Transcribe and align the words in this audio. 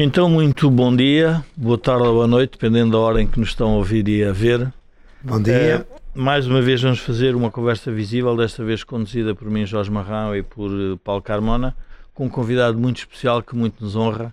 Então, 0.00 0.30
muito 0.30 0.70
bom 0.70 0.94
dia, 0.94 1.44
boa 1.56 1.76
tarde 1.76 2.06
ou 2.06 2.14
boa 2.14 2.26
noite, 2.28 2.52
dependendo 2.52 2.92
da 2.92 2.98
hora 2.98 3.20
em 3.20 3.26
que 3.26 3.40
nos 3.40 3.48
estão 3.48 3.70
a 3.70 3.76
ouvir 3.78 4.06
e 4.06 4.22
a 4.22 4.30
ver. 4.30 4.72
Bom 5.20 5.42
dia. 5.42 5.84
Uh, 6.14 6.20
mais 6.20 6.46
uma 6.46 6.62
vez 6.62 6.80
vamos 6.80 7.00
fazer 7.00 7.34
uma 7.34 7.50
conversa 7.50 7.90
visível, 7.90 8.36
desta 8.36 8.64
vez 8.64 8.84
conduzida 8.84 9.34
por 9.34 9.50
mim, 9.50 9.66
Jorge 9.66 9.90
Marrão, 9.90 10.36
e 10.36 10.42
por 10.44 10.70
uh, 10.70 10.96
Paulo 10.98 11.20
Carmona, 11.20 11.76
com 12.14 12.26
um 12.26 12.28
convidado 12.28 12.78
muito 12.78 12.98
especial 12.98 13.42
que 13.42 13.56
muito 13.56 13.82
nos 13.82 13.96
honra, 13.96 14.32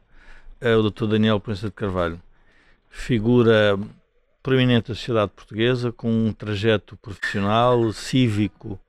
é 0.61 0.75
o 0.75 0.87
Dr. 0.87 1.07
Daniel 1.07 1.39
Prensa 1.39 1.65
de 1.65 1.73
Carvalho. 1.73 2.21
Figura 2.87 3.75
proeminente 4.43 4.89
da 4.89 4.93
sociedade 4.93 5.31
portuguesa, 5.35 5.91
com 5.91 6.27
um 6.27 6.31
trajeto 6.31 6.95
profissional, 6.97 7.91
cívico, 7.91 8.79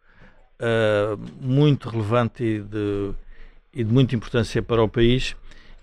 uh, 0.60 1.18
muito 1.40 1.88
relevante 1.88 2.44
e 2.44 2.60
de, 2.60 3.12
e 3.72 3.82
de 3.82 3.90
muita 3.90 4.14
importância 4.14 4.62
para 4.62 4.82
o 4.82 4.88
país 4.90 5.34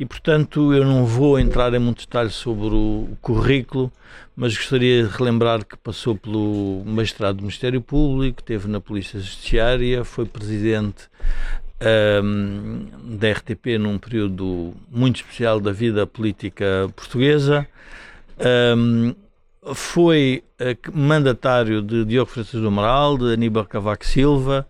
e, 0.03 0.05
portanto, 0.05 0.73
eu 0.73 0.83
não 0.83 1.05
vou 1.05 1.39
entrar 1.39 1.73
em 1.73 1.79
muitos 1.79 2.05
detalhes 2.05 2.33
sobre 2.33 2.75
o, 2.75 3.17
currículo, 3.21 3.89
mas 4.35 4.53
gostaria 4.53 5.07
de 5.07 5.09
relembrar 5.09 5.65
que 5.65 5.77
passou 5.77 6.13
pelo 6.13 6.83
magistrado 6.85 7.37
do 7.37 7.43
Ministério 7.43 7.79
Público, 7.79 8.41
esteve 8.41 8.67
na 8.67 8.81
Polícia 8.81 9.17
Judiciária, 9.17 10.03
foi 10.03 10.25
presidente 10.25 11.07
um, 12.21 12.85
da 13.17 13.31
RTP 13.31 13.79
num 13.79 13.97
período 13.97 14.73
muito 14.91 15.21
especial 15.21 15.61
da 15.61 15.71
vida 15.71 16.05
política 16.05 16.91
portuguesa. 16.93 17.65
Um, 18.75 19.15
foi 19.73 20.43
uh, 20.59 20.91
mandatário 20.91 21.81
de 21.81 22.03
Diogo 22.03 22.29
Francisco 22.29 22.59
do 22.59 22.67
Amaral, 22.67 23.17
de 23.17 23.31
Aníbal 23.31 23.63
Cavaco 23.63 24.05
Silva, 24.05 24.67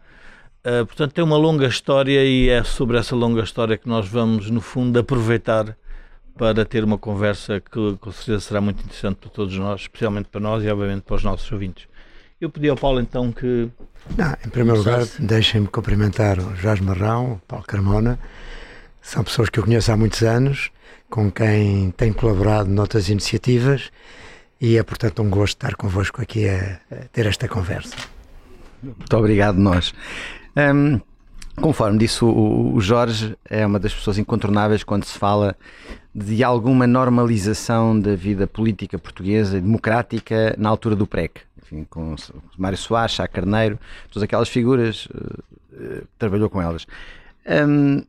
Uh, 0.65 0.85
portanto, 0.85 1.13
tem 1.13 1.23
uma 1.23 1.35
longa 1.35 1.67
história 1.67 2.23
e 2.23 2.47
é 2.47 2.63
sobre 2.63 2.97
essa 2.97 3.15
longa 3.15 3.43
história 3.43 3.77
que 3.77 3.87
nós 3.87 4.07
vamos, 4.07 4.49
no 4.49 4.61
fundo, 4.61 4.97
aproveitar 4.97 5.75
para 6.37 6.63
ter 6.65 6.83
uma 6.83 6.97
conversa 6.97 7.59
que 7.59 7.97
com 7.99 8.11
certeza 8.11 8.39
será 8.39 8.61
muito 8.61 8.81
interessante 8.83 9.17
para 9.17 9.29
todos 9.29 9.57
nós, 9.57 9.81
especialmente 9.81 10.29
para 10.29 10.39
nós 10.41 10.63
e, 10.63 10.69
obviamente, 10.69 11.01
para 11.01 11.15
os 11.15 11.23
nossos 11.23 11.51
ouvintes. 11.51 11.87
Eu 12.39 12.49
pedi 12.49 12.69
ao 12.69 12.77
Paulo 12.77 12.99
então 12.99 13.31
que. 13.31 13.69
Não, 14.17 14.33
em 14.45 14.49
primeiro 14.49 14.79
lugar, 14.79 15.05
deixem-me 15.19 15.67
cumprimentar 15.67 16.39
o 16.39 16.55
Jorge 16.55 16.81
Marrão, 16.81 17.33
o 17.33 17.39
Paulo 17.47 17.65
Carmona. 17.65 18.19
São 19.01 19.23
pessoas 19.23 19.49
que 19.49 19.59
eu 19.59 19.63
conheço 19.63 19.91
há 19.91 19.97
muitos 19.97 20.21
anos, 20.23 20.71
com 21.09 21.29
quem 21.29 21.91
tenho 21.91 22.13
colaborado 22.13 22.69
noutras 22.69 23.09
iniciativas 23.09 23.91
e 24.59 24.77
é, 24.77 24.83
portanto, 24.83 25.21
um 25.21 25.29
gosto 25.29 25.57
estar 25.57 25.75
convosco 25.75 26.21
aqui 26.21 26.47
a, 26.47 26.79
a 26.89 26.95
ter 27.11 27.25
esta 27.25 27.49
conversa. 27.49 27.95
Muito 28.81 29.17
obrigado, 29.17 29.57
nós. 29.57 29.93
Um, 30.55 30.99
conforme 31.59 31.97
disse 31.97 32.23
o, 32.23 32.73
o, 32.73 32.81
Jorge, 32.81 33.35
é 33.49 33.65
uma 33.65 33.79
das 33.79 33.93
pessoas 33.93 34.17
incontornáveis 34.17 34.83
quando 34.83 35.03
se 35.03 35.17
fala 35.17 35.55
de 36.13 36.43
alguma 36.43 36.85
normalização 36.85 37.99
da 37.99 38.15
vida 38.15 38.45
política 38.45 38.99
portuguesa 38.99 39.59
democrática 39.59 40.55
na 40.57 40.69
altura 40.69 40.95
do 40.95 41.07
PREC. 41.07 41.41
Enfim, 41.61 41.85
com 41.89 42.15
Mário 42.57 42.77
Soares, 42.77 43.15
Sá 43.15 43.27
Carneiro, 43.27 43.79
todas 44.11 44.23
aquelas 44.23 44.49
figuras, 44.49 45.07
uh, 45.07 46.07
trabalhou 46.19 46.49
com 46.49 46.61
elas. 46.61 46.85
Um, 47.47 48.03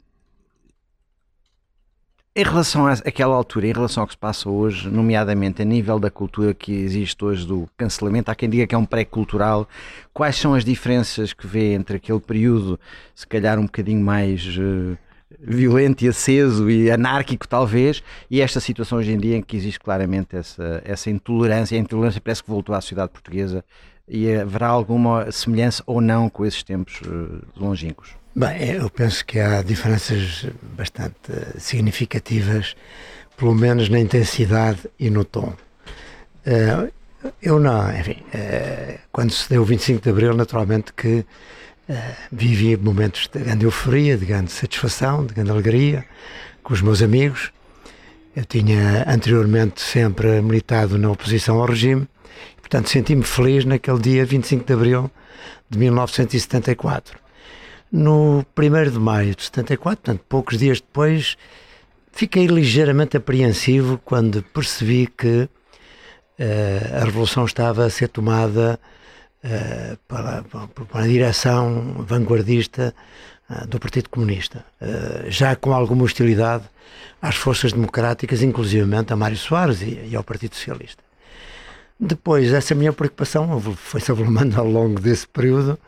em 2.37 2.43
relação 2.43 2.87
àquela 2.89 3.33
altura, 3.37 3.69
em 3.69 3.73
relação 3.73 4.03
ao 4.03 4.07
que 4.09 4.15
se 4.15 4.19
passa 4.19 4.51
hoje, 4.51 4.91
nomeadamente 4.91 5.63
a 5.63 5.65
nível 5.65 6.01
da 6.01 6.11
cultura 6.11 6.53
que 6.53 6.73
existe 6.73 7.25
hoje 7.25 7.47
do 7.47 7.69
cancelamento, 7.77 8.29
há 8.29 8.35
quem 8.35 8.51
diga 8.51 8.67
que 8.67 8.75
é 8.75 8.79
um 8.79 8.85
pré-cultural. 8.85 9.69
Quais 10.13 10.35
são 10.35 10.53
as 10.53 10.65
diferenças 10.65 11.33
que 11.33 11.47
vê 11.47 11.75
entre 11.75 11.97
aquele 11.97 12.19
período, 12.19 12.79
se 13.15 13.25
calhar 13.25 13.57
um 13.57 13.67
bocadinho 13.67 14.05
mais 14.05 14.45
uh, 14.59 14.99
violento 15.39 16.05
e 16.05 16.09
aceso 16.09 16.69
e 16.69 16.91
anárquico, 16.91 17.47
talvez, 17.47 18.03
e 18.29 18.41
esta 18.41 18.59
situação 18.59 18.99
hoje 18.99 19.13
em 19.13 19.19
dia 19.19 19.37
em 19.37 19.43
que 19.43 19.57
existe 19.57 19.79
claramente 19.79 20.35
essa, 20.35 20.83
essa 20.85 21.11
intolerância? 21.11 21.79
A 21.79 21.81
intolerância 21.81 22.21
parece 22.21 22.43
que 22.43 22.51
voltou 22.51 22.75
à 22.75 22.81
sociedade 22.81 23.13
portuguesa 23.13 23.65
e 24.09 24.29
haverá 24.35 24.67
alguma 24.67 25.31
semelhança 25.31 25.85
ou 25.87 26.01
não 26.01 26.29
com 26.29 26.45
esses 26.45 26.65
tempos 26.65 27.01
uh, 27.03 27.47
longínquos? 27.57 28.24
Bem, 28.37 28.73
eu 28.73 28.91
penso 28.91 29.25
que 29.25 29.39
há 29.39 29.63
diferenças 29.63 30.47
bastante 30.77 31.15
significativas, 31.57 32.75
pelo 33.37 33.55
menos 33.55 33.89
na 33.89 34.01
intensidade 34.01 34.91
e 34.99 35.09
no 35.09 35.25
tom. 35.25 35.53
Eh, 36.45 36.91
eu 37.41 37.61
não, 37.61 37.97
enfim, 37.97 38.17
eh, 38.35 38.99
quando 39.13 39.31
se 39.31 39.49
deu 39.49 39.63
o 39.63 39.65
25 39.65 40.03
de 40.03 40.11
Abril, 40.11 40.35
naturalmente 40.35 40.93
que 40.93 41.25
eh, 41.89 42.15
vivi 42.33 42.77
momentos 42.77 43.31
de 43.33 43.39
grande 43.39 43.67
euforia, 43.67 44.19
de 44.19 44.27
grande 44.27 44.51
satisfação, 44.51 45.25
de 45.25 45.33
grande 45.33 45.53
alegria 45.53 46.05
com 46.65 46.75
os 46.75 46.83
meus 46.83 47.03
amigos. 47.03 47.53
Eu 48.35 48.45
tinha 48.45 49.05
anteriormente 49.07 49.81
sempre 49.81 50.43
militado 50.43 50.99
na 50.99 51.09
oposição 51.09 51.61
ao 51.61 51.67
regime, 51.67 52.09
portanto 52.57 52.91
senti-me 52.91 53.23
feliz 53.23 53.65
naquele 53.65 54.01
dia 54.01 54.27
25 54.27 54.65
de 54.65 54.73
Abril 54.73 55.09
de 55.71 55.79
1974 55.79 57.24
no 57.91 58.45
1 58.57 58.91
de 58.91 58.99
maio 58.99 59.35
de 59.35 59.45
74, 59.45 60.03
portanto, 60.03 60.25
poucos 60.29 60.59
dias 60.59 60.81
depois, 60.81 61.37
fiquei 62.13 62.47
ligeiramente 62.47 63.17
apreensivo 63.17 64.01
quando 64.05 64.43
percebi 64.43 65.07
que 65.07 65.49
uh, 66.39 67.01
a 67.01 67.05
revolução 67.05 67.45
estava 67.45 67.85
a 67.85 67.91
ser 67.91 68.09
tomada 68.09 68.79
uh, 69.45 69.97
pela, 70.09 70.45
por 70.75 70.87
uma 70.93 71.09
direção 71.09 72.05
vanguardista 72.07 72.95
uh, 73.51 73.67
do 73.67 73.79
Partido 73.79 74.09
Comunista, 74.09 74.65
já 75.29 75.55
com 75.57 75.73
alguma 75.73 76.05
hostilidade 76.05 76.65
às 77.21 77.37
forças 77.37 77.73
democráticas, 77.73 78.43
inclusivamente 78.43 79.13
a 79.13 79.17
Mário 79.17 79.37
Soares 79.37 79.83
e, 79.83 80.09
e 80.11 80.17
ao 80.17 80.23
Partido 80.23 80.55
Socialista. 80.55 81.03
Depois, 81.99 82.53
essa 82.53 82.75
minha 82.75 82.93
preocupação 82.93 83.61
foi-se 83.61 84.11
ao 84.11 84.67
longo 84.67 85.01
desse 85.01 85.27
período 85.27 85.79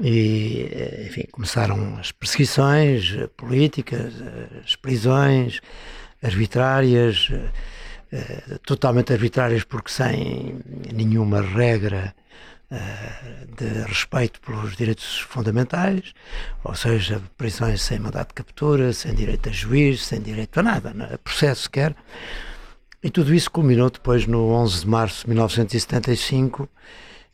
e, 0.00 1.04
enfim, 1.06 1.24
começaram 1.30 1.96
as 1.98 2.12
perseguições 2.12 3.16
políticas, 3.36 4.14
as 4.64 4.76
prisões 4.76 5.60
arbitrárias, 6.22 7.30
eh, 8.12 8.58
totalmente 8.64 9.12
arbitrárias 9.12 9.64
porque 9.64 9.90
sem 9.90 10.60
nenhuma 10.92 11.40
regra 11.40 12.14
eh, 12.70 13.46
de 13.56 13.82
respeito 13.82 14.40
pelos 14.40 14.76
direitos 14.76 15.18
fundamentais, 15.20 16.12
ou 16.62 16.74
seja, 16.74 17.22
prisões 17.36 17.82
sem 17.82 17.98
mandato 17.98 18.28
de 18.28 18.34
captura, 18.34 18.92
sem 18.92 19.14
direito 19.14 19.48
a 19.48 19.52
juiz, 19.52 20.04
sem 20.04 20.20
direito 20.20 20.60
a 20.60 20.62
nada, 20.62 20.94
a 20.98 21.14
é? 21.14 21.16
processo 21.16 21.62
sequer. 21.62 21.94
E 23.02 23.10
tudo 23.10 23.34
isso 23.34 23.50
culminou 23.50 23.90
depois 23.90 24.26
no 24.26 24.50
11 24.50 24.80
de 24.80 24.88
março 24.88 25.22
de 25.22 25.28
1975 25.30 26.68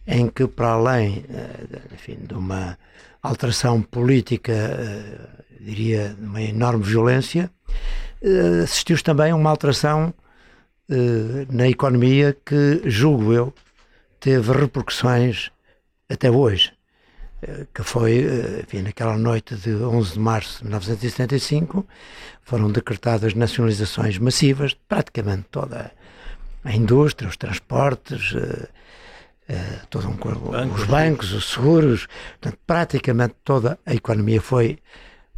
em 0.06 0.28
que, 0.28 0.46
para 0.46 0.68
além 0.72 1.24
eh, 1.28 1.80
enfim, 1.92 2.18
de 2.26 2.34
uma 2.34 2.78
alteração 3.22 3.80
política, 3.82 4.52
eh, 4.52 5.18
diria, 5.60 6.08
de 6.18 6.24
uma 6.24 6.42
enorme 6.42 6.82
violência, 6.82 7.50
eh, 8.20 8.62
assistiu-se 8.64 9.04
também 9.04 9.30
a 9.30 9.36
uma 9.36 9.50
alteração 9.50 10.12
na 11.48 11.68
economia 11.68 12.36
que, 12.44 12.82
julgo 12.84 13.32
eu, 13.32 13.54
teve 14.20 14.52
repercussões 14.52 15.50
até 16.06 16.30
hoje, 16.30 16.70
que 17.72 17.82
foi, 17.82 18.26
enfim, 18.62 18.82
naquela 18.82 19.16
noite 19.16 19.54
de 19.54 19.70
11 19.70 20.12
de 20.12 20.18
março 20.18 20.58
de 20.58 20.64
1975, 20.64 21.86
foram 22.42 22.70
decretadas 22.70 23.32
nacionalizações 23.32 24.18
massivas 24.18 24.72
de 24.72 24.80
praticamente 24.86 25.46
toda 25.50 25.90
a 26.62 26.76
indústria, 26.76 27.30
os 27.30 27.38
transportes, 27.38 28.34
uh, 29.48 29.86
todo 29.88 30.08
um, 30.08 30.16
bancos. 30.16 30.80
os 30.80 30.86
bancos, 30.86 31.32
os 31.32 31.50
seguros, 31.50 32.06
portanto, 32.40 32.58
praticamente 32.66 33.34
toda 33.44 33.78
a 33.84 33.94
economia 33.94 34.40
foi 34.40 34.78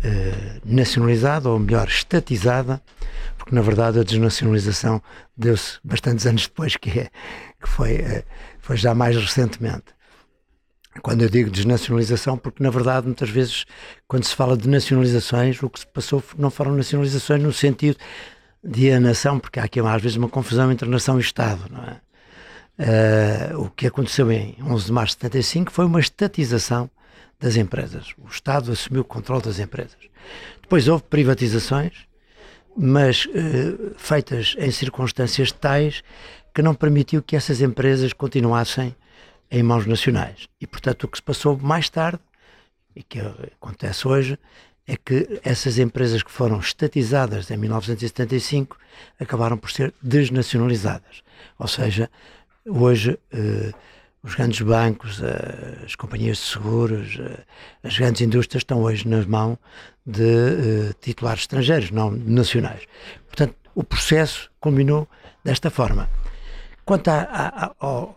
uh, 0.01 0.61
nacionalizada, 0.65 1.49
ou 1.49 1.59
melhor, 1.59 1.89
estatizada, 1.89 2.83
porque 3.37 3.55
na 3.55 3.63
verdade 3.63 3.99
a 3.99 4.03
desnacionalização 4.03 5.03
deu-se 5.37 5.79
bastantes 5.83 6.27
anos 6.27 6.47
depois, 6.47 6.77
que, 6.77 6.91
é, 7.01 7.11
que 7.61 7.69
foi, 7.69 7.97
uh, 7.97 8.25
foi 8.61 8.77
já 8.77 8.95
mais 8.95 9.17
recentemente. 9.17 9.95
Quando 11.03 11.23
eu 11.23 11.29
digo 11.29 11.51
desnacionalização, 11.51 12.39
porque 12.39 12.63
na 12.63 12.71
verdade 12.71 13.07
muitas 13.07 13.29
vezes 13.29 13.65
quando 14.07 14.25
se 14.25 14.35
fala 14.35 14.57
de 14.57 14.69
nacionalizações, 14.69 15.61
o 15.61 15.69
que 15.69 15.81
se 15.81 15.87
passou 15.89 16.23
não 16.39 16.51
foram 16.51 16.73
nacionalizações 16.73 17.43
no 17.43 17.53
sentido 17.53 17.99
de 18.63 18.93
a 18.93 19.01
nação, 19.01 19.41
porque 19.41 19.59
há 19.59 19.65
aqui 19.65 19.81
às 19.81 20.01
vezes 20.03 20.17
uma 20.17 20.29
confusão 20.29 20.71
entre 20.71 20.89
nação 20.89 21.19
e 21.19 21.21
Estado, 21.21 21.65
não 21.69 21.83
é? 21.83 22.01
Uh, 22.79 23.61
o 23.61 23.71
que 23.71 23.87
aconteceu 23.87 24.31
em 24.33 24.57
11 24.61 24.87
de 24.87 24.93
março 24.93 25.17
de 25.17 25.23
75 25.23 25.71
foi 25.71 25.85
uma 25.85 26.01
estatização 26.01 26.91
das 27.39 27.57
empresas. 27.57 28.15
O 28.19 28.29
Estado 28.29 28.73
assumiu 28.73 29.03
o 29.03 29.05
controle 29.05 29.43
das 29.43 29.59
empresas. 29.59 29.99
Depois 30.61 30.89
houve 30.89 31.05
privatizações, 31.05 31.93
mas 32.77 33.27
uh, 33.27 33.95
feitas 33.97 34.57
em 34.59 34.71
circunstâncias 34.71 35.53
tais 35.53 36.03
que 36.53 36.63
não 36.63 36.75
permitiu 36.75 37.23
que 37.23 37.37
essas 37.37 37.61
empresas 37.61 38.13
continuassem 38.13 38.95
em 39.51 39.63
mãos 39.63 39.87
nacionais. 39.87 40.49
E, 40.61 40.67
portanto, 40.67 41.05
o 41.05 41.09
que 41.09 41.19
se 41.19 41.23
passou 41.23 41.57
mais 41.57 41.89
tarde, 41.89 42.21
e 42.97 43.03
que 43.03 43.21
acontece 43.21 44.07
hoje, 44.07 44.39
é 44.87 44.97
que 44.97 45.41
essas 45.43 45.79
empresas 45.79 46.23
que 46.23 46.31
foram 46.31 46.59
estatizadas 46.59 47.51
em 47.51 47.57
1975 47.57 48.77
acabaram 49.19 49.57
por 49.57 49.71
ser 49.71 49.95
desnacionalizadas. 50.03 51.23
Ou 51.59 51.67
seja, 51.67 52.11
hoje 52.67 53.19
eh, 53.33 53.73
os 54.23 54.35
grandes 54.35 54.61
bancos, 54.63 55.23
eh, 55.23 55.85
as 55.85 55.95
companhias 55.95 56.39
de 56.39 56.45
seguros, 56.45 57.19
eh, 57.19 57.45
as 57.83 57.97
grandes 57.99 58.23
indústrias 58.23 58.63
estão 58.63 58.83
hoje 58.83 59.07
nas 59.07 59.27
mãos 59.27 59.59
de 60.07 60.93
titulares 61.01 61.43
estrangeiros, 61.43 61.91
não 61.91 62.11
nacionais. 62.11 62.83
Portanto, 63.27 63.55
o 63.75 63.83
processo 63.83 64.51
culminou 64.61 65.09
desta 65.43 65.71
forma. 65.71 66.09
Quanto 66.85 67.09
a, 67.09 67.23
a, 67.23 67.75
a, 67.81 68.09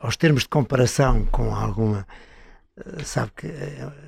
aos 0.00 0.16
termos 0.16 0.42
de 0.42 0.48
comparação 0.48 1.24
com 1.26 1.54
alguma 1.54 2.06
sabe 3.04 3.32
que 3.36 3.48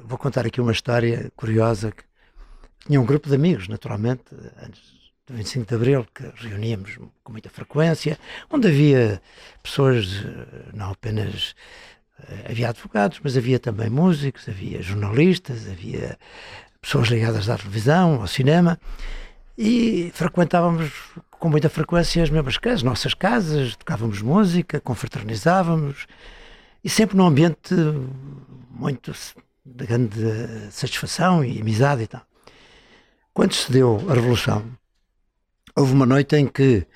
vou 0.04 0.16
contar 0.16 0.46
aqui 0.46 0.60
uma 0.60 0.72
história 0.72 1.30
curiosa 1.36 1.90
que 1.90 2.04
tinha 2.86 3.00
um 3.00 3.04
grupo 3.04 3.28
de 3.28 3.34
amigos, 3.34 3.68
naturalmente, 3.68 4.24
antes 4.62 5.03
do 5.26 5.34
25 5.34 5.66
de 5.66 5.74
Abril, 5.74 6.06
que 6.14 6.24
reuníamos 6.36 6.98
com 7.22 7.32
muita 7.32 7.48
frequência, 7.48 8.18
onde 8.50 8.68
havia 8.68 9.22
pessoas, 9.62 10.06
eh, 10.24 10.70
não 10.74 10.90
apenas 10.90 11.54
havia 12.48 12.68
advogados, 12.68 13.20
mas 13.22 13.36
havia 13.36 13.58
também 13.58 13.90
músicos, 13.90 14.48
havia 14.48 14.82
jornalistas, 14.82 15.68
havia 15.68 16.18
pessoas 16.80 17.08
ligadas 17.08 17.48
à 17.48 17.56
televisão, 17.56 18.20
ao 18.20 18.26
cinema, 18.26 18.78
e 19.56 20.10
frequentávamos 20.14 20.92
com 21.30 21.48
muita 21.48 21.68
frequência 21.68 22.22
as 22.22 22.30
mesmas 22.30 22.58
casas, 22.58 22.78
as 22.78 22.82
nossas 22.82 23.14
casas, 23.14 23.76
tocávamos 23.76 24.20
música, 24.22 24.80
confraternizávamos, 24.80 26.06
e 26.82 26.88
sempre 26.88 27.16
num 27.16 27.26
ambiente 27.26 27.74
muito 28.70 29.12
de 29.64 29.86
grande 29.86 30.70
satisfação 30.70 31.44
e 31.44 31.60
amizade 31.60 32.02
e 32.02 32.06
tal. 32.06 32.22
Quando 33.32 33.54
se 33.54 33.72
deu 33.72 34.04
a 34.08 34.14
Revolução, 34.14 34.64
houve 35.76 35.92
uma 35.92 36.06
noite 36.06 36.36
em 36.36 36.46
que 36.46 36.86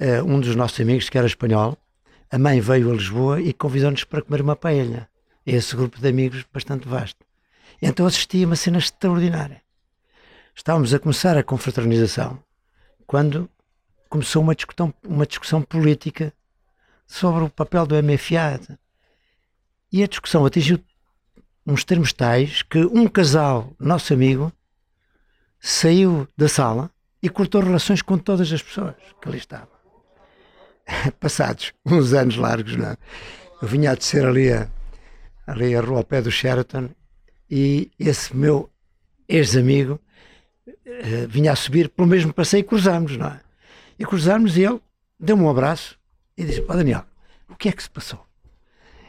uh, 0.00 0.24
um 0.24 0.40
dos 0.40 0.56
nossos 0.56 0.80
amigos, 0.80 1.08
que 1.08 1.16
era 1.16 1.26
espanhol, 1.26 1.76
a 2.30 2.38
mãe 2.38 2.60
veio 2.60 2.90
a 2.90 2.94
Lisboa 2.94 3.40
e 3.40 3.52
convidou-nos 3.52 4.04
para 4.04 4.22
comer 4.22 4.42
uma 4.42 4.56
paella. 4.56 5.08
Esse 5.46 5.74
grupo 5.74 6.00
de 6.00 6.08
amigos 6.08 6.44
bastante 6.52 6.86
vasto. 6.86 7.24
E 7.80 7.86
então 7.86 8.06
assisti 8.06 8.42
a 8.42 8.46
uma 8.46 8.56
cena 8.56 8.78
extraordinária. 8.78 9.62
Estávamos 10.54 10.92
a 10.92 10.98
começar 10.98 11.38
a 11.38 11.42
confraternização 11.42 12.42
quando 13.06 13.48
começou 14.10 14.42
uma 14.42 14.54
discussão, 14.54 14.92
uma 15.06 15.26
discussão 15.26 15.62
política 15.62 16.32
sobre 17.06 17.44
o 17.44 17.48
papel 17.48 17.86
do 17.86 17.94
MFA 18.02 18.60
e 19.90 20.02
a 20.02 20.06
discussão 20.06 20.44
atingiu 20.44 20.78
uns 21.66 21.84
termos 21.84 22.12
tais 22.12 22.62
que 22.62 22.84
um 22.84 23.06
casal, 23.06 23.72
nosso 23.78 24.12
amigo, 24.12 24.52
saiu 25.60 26.28
da 26.36 26.48
sala 26.48 26.90
e 27.22 27.28
cortou 27.28 27.62
relações 27.62 28.02
com 28.02 28.16
todas 28.18 28.52
as 28.52 28.62
pessoas 28.62 28.94
que 29.20 29.28
ali 29.28 29.38
estavam. 29.38 29.68
Passados 31.20 31.72
uns 31.84 32.12
anos 32.12 32.36
largos, 32.36 32.76
não 32.76 32.86
é? 32.86 32.96
eu 33.60 33.68
vinha 33.68 33.90
a 33.90 33.94
descer 33.94 34.24
ali 34.24 34.52
a, 34.52 34.68
ali 35.46 35.74
a 35.74 35.80
rua 35.80 35.98
ao 35.98 36.04
pé 36.04 36.22
do 36.22 36.30
Sheraton 36.30 36.90
e 37.50 37.90
esse 37.98 38.34
meu 38.36 38.70
ex-amigo 39.28 40.00
uh, 40.66 41.28
vinha 41.28 41.52
a 41.52 41.56
subir 41.56 41.88
pelo 41.88 42.08
mesmo 42.08 42.32
passeio 42.32 42.60
e 42.60 42.64
cruzámos, 42.64 43.16
não 43.16 43.26
é? 43.26 43.40
E 43.98 44.04
cruzámos 44.04 44.56
e 44.56 44.62
ele 44.62 44.80
deu-me 45.18 45.42
um 45.42 45.50
abraço 45.50 45.98
e 46.36 46.44
disse: 46.44 46.64
Ó 46.68 46.74
Daniel, 46.74 47.04
o 47.48 47.56
que 47.56 47.68
é 47.68 47.72
que 47.72 47.82
se 47.82 47.90
passou? 47.90 48.24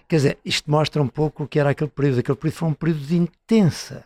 Quer 0.08 0.16
dizer, 0.16 0.38
isto 0.44 0.70
mostra 0.72 1.02
um 1.02 1.08
pouco 1.08 1.44
o 1.44 1.48
que 1.48 1.60
era 1.60 1.70
aquele 1.70 1.92
período. 1.92 2.20
Aquele 2.20 2.38
período 2.38 2.56
foi 2.56 2.68
um 2.68 2.74
período 2.74 3.02
de 3.02 3.16
intensa 3.16 4.06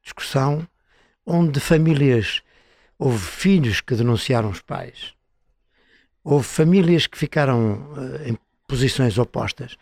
discussão, 0.00 0.66
onde 1.26 1.58
famílias, 1.58 2.42
houve 3.02 3.18
filhos 3.18 3.80
que 3.80 3.96
denunciaram 3.96 4.48
os 4.48 4.60
pais, 4.60 5.12
houve 6.22 6.44
famílias 6.44 7.08
que 7.08 7.18
ficaram 7.18 7.92
uh, 7.94 8.28
em 8.28 8.38
posições 8.68 9.18
opostas. 9.18 9.76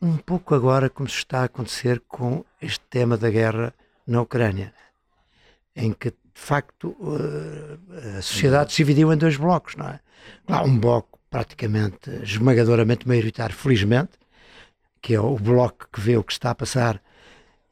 Um 0.00 0.16
pouco 0.16 0.54
agora 0.54 0.88
como 0.88 1.08
se 1.08 1.16
está 1.16 1.40
a 1.40 1.44
acontecer 1.44 2.00
com 2.06 2.44
este 2.62 2.80
tema 2.88 3.16
da 3.16 3.28
guerra 3.28 3.74
na 4.06 4.22
Ucrânia, 4.22 4.72
em 5.74 5.92
que 5.92 6.10
de 6.10 6.16
facto 6.32 6.96
uh, 7.00 8.18
a 8.18 8.22
sociedade 8.22 8.70
se 8.70 8.76
dividiu 8.76 9.12
em 9.12 9.16
dois 9.16 9.36
blocos, 9.36 9.74
não 9.74 9.88
é? 9.88 9.98
Lá 10.48 10.62
um 10.62 10.78
bloco 10.78 11.18
praticamente 11.28 12.08
esmagadoramente 12.22 13.06
maioritário, 13.06 13.54
felizmente, 13.54 14.12
que 15.02 15.14
é 15.14 15.20
o 15.20 15.36
bloco 15.36 15.88
que 15.92 16.00
vê 16.00 16.16
o 16.16 16.22
que 16.22 16.32
está 16.32 16.50
a 16.50 16.54
passar 16.54 17.02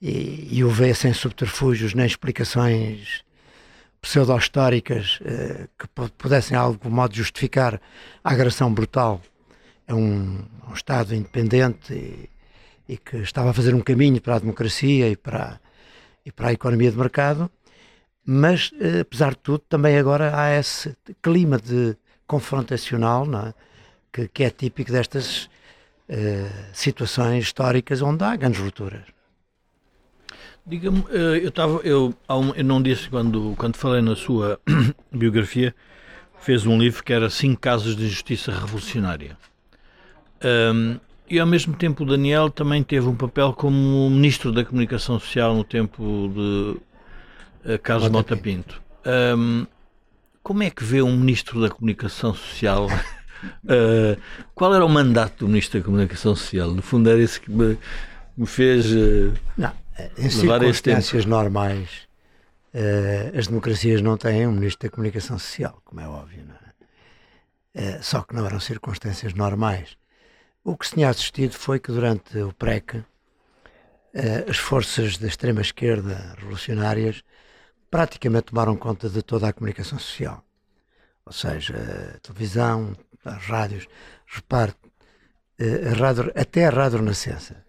e, 0.03 0.59
e 0.59 0.65
o 0.65 0.71
vê 0.71 0.93
sem 0.93 1.13
subterfúgios 1.13 1.95
nem 1.95 2.05
explicações 2.05 3.28
pseudo-históricas 4.01 5.19
eh, 5.25 5.69
que 5.79 5.87
pudessem, 6.17 6.57
de 6.57 6.63
algum 6.63 6.91
modo, 6.91 7.15
justificar 7.15 7.81
a 8.23 8.33
agressão 8.33 8.73
brutal 8.73 9.21
a 9.87 9.95
um, 9.95 10.45
um 10.69 10.75
Estado 10.75 11.15
independente 11.15 11.93
e, 11.93 12.31
e, 12.89 12.97
que 12.97 13.19
estava 13.19 13.51
a 13.51 13.55
fazer 13.55 13.75
um 13.75 13.81
caminho 13.81 14.21
para 14.21 14.37
a 14.37 14.39
democracia 14.39 15.09
e 15.09 15.17
para, 15.17 15.61
e 16.25 16.31
para 16.31 16.49
a 16.49 16.53
economia 16.53 16.91
de 16.91 16.97
mercado. 16.97 17.51
Mas, 18.25 18.71
eh, 18.81 19.01
apesar 19.01 19.31
de 19.31 19.39
tudo, 19.39 19.61
também 19.61 19.97
agora 19.99 20.39
há 20.39 20.59
esse 20.59 20.95
clima 21.23 21.59
de 21.59 21.97
confrontacional 22.27 23.25
é? 23.47 23.55
que, 24.13 24.29
que 24.29 24.45
é 24.45 24.51
típico 24.51 24.93
destas 24.93 25.49
uh, 26.11 26.75
situações 26.75 27.45
históricas 27.45 28.03
onde 28.03 28.23
há 28.23 28.37
grandes 28.37 28.61
rupturas. 28.61 29.18
Diga-me, 30.69 31.03
eh, 31.11 31.41
eu, 31.43 31.49
estava, 31.49 31.81
eu, 31.83 32.15
eu 32.55 32.65
não 32.65 32.83
disse 32.83 33.09
quando, 33.09 33.55
quando 33.57 33.77
falei 33.77 34.03
na 34.03 34.15
sua 34.15 34.61
biografia, 35.11 35.75
fez 36.41 36.67
um 36.67 36.79
livro 36.79 37.03
que 37.03 37.13
era 37.13 37.31
Cinco 37.31 37.59
Casos 37.59 37.97
de 37.97 38.07
Justiça 38.07 38.53
Revolucionária. 38.53 39.37
Um, 40.45 40.99
e 41.29 41.41
ao 41.41 41.47
mesmo 41.47 41.75
tempo 41.75 42.03
o 42.03 42.07
Daniel 42.07 42.51
também 42.51 42.83
teve 42.83 43.09
um 43.09 43.15
papel 43.15 43.55
como 43.55 44.11
Ministro 44.11 44.53
da 44.53 44.65
Comunicação 44.65 45.19
Social 45.19 45.55
no 45.55 45.65
tempo 45.65 46.31
de 46.35 47.73
uh, 47.73 47.79
Carlos 47.83 48.11
Mota 48.11 48.37
Pinto. 48.37 48.81
Um, 49.37 49.67
como 50.43 50.63
é 50.63 50.71
que 50.71 50.85
vê 50.85 51.01
um 51.01 51.17
Ministro 51.17 51.61
da 51.61 51.71
Comunicação 51.71 52.35
Social 52.35 52.89
Uh, 53.65 54.21
qual 54.55 54.75
era 54.75 54.85
o 54.85 54.89
mandato 54.89 55.45
do 55.45 55.49
Ministro 55.49 55.79
da 55.79 55.85
Comunicação 55.85 56.35
Social? 56.35 56.73
No 56.73 56.83
fundo, 56.83 57.09
era 57.09 57.21
esse 57.21 57.41
que 57.41 57.51
me, 57.51 57.79
me 58.37 58.47
fez. 58.47 58.87
Uh, 58.91 59.33
não, 59.57 59.73
em 60.17 60.31
circunstâncias 60.31 61.25
normais, 61.25 62.09
uh, 62.75 63.39
as 63.39 63.47
democracias 63.47 64.01
não 64.01 64.17
têm 64.17 64.47
um 64.47 64.53
Ministro 64.53 64.89
da 64.89 64.95
Comunicação 64.95 65.39
Social, 65.39 65.81
como 65.85 66.01
é 66.01 66.09
óbvio, 66.09 66.47
é? 67.75 68.01
só 68.03 68.23
que 68.23 68.35
não 68.35 68.45
eram 68.47 68.61
circunstâncias 68.61 69.35
normais. 69.35 69.97
O 70.65 70.77
que 70.77 70.87
se 70.87 70.95
tinha 70.95 71.09
assistido 71.09 71.53
foi 71.53 71.79
que 71.79 71.93
durante 71.93 72.37
o 72.39 72.53
PREC, 72.53 73.05
as 74.49 74.57
forças 74.57 75.17
da 75.17 75.29
extrema-esquerda 75.29 76.35
revolucionárias 76.37 77.23
praticamente 77.91 78.47
tomaram 78.47 78.77
conta 78.77 79.09
de 79.09 79.23
toda 79.23 79.49
a 79.49 79.53
comunicação 79.53 79.99
social. 79.99 80.45
Ou 81.25 81.33
seja, 81.33 81.75
a 82.17 82.19
televisão, 82.21 82.97
as 83.25 83.45
rádios. 83.45 83.87
Repare, 84.27 84.75
a 85.61 85.95
rádio, 85.99 86.33
até 86.35 86.67
a 86.67 86.71
Rádio 86.71 86.99
Renascença, 86.99 87.65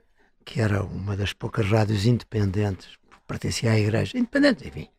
que 0.50 0.60
era 0.60 0.82
uma 0.84 1.15
das 1.15 1.32
poucas 1.32 1.70
rádios 1.70 2.08
independentes, 2.08 2.98
pertencia 3.27 3.72
à 3.72 3.79
Igreja, 3.79 4.18
independente, 4.18 4.68
enfim, 4.68 4.89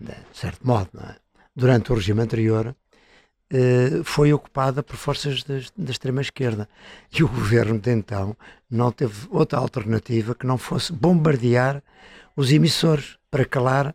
de 0.00 0.14
certo 0.32 0.66
modo, 0.66 0.88
é? 0.98 1.16
durante 1.54 1.92
o 1.92 1.94
regime 1.94 2.22
anterior, 2.22 2.74
eh, 3.50 4.00
foi 4.02 4.32
ocupada 4.32 4.82
por 4.82 4.96
forças 4.96 5.44
da 5.44 5.90
extrema-esquerda. 5.90 6.66
E 7.12 7.22
o 7.22 7.28
governo 7.28 7.78
de 7.78 7.92
então 7.92 8.34
não 8.70 8.90
teve 8.90 9.28
outra 9.28 9.58
alternativa 9.58 10.34
que 10.34 10.46
não 10.46 10.56
fosse 10.56 10.90
bombardear 10.90 11.82
os 12.34 12.50
emissores 12.50 13.18
para 13.30 13.44
calar 13.44 13.94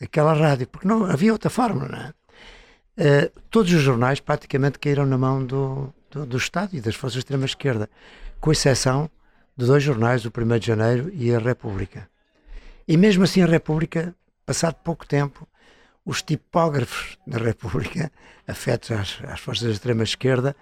aquela 0.00 0.32
rádio, 0.32 0.66
porque 0.68 0.88
não 0.88 1.04
havia 1.04 1.34
outra 1.34 1.50
forma, 1.50 1.86
não 1.86 1.98
é? 1.98 2.14
Uh, 2.96 3.40
todos 3.50 3.70
os 3.72 3.82
jornais 3.82 4.20
praticamente 4.20 4.78
caíram 4.78 5.04
na 5.04 5.18
mão 5.18 5.44
do, 5.44 5.92
do, 6.10 6.24
do 6.24 6.36
Estado 6.38 6.74
e 6.74 6.80
das 6.80 6.94
forças 6.94 7.14
de 7.14 7.18
extrema-esquerda, 7.20 7.90
com 8.40 8.50
exceção 8.50 9.10
de 9.60 9.66
dois 9.66 9.82
jornais, 9.82 10.24
o 10.24 10.32
1 10.36 10.58
de 10.58 10.66
Janeiro 10.66 11.10
e 11.12 11.34
a 11.34 11.38
República. 11.38 12.08
E 12.88 12.96
mesmo 12.96 13.24
assim 13.24 13.42
a 13.42 13.46
República, 13.46 14.14
passado 14.46 14.74
pouco 14.82 15.06
tempo, 15.06 15.46
os 16.04 16.22
tipógrafos 16.22 17.18
da 17.26 17.38
República, 17.38 18.10
afetos 18.48 18.90
às, 18.90 19.18
às 19.28 19.38
forças 19.38 19.64
da 19.64 19.70
extrema-esquerda, 19.70 20.56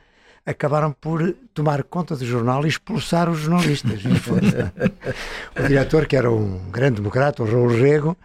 acabaram 0.44 0.92
por 0.92 1.32
tomar 1.54 1.82
conta 1.84 2.16
do 2.16 2.26
jornal 2.26 2.64
e 2.64 2.68
expulsar 2.68 3.30
os 3.30 3.38
jornalistas. 3.38 4.00
o 5.56 5.62
diretor, 5.68 6.06
que 6.06 6.16
era 6.16 6.30
um 6.30 6.70
grande 6.70 6.96
democrata, 6.96 7.42
o 7.42 7.46
Raul 7.46 7.68
Rego, 7.68 8.16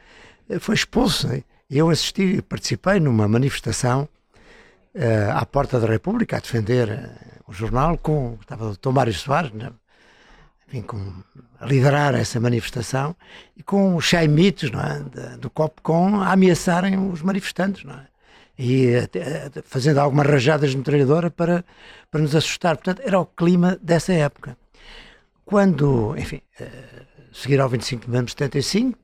foi 0.60 0.76
expulso. 0.76 1.30
Eu 1.70 1.90
assisti, 1.90 2.42
participei 2.42 3.00
numa 3.00 3.28
manifestação 3.28 4.08
uh, 4.96 5.32
à 5.36 5.46
porta 5.46 5.80
da 5.80 5.88
República 5.88 6.38
a 6.38 6.40
defender 6.40 6.90
uh, 6.90 7.44
o 7.48 7.54
jornal 7.54 7.98
com 7.98 8.38
estava 8.42 8.70
o 8.70 8.76
Dr. 8.76 8.90
Mário 8.90 9.14
Soares, 9.14 9.52
né? 9.52 9.72
Enfim, 10.74 10.82
com, 10.82 11.14
a 11.60 11.66
liderar 11.66 12.16
essa 12.16 12.40
manifestação 12.40 13.16
e 13.56 13.62
com 13.62 13.96
os 13.96 14.06
chaimitos 14.06 14.72
é, 14.72 15.38
do 15.38 15.50
COPCOM 15.50 16.22
a 16.22 16.32
ameaçarem 16.32 16.98
os 16.98 17.22
manifestantes. 17.22 17.84
Não 17.84 17.94
é? 17.94 18.08
e 18.58 18.96
até, 18.96 19.50
fazendo 19.64 20.00
algumas 20.00 20.28
rajadas 20.28 20.72
de 20.72 20.78
metralhadora 20.78 21.32
para, 21.32 21.66
para 22.12 22.22
nos 22.22 22.36
assustar. 22.36 22.78
Portanto, 22.78 23.02
era 23.04 23.20
o 23.20 23.26
clima 23.26 23.78
dessa 23.82 24.14
época. 24.14 24.58
Quando, 25.46 26.16
enfim, 26.18 26.42
uh, 26.60 27.06
seguir 27.34 27.60
ao 27.60 27.70
25 27.70 28.02
de 28.04 28.08
novembro 28.08 28.26
de 28.28 28.32
75, 28.32 28.98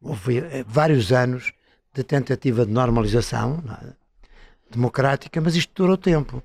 houve 0.00 0.40
uh, 0.40 0.44
vários 0.66 1.12
anos 1.12 1.52
de 1.92 2.02
tentativa 2.02 2.64
de 2.64 2.72
normalização 2.72 3.62
é? 3.82 3.92
democrática, 4.70 5.40
mas 5.40 5.54
isto 5.54 5.72
durou 5.74 5.96
tempo. 5.96 6.42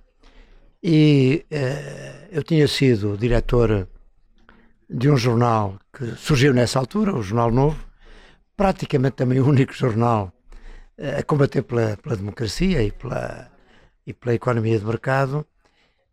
E 0.83 1.45
uh, 1.51 2.27
eu 2.31 2.43
tinha 2.43 2.67
sido 2.67 3.17
diretor 3.17 3.87
de 4.89 5.09
um 5.09 5.17
jornal 5.17 5.77
que 5.91 6.15
surgiu 6.15 6.53
nessa 6.53 6.79
altura, 6.79 7.15
o 7.15 7.21
Jornal 7.21 7.51
Novo, 7.51 7.85
praticamente 8.55 9.15
também 9.15 9.39
o 9.39 9.47
único 9.47 9.73
jornal 9.73 10.31
a 11.17 11.23
combater 11.23 11.61
pela, 11.61 11.95
pela 11.97 12.15
democracia 12.15 12.81
e 12.81 12.91
pela, 12.91 13.51
e 14.05 14.13
pela 14.13 14.33
economia 14.33 14.79
de 14.79 14.85
mercado. 14.85 15.45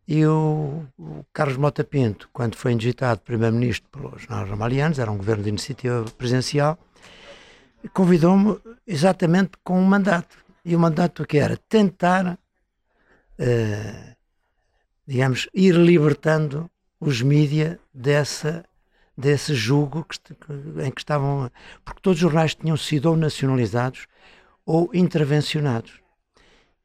E 0.07 0.27
o, 0.27 0.85
o 0.99 1.25
Carlos 1.33 1.57
Mota 1.57 1.83
Pinto, 1.83 2.29
quando 2.33 2.57
foi 2.57 2.73
indigitado 2.73 3.23
primeiro-ministro 3.23 3.89
pelos 3.91 4.23
generais 4.23 4.51
Ramalianos, 4.51 4.99
era 4.99 5.11
um 5.11 5.17
governo 5.17 5.43
de 5.43 5.49
iniciativa 5.49 6.05
presidencial, 6.19 6.79
convidou-me 7.95 8.59
exatamente 8.87 9.53
com 9.63 9.81
um 9.81 9.85
mandato. 9.85 10.37
E 10.65 10.77
o 10.77 10.79
mandato 10.79 11.27
que 11.27 11.39
era 11.39 11.57
tentar, 11.57 12.39
uh, 13.39 14.14
digamos, 15.07 15.49
ir 15.55 15.75
libertando 15.75 16.71
os 16.99 17.21
mídias 17.23 17.79
dessa, 17.93 18.65
desse 19.17 19.55
jugo 19.55 20.05
que, 20.05 20.19
em 20.83 20.91
que 20.91 21.01
estavam. 21.01 21.51
Porque 21.85 22.01
todos 22.01 22.17
os 22.19 22.23
jornais 22.23 22.55
tinham 22.55 22.77
sido 22.77 23.07
ou 23.07 23.17
nacionalizados 23.17 24.07
ou 24.65 24.91
intervencionados. 24.95 26.01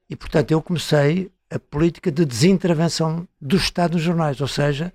E, 0.09 0.15
portanto, 0.15 0.51
eu 0.51 0.61
comecei 0.61 1.31
a 1.49 1.59
política 1.59 2.11
de 2.11 2.25
desintervenção 2.25 3.27
do 3.39 3.55
Estado 3.55 3.93
nos 3.93 4.01
jornais, 4.01 4.41
ou 4.41 4.47
seja, 4.47 4.93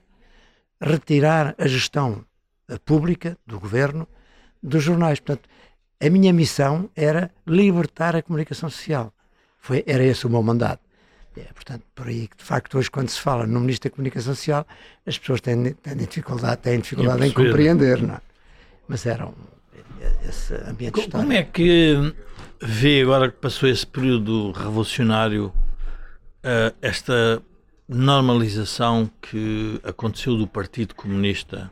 retirar 0.81 1.55
a 1.59 1.67
gestão 1.67 2.25
pública 2.85 3.37
do 3.47 3.59
governo 3.59 4.07
dos 4.63 4.83
jornais. 4.83 5.19
Portanto, 5.21 5.49
a 6.01 6.11
minha 6.11 6.33
missão 6.33 6.91
era 6.95 7.31
libertar 7.47 8.15
a 8.15 8.23
comunicação 8.23 8.69
social. 8.69 9.13
Foi, 9.59 9.83
era 9.87 10.05
esse 10.05 10.27
o 10.27 10.31
meu 10.31 10.43
mandato. 10.43 10.84
É, 11.37 11.53
portanto, 11.53 11.83
por 11.95 12.07
aí 12.07 12.29
que 12.29 12.37
de 12.37 12.45
facto 12.45 12.79
hoje 12.79 12.91
quando 12.91 13.09
se 13.09 13.21
fala 13.21 13.47
no 13.47 13.61
Ministro 13.61 13.91
da 13.91 13.97
Comunicação 13.97 14.35
Social, 14.35 14.67
as 15.05 15.19
pessoas 15.19 15.41
têm, 15.41 15.73
têm 15.75 15.97
dificuldade, 15.97 16.63
têm 16.63 16.79
dificuldade 16.79 17.27
em 17.27 17.33
compreender, 17.33 18.01
não 18.03 18.15
é? 18.15 18.21
Mas 18.87 19.05
era 19.05 19.27
um, 19.27 19.35
esse 20.29 20.55
ambiente 20.55 21.01
histórico. 21.01 21.19
Como 21.19 21.33
é 21.33 21.43
que 21.43 22.15
vê 22.63 23.03
agora 23.03 23.31
que 23.31 23.39
passou 23.39 23.69
esse 23.69 23.87
período 23.87 24.53
revolucionário 24.53 25.53
uh, 26.45 26.75
esta 26.81 27.43
normalização 27.89 29.11
que 29.21 29.81
aconteceu 29.83 30.37
do 30.37 30.47
Partido 30.47 30.95
Comunista 30.95 31.71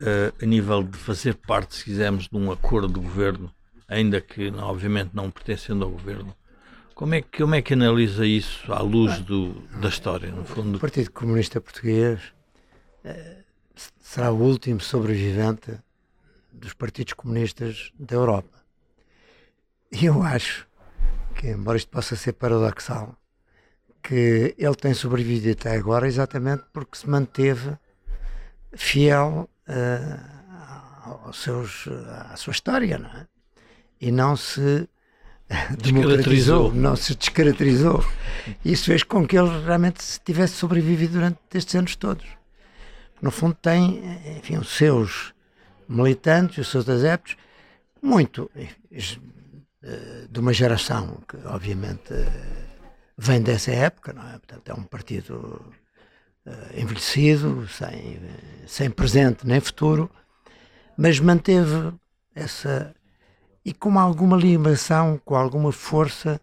uh, 0.00 0.34
a 0.42 0.46
nível 0.46 0.82
de 0.82 0.98
fazer 0.98 1.34
parte, 1.34 1.76
se 1.76 1.84
quisermos, 1.84 2.28
de 2.28 2.36
um 2.36 2.50
acordo 2.50 2.88
de 2.88 3.00
governo, 3.00 3.50
ainda 3.88 4.20
que 4.20 4.50
não, 4.50 4.64
obviamente 4.64 5.10
não 5.14 5.30
pertencendo 5.30 5.84
ao 5.84 5.90
governo. 5.90 6.34
Como 7.00 7.14
é, 7.14 7.22
que, 7.22 7.38
como 7.38 7.54
é 7.54 7.62
que 7.62 7.72
analisa 7.72 8.26
isso 8.26 8.70
à 8.70 8.80
luz 8.82 9.20
do, 9.20 9.54
da 9.80 9.88
história, 9.88 10.30
no 10.30 10.44
fundo? 10.44 10.76
O 10.76 10.80
Partido 10.80 11.10
Comunista 11.10 11.58
Português 11.58 12.20
uh, 13.02 13.42
será 13.98 14.30
o 14.30 14.38
último 14.38 14.80
sobrevivente 14.80 15.78
dos 16.52 16.74
partidos 16.74 17.14
comunistas 17.14 17.90
da 17.98 18.16
Europa. 18.16 18.62
E 19.90 20.04
eu 20.04 20.22
acho 20.22 20.68
que, 21.36 21.46
embora 21.46 21.78
isto 21.78 21.88
possa 21.88 22.14
ser 22.16 22.34
paradoxal, 22.34 23.16
que 24.02 24.54
ele 24.58 24.74
tem 24.74 24.92
sobrevivido 24.92 25.52
até 25.52 25.78
agora 25.78 26.06
exatamente 26.06 26.64
porque 26.70 26.98
se 26.98 27.08
manteve 27.08 27.78
fiel 28.74 29.48
uh, 29.66 31.24
aos 31.24 31.40
seus, 31.40 31.88
à 32.30 32.36
sua 32.36 32.50
história, 32.50 32.98
não 32.98 33.08
é? 33.08 33.26
E 33.98 34.12
não 34.12 34.36
se 34.36 34.86
democratizou, 35.82 36.72
não 36.72 36.94
se 36.96 37.14
descaracterizou. 37.14 38.04
Isso 38.64 38.86
fez 38.86 39.02
com 39.02 39.26
que 39.26 39.36
ele 39.36 39.64
realmente 39.64 40.00
tivesse 40.24 40.54
sobrevivido 40.54 41.14
durante 41.14 41.38
estes 41.54 41.74
anos 41.74 41.96
todos. 41.96 42.26
No 43.20 43.30
fundo, 43.30 43.54
tem, 43.60 44.02
enfim, 44.38 44.56
os 44.56 44.68
seus 44.70 45.34
militantes, 45.88 46.58
os 46.58 46.68
seus 46.68 46.88
adeptos, 46.88 47.36
muito 48.00 48.50
eh, 48.54 50.26
de 50.30 50.40
uma 50.40 50.52
geração 50.52 51.18
que, 51.28 51.36
obviamente, 51.44 52.14
vem 53.18 53.42
dessa 53.42 53.72
época, 53.72 54.12
não 54.12 54.22
é? 54.22 54.38
Portanto, 54.38 54.68
é 54.70 54.74
um 54.74 54.84
partido 54.84 55.60
eh, 56.46 56.80
envelhecido, 56.80 57.68
sem, 57.68 58.18
sem 58.66 58.90
presente 58.90 59.46
nem 59.46 59.60
futuro, 59.60 60.10
mas 60.96 61.20
manteve 61.20 61.92
essa. 62.34 62.94
E 63.70 63.72
com 63.72 63.96
alguma 64.00 64.36
ligação, 64.36 65.20
com 65.24 65.36
alguma 65.36 65.70
força, 65.70 66.40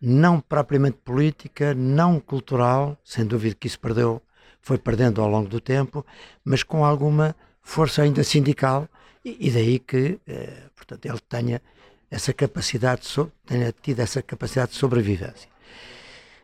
não 0.00 0.40
propriamente 0.40 0.98
política, 1.04 1.72
não 1.72 2.18
cultural, 2.18 2.98
sem 3.04 3.24
dúvida 3.24 3.54
que 3.54 3.68
isso 3.68 3.78
perdeu, 3.78 4.20
foi 4.60 4.76
perdendo 4.76 5.22
ao 5.22 5.28
longo 5.28 5.48
do 5.48 5.60
tempo, 5.60 6.04
mas 6.44 6.64
com 6.64 6.84
alguma 6.84 7.36
força 7.62 8.02
ainda 8.02 8.24
sindical, 8.24 8.88
e, 9.24 9.46
e 9.46 9.50
daí 9.52 9.78
que, 9.78 10.18
eh, 10.26 10.64
portanto, 10.74 11.06
ele 11.06 11.20
tenha 11.28 11.62
essa 12.10 12.32
capacidade 12.32 13.02
de 13.02 13.26
tenha 13.46 13.72
tido 13.80 14.00
essa 14.00 14.20
capacidade 14.20 14.72
de 14.72 14.78
sobrevivência. 14.78 15.48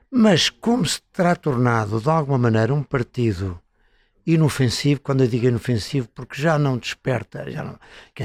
Mas 0.09 0.49
como 0.49 0.87
se 0.87 1.03
terá 1.13 1.35
tornado 1.35 2.01
de 2.01 2.09
alguma 2.09 2.39
maneira 2.39 2.73
um 2.73 2.85
partido 2.85 3.61
inofensivo, 4.27 5.01
quando 5.01 5.23
eu 5.23 5.29
digo 5.29 5.47
inofensivo, 5.47 6.09
porque 6.15 6.41
já 6.41 6.59
não 6.59 6.79
desperta, 6.79 7.51
já 7.51 7.65
não, 7.65 7.79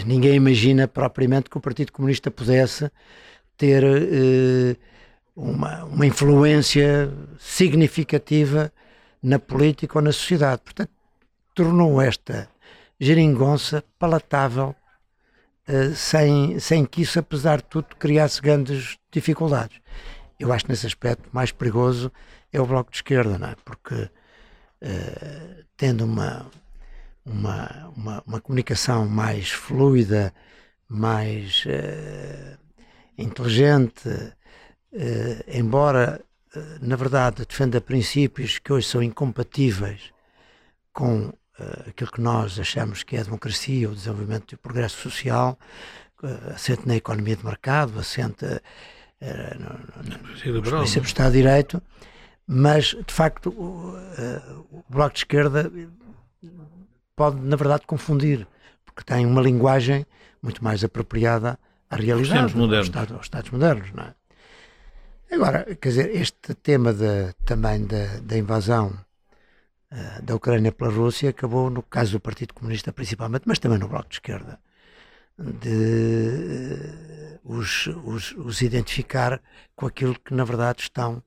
ninguém 0.06 0.36
imagina 0.36 0.88
propriamente 0.88 1.50
que 1.50 1.58
o 1.58 1.62
Partido 1.62 1.92
Comunista 1.92 2.30
pudesse 2.30 2.92
ter 3.58 3.84
eh, 3.84 4.76
uma, 5.36 5.84
uma 5.86 6.06
influência 6.06 7.12
significativa 7.40 8.72
na 9.22 9.40
política 9.40 9.98
ou 9.98 10.04
na 10.04 10.12
sociedade. 10.12 10.62
Portanto, 10.64 10.92
tornou 11.56 12.02
esta 12.02 12.48
geringonça 13.00 13.84
palatável 13.98 14.76
eh, 15.68 15.92
sem, 15.96 16.60
sem 16.60 16.86
que 16.86 17.02
isso, 17.02 17.20
apesar 17.20 17.58
de 17.58 17.66
tudo, 17.66 17.88
criasse 17.98 18.42
grandes 18.42 18.98
dificuldades. 19.12 19.80
Eu 20.40 20.54
acho 20.54 20.66
que 20.66 20.72
nesse 20.72 20.86
aspecto 20.86 21.30
mais 21.32 21.52
perigoso 21.52 22.12
é 22.54 22.62
o 22.62 22.66
Bloco 22.66 22.92
de 22.92 22.98
Esquerda, 22.98 23.38
não 23.38 23.48
é? 23.50 23.56
Porque 23.66 24.10
uh, 24.82 25.64
tendo 25.76 26.06
uma, 26.06 26.50
uma, 27.26 27.94
uma, 27.96 28.24
uma, 28.26 28.42
comunicação 28.42 29.08
mais 29.08 29.50
fluida, 29.50 30.34
mais 30.88 31.64
uh, 31.66 32.58
inteligente, 33.18 34.10
embora 35.48 36.22
na 36.82 36.96
verdade 36.96 37.46
defenda 37.46 37.80
princípios 37.82 38.58
que 38.58 38.72
hoje 38.72 38.88
são 38.88 39.04
incompatíveis 39.04 40.12
com 40.94 41.28
uh, 41.60 41.90
aquilo 41.90 42.12
que 42.12 42.22
nós 42.22 42.60
achamos 42.60 43.04
que 43.04 43.16
é 43.16 43.20
a 43.20 43.24
democracia, 43.24 43.90
o 43.90 43.94
desenvolvimento 43.94 44.52
e 44.52 44.56
o 44.56 44.58
progresso 44.58 44.98
social, 44.98 45.58
uh, 46.24 46.54
assente 46.54 46.88
na 46.88 46.96
economia 46.96 47.36
de 47.36 47.46
mercado, 47.46 48.00
assente 48.00 48.46
uh, 48.46 48.60
no, 49.60 50.10
no, 50.10 50.10
no 50.10 50.20
princípio 50.74 51.02
do 51.02 51.08
Estado 51.08 51.32
de 51.32 51.38
Direito, 51.38 51.82
mas 52.48 52.96
de 53.06 53.14
facto 53.14 53.50
o, 53.50 53.96
o 54.72 54.84
Bloco 54.90 55.14
de 55.14 55.20
Esquerda 55.20 55.72
pode, 57.16 57.40
na 57.42 57.56
verdade, 57.56 57.86
confundir, 57.86 58.48
porque 58.86 59.04
tem 59.04 59.26
uma 59.26 59.42
linguagem 59.42 60.06
muito 60.42 60.64
mais 60.64 60.84
apropriada 60.84 61.60
à 61.90 61.96
realidade, 61.96 62.58
aos, 62.58 62.86
Estados, 62.86 63.14
aos 63.14 63.26
Estados 63.26 63.52
modernos, 63.52 63.92
não 63.92 64.04
é? 64.04 64.16
Agora, 65.30 65.76
quer 65.76 65.90
dizer, 65.90 66.16
este 66.16 66.54
tema 66.56 66.94
de, 66.94 67.34
também 67.46 67.86
da, 67.86 68.20
da 68.22 68.38
invasão 68.38 68.98
eh, 69.90 70.22
da 70.22 70.36
Ucrânia 70.36 70.72
pela 70.72 70.92
Rússia 70.92 71.30
acabou, 71.30 71.70
no 71.70 71.82
caso 71.82 72.14
do 72.14 72.20
Partido 72.20 72.54
Comunista 72.54 72.92
principalmente, 72.92 73.44
mas 73.46 73.60
também 73.60 73.78
no 73.78 73.88
Bloco 73.88 74.10
de 74.10 74.16
Esquerda, 74.16 74.60
de 75.38 75.70
uh, 77.46 77.58
os, 77.58 77.88
os, 77.88 78.32
os, 78.34 78.62
identificar 78.62 79.40
com 79.76 79.86
aquilo 79.86 80.20
que 80.20 80.34
na 80.34 80.44
verdade 80.44 80.82
estão, 80.82 81.22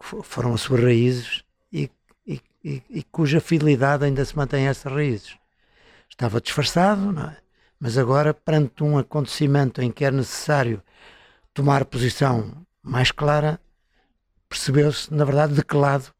foram 0.00 0.54
as 0.54 0.62
suas 0.62 0.82
raízes 0.82 1.44
e, 1.72 1.90
e, 2.26 2.40
e, 2.64 2.82
e 2.88 3.02
cuja 3.04 3.40
fidelidade 3.40 4.04
ainda 4.04 4.24
se 4.24 4.36
mantém 4.36 4.66
a 4.66 4.70
essas 4.70 4.92
raízes. 4.92 5.36
Estava 6.08 6.40
disfarçado, 6.40 7.18
é? 7.20 7.36
mas 7.78 7.96
agora, 7.96 8.34
perante 8.34 8.82
um 8.82 8.98
acontecimento 8.98 9.80
em 9.80 9.90
que 9.90 10.04
é 10.04 10.10
necessário 10.10 10.82
tomar 11.54 11.84
posição 11.84 12.66
mais 12.82 13.10
clara, 13.10 13.60
percebeu-se, 14.48 15.12
na 15.12 15.24
verdade, 15.24 15.54
de 15.54 15.64
que 15.64 15.76
lado 15.76 16.12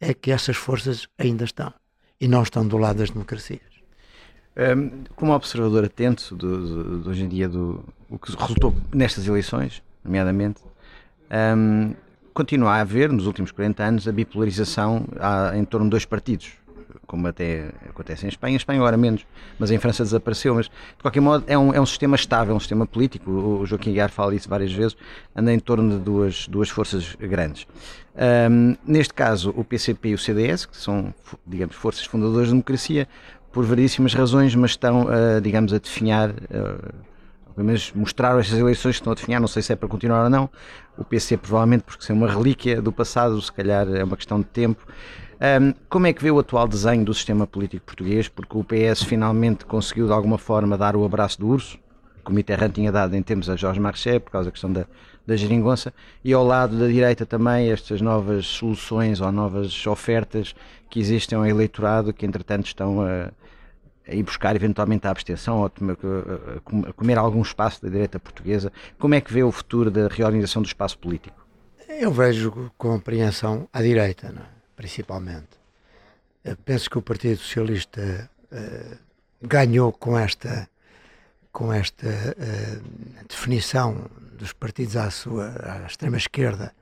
é 0.00 0.12
que 0.12 0.30
essas 0.30 0.56
forças 0.56 1.08
ainda 1.18 1.44
estão. 1.44 1.72
e 2.20 2.26
não 2.26 2.42
estão 2.42 2.66
do 2.66 2.76
lado 2.76 2.98
das 2.98 3.10
democracias. 3.10 3.60
Um, 4.56 5.04
como 5.14 5.32
observador 5.32 5.84
atento 5.84 6.34
do, 6.34 6.66
do, 6.66 6.98
do, 6.98 7.10
hoje 7.10 7.22
em 7.22 7.28
dia 7.28 7.48
do 7.48 7.84
o 8.10 8.18
que 8.18 8.34
resultou 8.34 8.74
nestas 8.92 9.24
eleições, 9.24 9.82
nomeadamente, 10.02 10.60
um, 11.30 11.94
continua 12.38 12.74
a 12.74 12.80
haver, 12.82 13.10
nos 13.10 13.26
últimos 13.26 13.50
40 13.50 13.82
anos, 13.82 14.06
a 14.06 14.12
bipolarização 14.12 15.04
em 15.56 15.64
torno 15.64 15.86
de 15.86 15.90
dois 15.90 16.04
partidos, 16.04 16.52
como 17.04 17.26
até 17.26 17.70
acontece 17.88 18.26
em 18.26 18.28
Espanha. 18.28 18.52
Em 18.52 18.56
Espanha 18.56 18.78
agora 18.78 18.96
menos, 18.96 19.26
mas 19.58 19.72
em 19.72 19.78
França 19.78 20.04
desapareceu. 20.04 20.54
Mas, 20.54 20.66
de 20.66 21.02
qualquer 21.02 21.18
modo, 21.18 21.44
é 21.48 21.58
um, 21.58 21.74
é 21.74 21.80
um 21.80 21.86
sistema 21.86 22.14
estável, 22.14 22.54
um 22.54 22.60
sistema 22.60 22.86
político. 22.86 23.28
O 23.28 23.66
Joaquim 23.66 23.92
Guiar 23.92 24.08
fala 24.10 24.36
isso 24.36 24.48
várias 24.48 24.72
vezes, 24.72 24.96
anda 25.34 25.52
em 25.52 25.58
torno 25.58 25.98
de 25.98 26.04
duas, 26.04 26.46
duas 26.46 26.68
forças 26.68 27.16
grandes. 27.16 27.66
Um, 28.48 28.76
neste 28.86 29.12
caso, 29.12 29.52
o 29.56 29.64
PCP 29.64 30.10
e 30.10 30.14
o 30.14 30.18
CDS, 30.18 30.64
que 30.64 30.76
são, 30.76 31.12
digamos, 31.44 31.74
forças 31.74 32.04
fundadoras 32.06 32.46
da 32.46 32.52
democracia, 32.52 33.08
por 33.50 33.64
variedíssimas 33.64 34.14
razões, 34.14 34.54
mas 34.54 34.70
estão, 34.70 35.06
uh, 35.06 35.40
digamos, 35.42 35.72
a 35.72 35.78
definhar... 35.78 36.30
Uh, 36.30 37.07
menos 37.64 37.92
mostraram 37.94 38.38
estas 38.38 38.58
eleições 38.58 38.96
que 38.96 39.00
estão 39.00 39.12
a 39.12 39.16
definhar, 39.16 39.40
não 39.40 39.48
sei 39.48 39.62
se 39.62 39.72
é 39.72 39.76
para 39.76 39.88
continuar 39.88 40.24
ou 40.24 40.30
não. 40.30 40.50
O 40.96 41.04
PC 41.04 41.36
provavelmente 41.36 41.84
porque 41.84 42.10
é 42.10 42.14
uma 42.14 42.30
relíquia 42.30 42.82
do 42.82 42.92
passado, 42.92 43.40
se 43.40 43.52
calhar 43.52 43.88
é 43.88 44.02
uma 44.02 44.16
questão 44.16 44.40
de 44.40 44.46
tempo. 44.46 44.86
Um, 45.40 45.72
como 45.88 46.06
é 46.06 46.12
que 46.12 46.22
vê 46.22 46.30
o 46.30 46.38
atual 46.38 46.66
desenho 46.66 47.04
do 47.04 47.14
sistema 47.14 47.46
político 47.46 47.86
português? 47.86 48.26
Porque 48.28 48.56
o 48.56 48.64
PS 48.64 49.04
finalmente 49.04 49.64
conseguiu 49.64 50.06
de 50.06 50.12
alguma 50.12 50.36
forma 50.36 50.76
dar 50.76 50.96
o 50.96 51.04
abraço 51.04 51.38
do 51.38 51.46
urso, 51.48 51.78
que 52.24 52.30
o 52.30 52.34
Mitterrand 52.34 52.70
tinha 52.70 52.90
dado 52.90 53.14
em 53.14 53.22
tempos 53.22 53.48
a 53.48 53.54
Jorge 53.54 53.78
Marchais, 53.78 54.18
por 54.18 54.32
causa 54.32 54.46
da 54.46 54.52
questão 54.52 54.72
da, 54.72 54.84
da 55.24 55.36
geringonça, 55.36 55.94
e 56.24 56.32
ao 56.32 56.44
lado 56.44 56.76
da 56.76 56.88
direita 56.88 57.24
também 57.24 57.70
estas 57.70 58.00
novas 58.00 58.46
soluções 58.46 59.20
ou 59.20 59.30
novas 59.30 59.86
ofertas 59.86 60.54
que 60.90 60.98
existem 60.98 61.38
ao 61.38 61.46
eleitorado, 61.46 62.12
que 62.12 62.26
entretanto 62.26 62.66
estão 62.66 63.00
a 63.02 63.30
ir 64.08 64.22
buscar 64.22 64.56
eventualmente 64.56 65.06
a 65.06 65.10
abstenção 65.10 65.60
ou 65.60 65.72
comer 66.94 67.18
algum 67.18 67.42
espaço 67.42 67.82
da 67.82 67.88
direita 67.88 68.18
portuguesa. 68.18 68.72
Como 68.98 69.14
é 69.14 69.20
que 69.20 69.32
vê 69.32 69.42
o 69.42 69.52
futuro 69.52 69.90
da 69.90 70.08
reorganização 70.08 70.62
do 70.62 70.66
espaço 70.66 70.98
político? 70.98 71.36
Eu 71.88 72.12
vejo 72.12 72.70
com 72.76 72.94
apreensão 72.94 73.68
à 73.72 73.82
direita, 73.82 74.28
é? 74.28 74.42
principalmente. 74.76 75.58
Eu 76.44 76.56
penso 76.56 76.88
que 76.88 76.98
o 76.98 77.02
Partido 77.02 77.38
Socialista 77.38 78.30
uh, 78.52 78.96
ganhou 79.42 79.92
com 79.92 80.16
esta, 80.16 80.68
com 81.50 81.72
esta 81.72 82.06
uh, 82.06 83.24
definição 83.28 84.08
dos 84.32 84.52
partidos 84.52 84.96
à 84.96 85.10
sua 85.10 85.48
à 85.62 85.86
extrema 85.86 86.16
esquerda, 86.16 86.72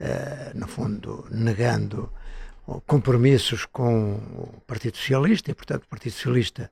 uh, 0.00 0.58
no 0.58 0.66
fundo 0.66 1.26
negando 1.30 2.10
compromissos 2.86 3.64
com 3.64 4.14
o 4.14 4.62
Partido 4.66 4.96
Socialista 4.96 5.50
e, 5.50 5.54
portanto, 5.54 5.84
o 5.84 5.88
Partido 5.88 6.12
Socialista 6.12 6.70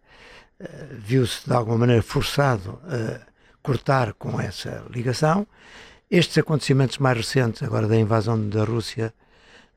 viu-se 0.92 1.46
de 1.46 1.52
alguma 1.52 1.78
maneira 1.78 2.02
forçado 2.02 2.80
a 2.84 3.20
cortar 3.62 4.12
com 4.14 4.40
essa 4.40 4.84
ligação. 4.90 5.46
Estes 6.10 6.38
acontecimentos 6.38 6.98
mais 6.98 7.16
recentes, 7.16 7.62
agora 7.62 7.88
da 7.88 7.96
invasão 7.96 8.48
da 8.48 8.64
Rússia 8.64 9.12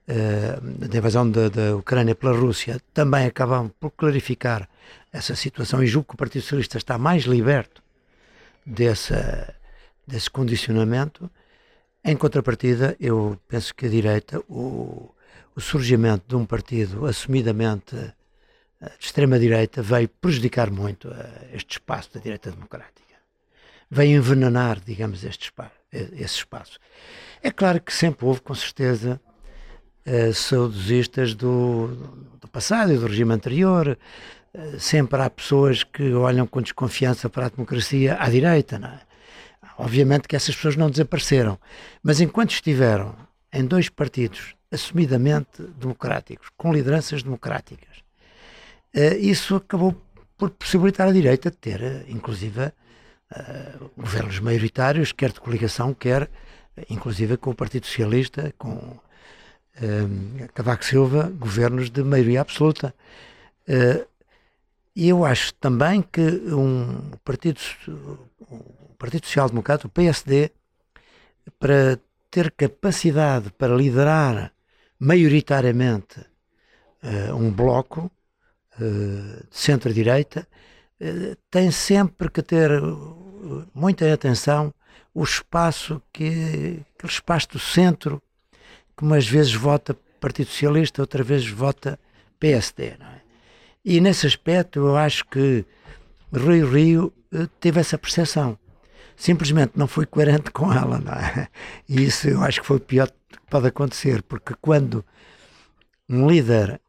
uh, 0.08 0.88
da 0.88 0.98
invasão 0.98 1.30
da, 1.30 1.50
da, 1.50 1.76
Ucrânia 1.76 2.16
pela 2.16 2.38
Rússia 2.38 2.82
também 2.94 3.26
acabam 3.26 3.70
por 3.80 3.92
clarificar 3.92 4.68
essa 5.12 5.36
situação 5.36 5.84
e 5.84 5.88
julgo 5.88 6.10
que 6.10 6.16
o 6.16 6.18
Partido 6.18 6.42
Socialista 6.42 6.78
está 6.78 6.98
mais 6.98 7.24
liberto 7.24 7.82
dessa, 8.66 9.54
desse 10.06 10.30
condicionamento. 10.30 11.30
Em 12.04 12.16
contrapartida, 12.16 12.96
eu 13.00 13.38
penso 13.48 13.74
que 13.74 13.86
a 13.86 13.90
direita, 13.90 14.40
o, 14.48 15.14
o 15.58 15.62
surgimento 15.62 16.24
de 16.28 16.36
um 16.36 16.46
partido 16.46 17.08
assumidamente 17.08 17.96
eh, 17.96 18.14
de 19.00 19.05
extrema-direita 19.05 19.81
veio 19.81 20.08
prejudicar 20.08 20.70
muito 20.70 21.10
eh, 21.10 21.50
este 21.53 21.72
espaço 21.72 22.14
da 22.14 22.20
direita 22.20 22.51
democrática. 22.51 23.16
Veio 23.90 24.20
envenenar, 24.20 24.79
digamos, 24.79 25.24
este 25.24 25.46
espaço, 25.46 25.72
esse 25.92 26.36
espaço. 26.36 26.77
É 27.42 27.50
claro 27.50 27.81
que 27.81 27.92
sempre 27.92 28.24
houve, 28.24 28.42
com 28.42 28.53
certeza, 28.53 29.20
saudosistas 30.34 31.34
do, 31.34 31.88
do 32.40 32.48
passado 32.50 32.94
e 32.94 32.98
do 32.98 33.08
regime 33.08 33.34
anterior. 33.34 33.98
Sempre 34.77 35.22
há 35.22 35.29
pessoas 35.29 35.86
que 35.86 36.14
olham 36.14 36.46
com 36.46 36.62
desconfiança 36.62 37.29
para 37.29 37.46
a 37.46 37.50
democracia 37.50 38.18
à 38.20 38.29
direita. 38.29 38.77
Não 38.77 38.90
é? 38.90 39.00
Obviamente 39.77 40.27
que 40.27 40.36
essas 40.36 40.53
pessoas 40.53 40.75
não 40.75 40.90
desapareceram, 40.90 41.58
mas 42.03 42.20
enquanto 42.20 42.51
estiveram 42.51 43.16
em 43.53 43.66
dois 43.66 43.88
partidos 43.88 44.56
assumidamente 44.72 45.62
democráticos, 45.80 46.50
com 46.58 46.74
lideranças 46.74 47.24
democráticas, 47.24 47.98
uh, 48.96 49.16
isso 49.20 49.56
acabou 49.56 49.96
por 50.38 50.51
possibilitar 50.51 51.08
a 51.08 51.12
direita 51.12 51.50
ter, 51.50 52.06
inclusive, 52.08 52.72
governos 53.98 54.40
maioritários, 54.40 55.12
quer 55.12 55.32
de 55.32 55.42
coligação, 55.42 55.94
quer 55.96 56.30
inclusive 56.90 57.38
com 57.38 57.50
o 57.50 57.56
Partido 57.56 57.88
Socialista, 57.88 58.53
com 58.56 58.75
uh, 58.75 60.48
Cavaco 60.53 60.86
Silva, 60.86 61.24
governos 61.40 61.90
de 61.90 62.03
maioria 62.03 62.42
absoluta. 62.42 62.94
E 64.96 65.10
eu 65.10 65.24
acho 65.25 65.53
também 65.56 66.01
que 66.01 66.22
um 66.22 67.12
partido, 67.24 67.60
o 68.50 68.96
partido 68.98 69.25
Social 69.25 69.50
Democrata, 69.50 69.86
o 69.86 69.90
PSD, 69.92 70.51
para 71.60 72.00
ter 72.32 72.51
capacidade 72.51 73.51
para 73.51 73.75
liderar 73.75 74.51
maioritariamente 75.00 76.20
uh, 77.03 77.36
um 77.36 77.51
bloco 77.51 78.12
uh, 78.79 79.48
de 79.50 79.57
centro-direita, 79.57 80.48
uh, 81.01 81.38
tem 81.50 81.72
sempre 81.72 82.29
que 82.29 82.42
ter 82.42 82.72
muita 83.74 84.12
atenção 84.12 84.74
o 85.14 85.24
espaço 85.24 86.01
que 86.12 86.83
aquele 86.96 87.12
espaço 87.12 87.50
do 87.50 87.60
centro 87.60 88.22
que 88.96 89.03
umas 89.03 89.27
vezes 89.27 89.53
vota 89.53 89.96
Partido 90.20 90.48
Socialista, 90.48 91.01
outra 91.01 91.24
vez 91.24 91.48
vota 91.48 92.00
PSD. 92.40 92.86
É? 92.86 92.98
E 93.86 94.01
nesse 94.01 94.25
aspecto 94.25 94.79
eu 94.79 94.98
acho 94.98 95.24
que 95.25 95.64
Rui 96.33 96.64
Rio 96.64 97.14
teve 97.60 97.79
essa 97.79 97.98
percepção. 97.98 98.57
Simplesmente 99.18 99.74
não 99.75 99.88
foi 99.88 100.06
coerente 100.06 100.51
com 100.51 100.72
ela. 100.72 101.00
Não 101.00 101.12
é? 101.12 101.50
E 101.90 102.06
isso 102.06 102.30
eu 102.30 102.44
acho 102.44 102.62
que 102.62 102.68
foi 102.68 102.77
o 102.77 102.80
pior 102.80 103.10
que 103.10 103.40
pode 103.50 103.68
acontecer, 103.68 104.22
porque 104.22 104.53
quando 104.62 105.03
um 106.08 106.30
líder 106.30 106.80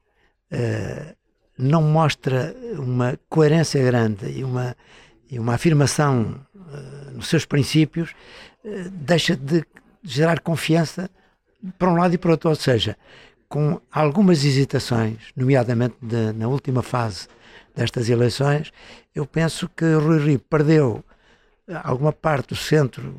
uh, 0.53 1.17
não 1.57 1.83
mostra 1.83 2.55
uma 2.79 3.19
coerência 3.29 3.83
grande 3.83 4.31
e 4.31 4.45
uma, 4.45 4.77
e 5.31 5.38
uma 5.38 5.55
afirmação 5.55 6.38
uh, 6.55 7.11
nos 7.12 7.29
seus 7.29 7.47
princípios, 7.47 8.11
uh, 8.62 8.91
deixa 8.91 9.35
de 9.35 9.64
gerar 10.03 10.41
confiança 10.41 11.11
para 11.79 11.91
um 11.91 11.97
lado 11.97 12.14
e 12.14 12.19
para 12.19 12.29
o 12.29 12.33
outro, 12.33 12.51
ou 12.51 12.55
seja, 12.55 12.97
com 13.49 13.81
algumas 13.91 14.45
hesitações, 14.45 15.33
nomeadamente 15.35 15.97
de, 16.03 16.33
na 16.35 16.47
última 16.47 16.83
fase 16.83 17.27
destas 17.75 18.09
eleições, 18.11 18.71
eu 19.14 19.25
penso 19.25 19.69
que 19.69 19.95
Rui 19.95 20.19
Rio 20.19 20.38
perdeu 20.38 21.03
alguma 21.83 22.12
parte 22.12 22.48
do 22.48 22.57
centro 22.57 23.14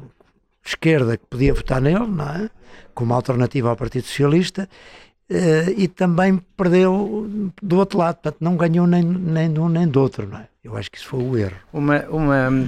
esquerda 0.65 1.17
que 1.17 1.25
podia 1.25 1.53
votar 1.53 1.81
nele, 1.81 2.07
não 2.07 2.29
é? 2.29 2.49
como 2.93 3.13
alternativa 3.13 3.69
ao 3.69 3.75
Partido 3.75 4.05
Socialista, 4.05 4.67
eh, 5.29 5.73
e 5.77 5.87
também 5.87 6.41
perdeu 6.57 7.51
do 7.61 7.77
outro 7.77 7.99
lado, 7.99 8.15
portanto 8.15 8.37
não 8.41 8.57
ganhou 8.57 8.85
nem, 8.85 9.03
nem 9.03 9.51
de 9.51 9.59
um 9.59 9.69
nem 9.69 9.87
do 9.87 10.01
outro. 10.01 10.27
Não 10.27 10.39
é? 10.39 10.47
Eu 10.63 10.75
acho 10.75 10.91
que 10.91 10.97
isso 10.97 11.07
foi 11.07 11.23
o 11.23 11.37
erro. 11.37 11.55
Uma, 11.71 12.01
uma 12.09 12.67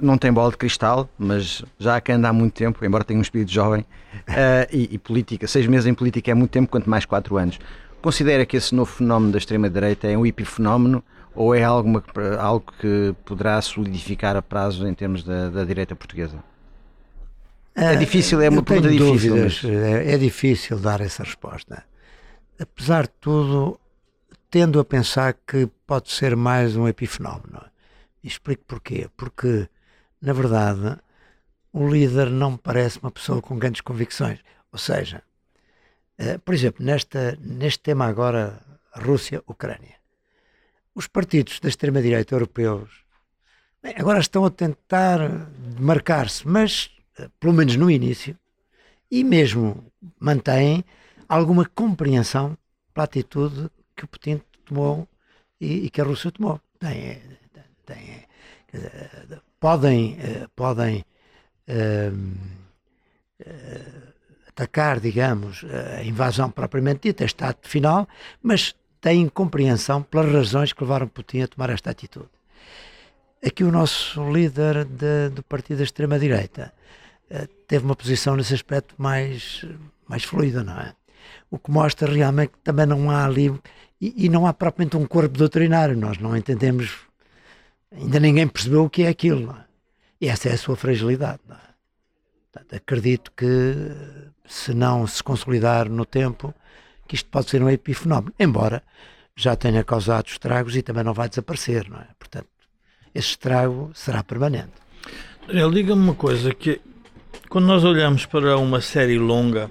não 0.00 0.16
tem 0.16 0.32
bola 0.32 0.50
de 0.50 0.56
cristal, 0.56 1.08
mas 1.18 1.62
já 1.78 1.96
há 1.96 2.12
anda 2.12 2.28
há 2.28 2.32
muito 2.32 2.54
tempo, 2.54 2.84
embora 2.84 3.04
tenha 3.04 3.18
um 3.18 3.22
espírito 3.22 3.50
jovem, 3.50 3.82
uh, 3.82 4.68
e, 4.72 4.94
e, 4.94 4.98
política, 4.98 5.46
seis 5.46 5.66
meses 5.66 5.86
em 5.86 5.94
política 5.94 6.30
é 6.30 6.34
muito 6.34 6.50
tempo, 6.50 6.70
quanto 6.70 6.88
mais 6.88 7.04
quatro 7.04 7.36
anos. 7.36 7.58
Considera 8.00 8.46
que 8.46 8.56
esse 8.56 8.74
novo 8.74 8.90
fenómeno 8.90 9.32
da 9.32 9.38
extrema-direita 9.38 10.06
é 10.06 10.16
um 10.16 10.24
epifenómeno 10.24 11.02
ou 11.34 11.54
é 11.54 11.62
algo, 11.62 12.02
algo 12.38 12.72
que 12.80 13.14
poderá 13.24 13.60
solidificar 13.62 14.36
a 14.36 14.42
prazo 14.42 14.86
em 14.86 14.94
termos 14.94 15.22
da, 15.22 15.50
da 15.50 15.64
direita 15.64 15.94
portuguesa? 15.94 16.42
É 17.74 17.94
difícil, 17.94 18.40
é 18.40 18.48
uma 18.48 18.62
pergunta 18.62 18.90
difícil. 18.90 19.34
Dúvidas, 19.34 19.60
mas... 19.62 19.72
é, 19.72 20.14
é 20.14 20.18
difícil 20.18 20.78
dar 20.78 21.00
essa 21.00 21.22
resposta. 21.22 21.84
Apesar 22.58 23.04
de 23.04 23.12
tudo, 23.20 23.78
tendo 24.50 24.80
a 24.80 24.84
pensar 24.84 25.34
que 25.46 25.68
pode 25.86 26.10
ser 26.10 26.34
mais 26.34 26.76
um 26.76 26.88
epifenómeno. 26.88 27.62
explico 28.24 28.64
porquê. 28.66 29.08
Porque 29.16 29.68
na 30.20 30.32
verdade, 30.32 30.98
o 31.72 31.88
líder 31.88 32.30
não 32.30 32.52
me 32.52 32.58
parece 32.58 32.98
uma 32.98 33.10
pessoa 33.10 33.40
com 33.40 33.58
grandes 33.58 33.80
convicções. 33.80 34.40
Ou 34.72 34.78
seja, 34.78 35.22
uh, 36.18 36.38
por 36.40 36.54
exemplo, 36.54 36.84
nesta, 36.84 37.38
neste 37.40 37.80
tema 37.80 38.06
agora, 38.06 38.60
Rússia-Ucrânia, 38.94 39.96
os 40.94 41.06
partidos 41.06 41.60
da 41.60 41.68
extrema-direita 41.68 42.34
europeus 42.34 43.08
bem, 43.82 43.94
agora 43.96 44.18
estão 44.18 44.44
a 44.44 44.50
tentar 44.50 45.18
marcar-se, 45.78 46.46
mas 46.46 46.90
uh, 47.18 47.30
pelo 47.40 47.52
menos 47.52 47.76
no 47.76 47.90
início, 47.90 48.36
e 49.10 49.24
mesmo 49.24 49.84
mantêm 50.20 50.84
alguma 51.28 51.64
compreensão 51.64 52.56
pela 52.92 53.04
atitude 53.04 53.70
que 53.96 54.04
o 54.04 54.08
Putin 54.08 54.40
tomou 54.64 55.08
e, 55.60 55.86
e 55.86 55.90
que 55.90 56.00
a 56.00 56.04
Rússia 56.04 56.30
tomou. 56.30 56.60
Tem, 56.78 57.22
tem, 57.86 58.26
podem, 59.58 60.18
podem 60.54 61.04
atacar, 64.46 65.00
digamos, 65.00 65.64
a 65.96 66.04
invasão 66.04 66.50
propriamente 66.50 67.08
dita, 67.08 67.24
Estado 67.24 67.58
final, 67.62 68.06
mas 68.42 68.74
têm 69.00 69.28
compreensão 69.28 70.02
pelas 70.02 70.32
razões 70.32 70.72
que 70.72 70.82
levaram 70.82 71.08
Putin 71.08 71.42
a 71.42 71.48
tomar 71.48 71.70
esta 71.70 71.90
atitude. 71.90 72.28
Aqui 73.44 73.62
o 73.62 73.70
nosso 73.70 74.30
líder 74.32 74.84
de, 74.84 75.28
do 75.30 75.42
partido 75.42 75.78
da 75.78 75.84
extrema-direita 75.84 76.72
uh, 77.30 77.46
teve 77.68 77.84
uma 77.84 77.94
posição 77.94 78.36
nesse 78.36 78.54
aspecto 78.54 78.94
mais, 78.98 79.64
mais 80.08 80.24
fluida, 80.24 80.64
não 80.64 80.78
é? 80.78 80.92
O 81.50 81.58
que 81.58 81.70
mostra 81.70 82.12
realmente 82.12 82.52
que 82.52 82.58
também 82.58 82.86
não 82.86 83.10
há 83.10 83.24
ali, 83.24 83.48
e, 84.00 84.26
e 84.26 84.28
não 84.28 84.46
há 84.46 84.52
propriamente 84.52 84.96
um 84.96 85.06
corpo 85.06 85.38
doutrinário, 85.38 85.96
nós 85.96 86.18
não 86.18 86.36
entendemos, 86.36 86.96
ainda 87.92 88.18
ninguém 88.18 88.48
percebeu 88.48 88.84
o 88.84 88.90
que 88.90 89.02
é 89.04 89.08
aquilo, 89.08 89.46
não 89.46 89.56
é? 89.56 89.64
E 90.20 90.28
essa 90.28 90.48
é 90.48 90.52
a 90.52 90.58
sua 90.58 90.76
fragilidade, 90.76 91.40
não 91.46 91.54
é? 91.54 91.68
Portanto, 92.50 92.74
acredito 92.74 93.32
que 93.36 93.46
se 94.48 94.74
não 94.74 95.06
se 95.06 95.22
consolidar 95.22 95.88
no 95.88 96.04
tempo, 96.04 96.52
que 97.08 97.14
isto 97.14 97.28
pode 97.30 97.48
ser 97.48 97.62
um 97.62 97.70
epifenómeno, 97.70 98.32
embora 98.38 98.82
já 99.34 99.56
tenha 99.56 99.82
causado 99.82 100.26
estragos 100.28 100.76
e 100.76 100.82
também 100.82 101.02
não 101.02 101.14
vai 101.14 101.28
desaparecer, 101.28 101.88
não 101.88 101.98
é? 101.98 102.06
Portanto, 102.18 102.48
esse 103.14 103.30
estrago 103.30 103.90
será 103.94 104.22
permanente. 104.22 104.72
Diga-me 105.48 106.02
uma 106.02 106.14
coisa, 106.14 106.54
que 106.54 106.80
quando 107.48 107.66
nós 107.66 107.82
olhamos 107.82 108.26
para 108.26 108.58
uma 108.58 108.80
série 108.82 109.18
longa 109.18 109.70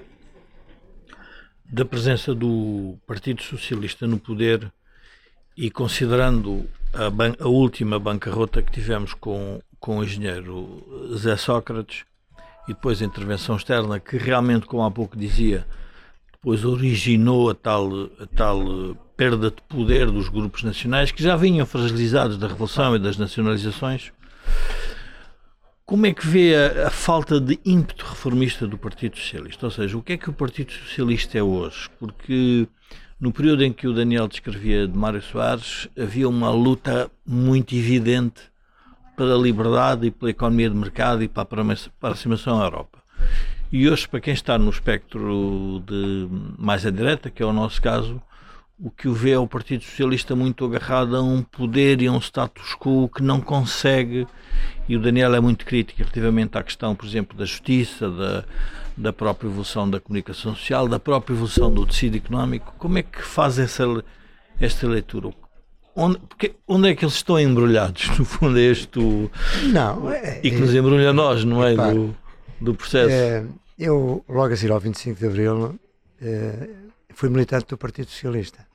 da 1.64 1.84
presença 1.84 2.34
do 2.34 2.98
Partido 3.06 3.42
Socialista 3.42 4.06
no 4.06 4.18
poder 4.18 4.72
e 5.56 5.70
considerando 5.70 6.68
a, 6.92 7.44
a 7.44 7.48
última 7.48 7.98
bancarrota 7.98 8.62
que 8.62 8.72
tivemos 8.72 9.14
com, 9.14 9.60
com 9.78 9.98
o 9.98 10.04
engenheiro 10.04 11.14
Zé 11.16 11.36
Sócrates 11.36 12.04
e 12.66 12.72
depois 12.72 13.00
a 13.00 13.04
intervenção 13.04 13.56
externa, 13.56 14.00
que 14.00 14.16
realmente, 14.16 14.66
como 14.66 14.82
há 14.82 14.90
pouco 14.90 15.16
dizia, 15.16 15.66
depois 16.40 16.64
originou 16.64 17.50
a 17.50 17.54
tal, 17.54 17.90
a 18.20 18.26
tal 18.34 18.96
perda 19.16 19.50
de 19.50 19.60
poder 19.62 20.10
dos 20.10 20.28
grupos 20.28 20.62
nacionais 20.62 21.10
que 21.10 21.22
já 21.22 21.34
vinham 21.34 21.66
fragilizados 21.66 22.38
da 22.38 22.46
Revolução 22.46 22.94
e 22.94 22.98
das 22.98 23.18
nacionalizações. 23.18 24.12
Como 25.84 26.06
é 26.06 26.12
que 26.12 26.26
vê 26.26 26.54
a, 26.54 26.86
a, 26.86 26.90
falta 26.90 27.40
de 27.40 27.58
ímpeto 27.64 28.04
reformista 28.04 28.66
do 28.68 28.78
Partido 28.78 29.16
Socialista? 29.16 29.66
Ou 29.66 29.70
seja, 29.70 29.98
o 29.98 30.02
que 30.02 30.12
é 30.12 30.16
que 30.16 30.30
o 30.30 30.32
Partido 30.32 30.70
Socialista 30.70 31.38
é 31.38 31.42
hoje? 31.42 31.88
Porque 31.98 32.68
no 33.18 33.32
período 33.32 33.64
em 33.64 33.72
que 33.72 33.88
o 33.88 33.92
Daniel 33.92 34.28
descrevia 34.28 34.86
de 34.86 34.96
Mário 34.96 35.20
Soares, 35.20 35.88
havia 35.98 36.28
uma 36.28 36.50
luta 36.50 37.10
muito 37.26 37.74
evidente 37.74 38.42
pela 39.16 39.36
liberdade 39.36 40.06
e 40.06 40.10
pela 40.12 40.30
economia 40.30 40.70
de 40.70 40.76
mercado 40.76 41.24
e 41.24 41.28
para 41.28 41.42
a 41.42 41.74
aproximação 42.00 42.60
à 42.60 42.64
Europa. 42.64 43.02
E 43.70 43.88
hoje, 43.88 44.08
para 44.08 44.20
quem 44.20 44.32
está 44.32 44.56
no 44.56 44.70
espectro 44.70 45.82
de 45.86 46.26
mais 46.58 46.86
à 46.86 46.90
direita, 46.90 47.28
que 47.28 47.42
é 47.42 47.46
o 47.46 47.52
nosso 47.52 47.82
caso, 47.82 48.20
o 48.80 48.90
que 48.90 49.08
o 49.08 49.12
vê 49.12 49.32
é 49.32 49.38
o 49.38 49.46
Partido 49.46 49.84
Socialista 49.84 50.34
muito 50.34 50.64
agarrado 50.64 51.14
a 51.14 51.22
um 51.22 51.42
poder 51.42 52.00
e 52.00 52.06
a 52.06 52.12
um 52.12 52.18
status 52.18 52.74
quo 52.74 53.10
que 53.14 53.22
não 53.22 53.42
consegue, 53.42 54.26
e 54.88 54.96
o 54.96 55.00
Daniel 55.00 55.34
é 55.34 55.40
muito 55.40 55.66
crítico 55.66 55.98
relativamente 55.98 56.56
à 56.56 56.62
questão, 56.62 56.94
por 56.94 57.04
exemplo, 57.04 57.36
da 57.36 57.44
justiça, 57.44 58.08
da, 58.10 58.44
da 58.96 59.12
própria 59.12 59.48
evolução 59.48 59.88
da 59.88 60.00
comunicação 60.00 60.54
social, 60.54 60.88
da 60.88 60.98
própria 60.98 61.34
evolução 61.34 61.70
do 61.70 61.84
tecido 61.84 62.16
económico. 62.16 62.74
Como 62.78 62.96
é 62.96 63.02
que 63.02 63.20
faz 63.20 63.58
essa, 63.58 63.84
esta 64.58 64.86
leitura? 64.86 65.30
Onde, 65.94 66.18
porque, 66.20 66.54
onde 66.66 66.88
é 66.88 66.94
que 66.94 67.04
eles 67.04 67.16
estão 67.16 67.38
embrulhados? 67.38 68.08
No 68.18 68.24
fundo, 68.24 68.58
é 68.58 68.62
este 68.62 68.98
o, 68.98 69.30
não, 69.64 70.10
é, 70.10 70.40
e 70.42 70.50
que 70.50 70.56
nos 70.56 70.74
embrulha 70.74 71.10
a 71.10 71.12
nós, 71.12 71.44
não 71.44 71.62
é? 71.62 71.74
Do, 71.74 72.16
do 72.60 72.74
processo. 72.74 73.10
É, 73.10 73.44
eu, 73.78 74.24
logo 74.28 74.52
a 74.52 74.56
seguir 74.56 74.72
ao 74.72 74.80
25 74.80 75.18
de 75.18 75.26
Abril, 75.26 75.78
é, 76.20 76.68
fui 77.10 77.28
militante 77.28 77.66
do 77.66 77.78
Partido 77.78 78.10
Socialista. 78.10 78.66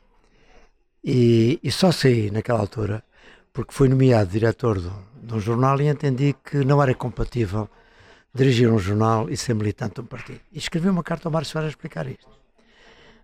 E, 1.04 1.60
e, 1.62 1.72
só 1.72 1.91
saí 1.91 2.32
naquela 2.32 2.60
altura 2.60 3.04
porque 3.52 3.74
fui 3.74 3.89
nomeado 3.89 4.30
diretor 4.30 4.80
de, 4.80 4.89
de 5.22 5.34
um 5.34 5.39
jornal 5.39 5.80
e 5.82 5.88
entendi 5.88 6.34
que 6.43 6.63
não 6.63 6.82
era 6.82 6.96
compatível 6.96 7.69
dirigir 8.34 8.72
um 8.72 8.80
jornal 8.80 9.30
e 9.30 9.36
ser 9.36 9.54
militante 9.54 9.96
de 9.96 10.02
um 10.02 10.06
partido. 10.06 10.39
E 10.52 10.58
escrevi 10.58 10.89
uma 10.89 11.04
carta 11.04 11.28
ao 11.28 11.32
Mário 11.32 11.48
Soares 11.48 11.67
a 11.67 11.69
explicar 11.69 12.08
isto. 12.08 12.32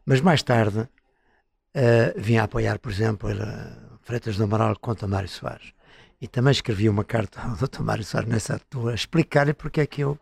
Mas 0.06 0.22
mais 0.22 0.44
tarde 0.44 0.80
uh, 0.80 0.90
vim 2.18 2.38
a 2.38 2.44
apoiar, 2.44 2.78
por 2.80 2.92
exemplo, 2.92 3.30
ele, 3.30 3.42
Freitas 4.02 4.38
do 4.38 4.44
Amaral 4.44 4.78
contra 4.80 5.08
Mário 5.08 5.30
Soares. 5.30 5.74
E 6.22 6.28
também 6.28 6.52
escrevi 6.52 6.90
uma 6.90 7.04
carta 7.04 7.42
ao 7.42 7.56
Dr. 7.56 7.82
Mário 7.82 8.04
Soares 8.04 8.30
nessa 8.30 8.54
altura 8.54 8.92
a 8.92 8.96
explicar-lhe 8.96 9.54
porque 9.54 9.82
é 9.82 9.88
que 9.88 10.02
eu 10.02 10.20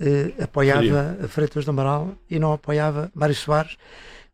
uh, 0.00 0.42
apoiava 0.42 1.16
Sim. 1.20 1.28
Freitas 1.28 1.64
do 1.64 1.70
Amaral 1.70 2.14
e 2.30 2.38
não 2.38 2.52
apoiava 2.52 3.10
Mário 3.14 3.34
Soares, 3.34 3.76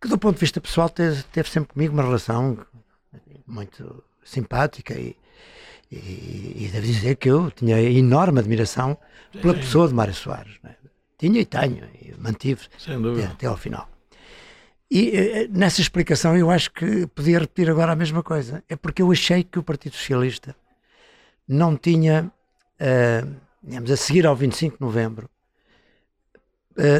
que 0.01 0.09
do 0.09 0.18
ponto 0.18 0.35
de 0.35 0.40
vista 0.40 0.61
pessoal 0.61 0.88
teve, 0.88 1.22
teve 1.25 1.48
sempre 1.48 1.72
comigo 1.72 1.92
uma 1.92 2.03
relação 2.03 2.59
muito 3.46 4.03
simpática 4.25 4.94
e, 4.94 5.16
e, 5.90 6.64
e 6.64 6.70
devo 6.72 6.87
dizer 6.87 7.16
que 7.16 7.31
eu 7.31 7.51
tinha 7.51 7.81
enorme 7.81 8.38
admiração 8.38 8.96
pela 9.40 9.55
pessoa 9.55 9.88
de 9.88 9.94
Mário 9.94 10.14
Soares. 10.14 10.59
Né? 10.62 10.75
Tinha 11.18 11.40
e 11.40 11.44
tenho, 11.44 11.85
e 12.01 12.14
mantive 12.18 12.66
até, 12.87 13.25
até 13.25 13.46
ao 13.46 13.57
final. 13.57 13.88
E 14.90 15.16
eh, 15.16 15.48
nessa 15.48 15.81
explicação 15.81 16.37
eu 16.37 16.51
acho 16.51 16.70
que 16.70 17.07
podia 17.07 17.38
repetir 17.38 17.70
agora 17.70 17.92
a 17.92 17.96
mesma 17.96 18.22
coisa. 18.22 18.62
É 18.68 18.77
porque 18.77 19.01
eu 19.01 19.11
achei 19.11 19.42
que 19.42 19.59
o 19.59 19.62
Partido 19.62 19.94
Socialista 19.94 20.55
não 21.48 21.77
tinha, 21.77 22.31
uh, 22.79 23.35
digamos, 23.62 23.90
a 23.90 23.96
seguir 23.96 24.27
ao 24.27 24.37
25 24.37 24.77
de 24.77 24.83
novembro, 24.83 25.31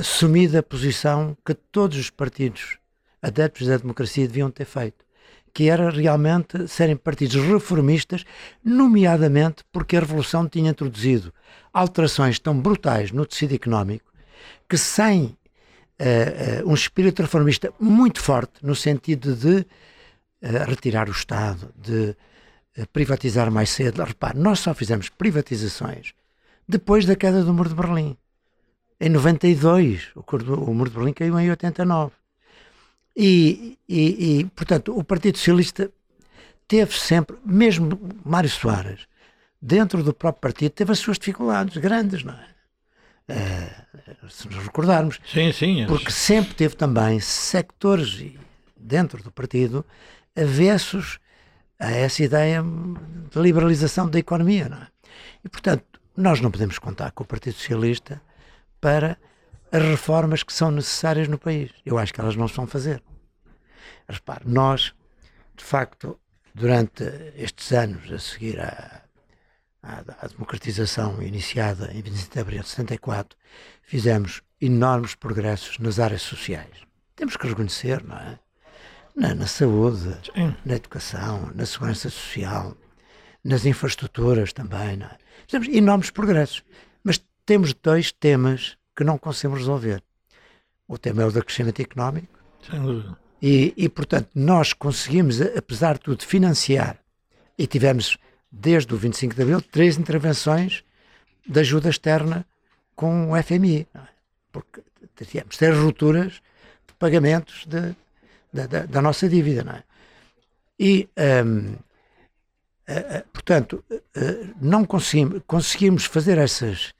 assumida 0.01 0.59
a 0.59 0.63
posição 0.63 1.37
que 1.45 1.55
todos 1.55 1.99
os 1.99 2.11
partidos 2.11 2.79
adeptos 3.21 3.67
da 3.67 3.77
democracia 3.77 4.27
deviam 4.27 4.51
ter 4.51 4.65
feito, 4.65 5.05
que 5.55 5.69
era 5.69 5.91
realmente 5.91 6.67
serem 6.67 6.97
partidos 6.97 7.37
reformistas, 7.37 8.25
nomeadamente 8.65 9.63
porque 9.71 9.97
a 9.97 10.01
Revolução 10.01 10.49
tinha 10.49 10.71
introduzido 10.71 11.33
alterações 11.73 12.39
tão 12.39 12.59
brutais 12.59 13.13
no 13.13 13.25
tecido 13.25 13.55
económico 13.55 14.11
que 14.69 14.77
sem 14.77 15.25
uh, 15.25 15.37
um 16.69 16.75
espírito 16.75 17.23
reformista 17.23 17.73
muito 17.79 18.21
forte, 18.21 18.55
no 18.63 18.75
sentido 18.75 19.35
de 19.35 19.59
uh, 19.59 19.67
retirar 20.67 21.09
o 21.09 21.13
Estado, 21.13 21.73
de 21.77 22.17
privatizar 22.91 23.51
mais 23.51 23.69
cedo. 23.69 24.03
Repare, 24.03 24.39
nós 24.39 24.59
só 24.59 24.73
fizemos 24.73 25.11
privatizações 25.11 26.15
depois 26.67 27.05
da 27.05 27.15
queda 27.15 27.45
do 27.45 27.53
Muro 27.53 27.69
de 27.69 27.75
Berlim 27.75 28.17
em 29.03 29.09
92. 29.09 30.11
O, 30.15 30.23
o 30.71 30.75
Muro 30.75 30.89
de 30.89 30.97
Berlim 30.97 31.13
caiu 31.13 31.39
em 31.39 31.51
89. 31.51 32.13
E, 33.17 33.77
e, 33.89 34.39
e, 34.41 34.45
portanto, 34.55 34.97
o 34.97 35.03
Partido 35.05 35.37
Socialista 35.37 35.91
teve 36.67 36.99
sempre, 36.99 37.37
mesmo 37.45 37.99
Mário 38.25 38.49
Soares, 38.49 39.07
dentro 39.61 40.03
do 40.03 40.15
próprio 40.15 40.41
partido, 40.41 40.73
teve 40.73 40.93
as 40.93 40.99
suas 40.99 41.19
dificuldades 41.19 41.77
grandes, 41.77 42.23
não 42.25 42.33
é? 42.33 42.53
Uh, 43.29 44.29
se 44.31 44.49
nos 44.49 44.65
recordarmos. 44.65 45.21
Sim, 45.27 45.53
sim. 45.53 45.87
Porque 45.87 46.11
sempre 46.11 46.55
teve 46.55 46.75
também 46.75 47.21
sectores 47.21 48.33
dentro 48.77 49.23
do 49.23 49.31
partido 49.31 49.85
avessos 50.35 51.19
a 51.79 51.91
essa 51.91 52.23
ideia 52.23 52.65
de 53.31 53.39
liberalização 53.39 54.09
da 54.09 54.19
economia, 54.19 54.69
não 54.69 54.79
é? 54.79 54.87
E, 55.45 55.49
portanto, 55.49 55.85
nós 56.17 56.41
não 56.41 56.51
podemos 56.51 56.79
contar 56.79 57.11
com 57.13 57.25
o 57.25 57.27
Partido 57.27 57.55
Socialista 57.55 58.21
para 58.83 59.17
as 59.71 59.81
reformas 59.81 60.43
que 60.43 60.53
são 60.53 60.71
necessárias 60.73 61.29
no 61.29 61.39
país. 61.39 61.71
Eu 61.87 61.97
acho 61.97 62.13
que 62.13 62.21
elas 62.21 62.37
não 62.37 62.49
se 62.49 62.57
vão 62.57 62.67
fazer. 62.67 63.03
Repare, 64.07 64.43
nós, 64.45 64.93
de 65.57 65.65
facto, 65.65 66.19
durante 66.53 67.05
estes 67.37 67.73
anos 67.73 68.11
a 68.13 68.19
seguir 68.19 68.61
à, 68.61 69.03
à, 69.83 70.03
à 70.21 70.27
democratização 70.27 71.23
iniciada 71.23 71.91
em 71.93 72.03
25 72.03 72.35
de 72.35 72.41
abril 72.41 72.63
de 72.63 72.69
74, 72.69 73.39
fizemos 73.83 74.43
enormes 74.61 75.15
progressos 75.15 75.79
nas 75.79 76.01
áreas 76.01 76.23
sociais. 76.23 76.83
Temos 77.15 77.37
que 77.37 77.47
reconhecer, 77.47 78.03
não 78.03 78.17
é? 78.17 78.39
Na, 79.15 79.35
na 79.35 79.47
saúde, 79.47 80.17
Sim. 80.35 80.57
na 80.65 80.75
educação, 80.75 81.53
na 81.55 81.65
segurança 81.67 82.11
social, 82.11 82.77
nas 83.45 83.65
infraestruturas 83.65 84.53
também, 84.53 84.97
não 84.97 85.07
é? 85.07 85.19
Fizemos 85.47 85.69
enormes 85.69 86.11
progressos. 86.11 86.65
Temos 87.45 87.75
dois 87.75 88.13
temas 88.13 88.77
que 88.97 89.05
não 89.05 89.19
conseguimos 89.19 89.61
resolver. 89.61 90.03
O 90.87 90.99
tema 90.99 91.23
é 91.23 91.27
o 91.27 91.33
do 91.33 91.45
crescimento 91.45 91.81
económico. 91.81 92.39
Sem 92.69 92.81
dúvida. 92.81 93.17
E, 93.41 93.75
e, 93.77 93.89
portanto, 93.89 94.31
nós 94.35 94.73
conseguimos, 94.73 95.41
apesar 95.41 95.95
de 95.95 96.01
tudo, 96.01 96.25
financiar 96.25 96.99
e 97.59 97.67
tivemos, 97.67 98.17
desde 98.51 98.95
o 98.95 98.97
25 98.97 99.35
de 99.35 99.43
Abril, 99.43 99.61
três 99.61 99.99
intervenções 99.99 100.85
de 101.47 101.59
ajuda 101.59 101.91
externa 101.91 102.47
com 102.95 103.33
o 103.33 103.43
FMI. 103.43 103.89
É? 103.95 104.01
Porque 104.53 104.83
tivemos 105.17 105.57
três 105.57 105.77
rupturas 105.77 106.35
de 106.87 106.95
pagamentos 106.99 107.67
de, 107.67 107.97
de, 108.53 108.69
de, 108.69 108.87
da 108.87 109.03
nossa 109.03 109.29
dívida. 109.29 109.65
Não 109.65 109.73
é? 109.73 109.83
E, 110.79 111.09
um, 111.45 111.73
uh, 111.73 113.29
portanto, 113.33 113.85
não 114.61 114.85
conseguimos, 114.85 115.43
conseguimos 115.47 116.05
fazer 116.05 116.39
essas, 116.39 116.93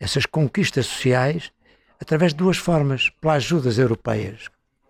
essas 0.00 0.24
conquistas 0.26 0.86
sociais 0.86 1.52
através 2.00 2.32
de 2.32 2.38
duas 2.38 2.56
formas: 2.56 3.10
pelas 3.20 3.44
ajudas 3.44 3.78
europeias, 3.78 4.48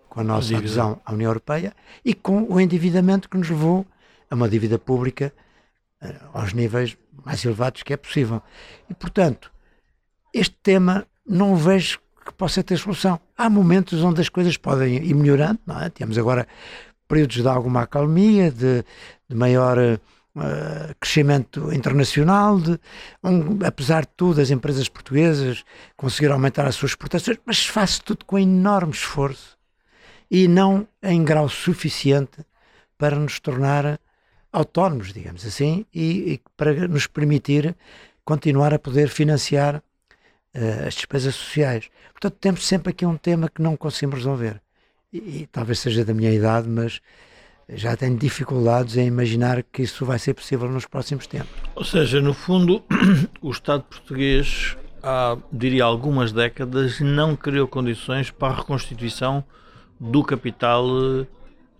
com 0.09 0.21
a 0.21 0.25
nossa 0.25 0.57
adesão 0.57 1.01
à 1.05 1.13
União 1.13 1.29
Europeia, 1.29 1.75
e 2.05 2.15
com 2.15 2.45
o 2.45 2.61
endividamento 2.61 3.29
que 3.29 3.37
nos 3.37 3.51
levou 3.51 3.85
a 4.31 4.35
uma 4.35 4.49
dívida 4.49 4.79
pública 4.79 5.33
aos 6.33 6.53
níveis 6.53 6.97
mais 7.25 7.45
elevados 7.45 7.83
que 7.83 7.93
é 7.93 7.97
possível. 7.97 8.43
E, 8.89 8.95
portanto, 8.95 9.53
este 10.33 10.57
tema 10.63 11.07
não 11.27 11.57
vejo 11.57 12.01
que 12.25 12.33
possa 12.33 12.63
ter 12.63 12.79
solução. 12.79 13.21
Há 13.37 13.51
momentos 13.51 14.03
onde 14.03 14.21
as 14.21 14.29
coisas 14.29 14.57
podem 14.57 14.97
ir 14.97 15.15
melhorando, 15.15 15.59
não 15.67 15.81
é? 15.81 15.91
Temos 15.91 16.17
agora 16.17 16.47
períodos 17.09 17.37
de 17.37 17.49
alguma 17.49 17.83
acalmia, 17.83 18.51
de, 18.51 18.85
de 19.29 19.37
maior 19.37 19.77
uh, 20.37 20.95
crescimento 20.99 21.73
internacional, 21.73 22.59
de, 22.59 22.79
um, 23.23 23.65
apesar 23.65 24.03
de 24.03 24.11
tudo, 24.17 24.41
as 24.41 24.51
empresas 24.51 24.89
portuguesas 24.89 25.65
conseguiram 25.97 26.35
aumentar 26.35 26.67
as 26.67 26.75
suas 26.75 26.93
exportações, 26.93 27.39
mas 27.45 27.67
faz 27.67 27.99
tudo 27.99 28.25
com 28.25 28.39
enorme 28.39 28.93
esforço 28.93 29.59
e 30.31 30.47
não 30.47 30.87
em 31.03 31.25
grau 31.25 31.49
suficiente 31.49 32.45
para 32.97 33.17
nos 33.17 33.41
tornar 33.41 33.99
autónomos, 34.53 35.13
digamos 35.13 35.45
assim, 35.47 35.85
e, 35.93 36.35
e 36.35 36.41
para 36.57 36.87
nos 36.87 37.07
permitir 37.07 37.77
continuar 38.25 38.73
a 38.75 38.79
poder 38.79 39.09
financiar 39.09 39.77
uh, 39.77 40.87
as 40.87 40.95
despesas 40.95 41.35
sociais. 41.35 41.89
Portanto, 42.13 42.37
temos 42.41 42.67
sempre 42.67 42.91
aqui 42.91 43.07
um 43.07 43.17
tema 43.17 43.49
que 43.49 43.63
não 43.63 43.77
conseguimos 43.77 44.19
resolver. 44.19 44.61
E, 45.13 45.19
e, 45.19 45.49
talvez 45.51 45.81
seja 45.81 46.05
da 46.05 46.15
minha 46.15 46.33
idade, 46.33 46.69
mas 46.69 47.01
já 47.73 47.97
tenho 47.97 48.17
dificuldades 48.17 48.97
em 48.97 49.07
imaginar 49.07 49.63
que 49.63 49.83
isso 49.83 50.05
vai 50.05 50.19
ser 50.19 50.35
possível 50.35 50.69
nos 50.69 50.87
próximos 50.87 51.27
tempos. 51.27 51.51
Ou 51.75 51.85
seja, 51.85 52.21
no 52.21 52.35
fundo, 52.35 52.83
o 53.41 53.51
Estado 53.51 53.85
português 53.85 54.77
há, 55.03 55.37
diria, 55.53 55.85
algumas 55.85 56.33
décadas 56.33 57.01
não 57.01 57.37
criou 57.37 57.67
condições 57.69 58.31
para 58.31 58.55
a 58.55 58.57
reconstituição 58.57 59.45
do 59.99 60.25
capital 60.25 60.87
eh, 60.89 61.27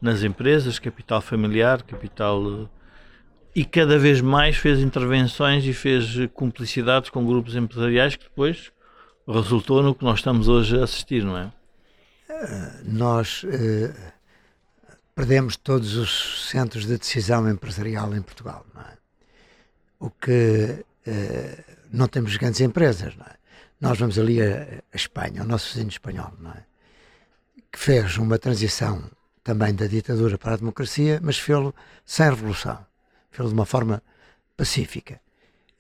nas 0.01 0.23
empresas, 0.23 0.79
capital 0.79 1.21
familiar, 1.21 1.83
capital. 1.83 2.69
E 3.55 3.65
cada 3.65 3.99
vez 3.99 4.21
mais 4.21 4.57
fez 4.57 4.79
intervenções 4.79 5.65
e 5.65 5.73
fez 5.73 6.17
cumplicidades 6.33 7.11
com 7.11 7.27
grupos 7.27 7.57
empresariais 7.57 8.15
que 8.15 8.25
depois 8.25 8.71
resultou 9.27 9.83
no 9.83 9.95
que 9.95 10.05
nós 10.05 10.21
estamos 10.21 10.49
hoje 10.49 10.79
a 10.79 10.85
assistir, 10.85 11.25
não 11.25 11.37
é? 11.37 11.51
Nós 12.85 13.45
perdemos 15.15 15.57
todos 15.57 15.97
os 15.97 16.49
centros 16.49 16.87
de 16.87 16.97
decisão 16.97 17.49
empresarial 17.49 18.15
em 18.15 18.23
Portugal, 18.23 18.65
não 18.75 18.83
é? 18.83 18.99
O 19.99 20.11
que 20.11 20.85
uh, 21.07 21.65
não 21.93 22.09
temos 22.09 22.37
grandes 22.37 22.61
empresas, 22.61 23.15
não 23.17 23.27
é? 23.27 23.35
Nós 23.81 23.99
vamos 23.99 24.19
ali 24.19 24.43
a, 24.43 24.83
a 24.93 24.97
Espanha, 24.97 25.43
o 25.43 25.47
nosso 25.47 25.73
vizinho 25.73 25.89
espanhol, 25.89 26.33
não 26.39 26.53
é? 26.53 26.65
Que 27.71 27.79
fez 27.79 28.17
uma 28.19 28.39
transição 28.39 29.11
também 29.43 29.75
da 29.75 29.87
ditadura 29.87 30.37
para 30.39 30.55
a 30.55 30.57
democracia, 30.57 31.19
mas 31.23 31.39
fê-lo 31.39 31.75
sem 32.05 32.29
revolução, 32.29 32.85
fê-lo 33.31 33.49
de 33.49 33.55
uma 33.55 33.67
forma 33.67 34.03
pacífica. 34.57 35.21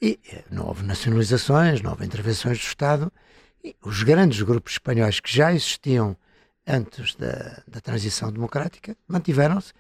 E 0.01 0.19
eh, 0.33 0.45
não 0.51 0.67
houve 0.67 0.83
nacionalizações, 0.83 1.83
não 1.83 1.91
houve 1.91 2.07
intervenções 2.07 2.59
do 2.59 2.65
Estado, 2.65 3.13
e 3.63 3.77
os 3.83 4.03
grandes 4.03 4.41
grupos 4.43 4.73
espanhóis 4.73 5.21
que 5.21 5.35
já 5.35 5.53
existiam 5.53 6.17
antes 6.67 7.15
da, 7.15 7.63
da 7.67 7.81
transição 7.81 8.33
democrática 8.33 8.97
mantiveram-se 9.09 9.73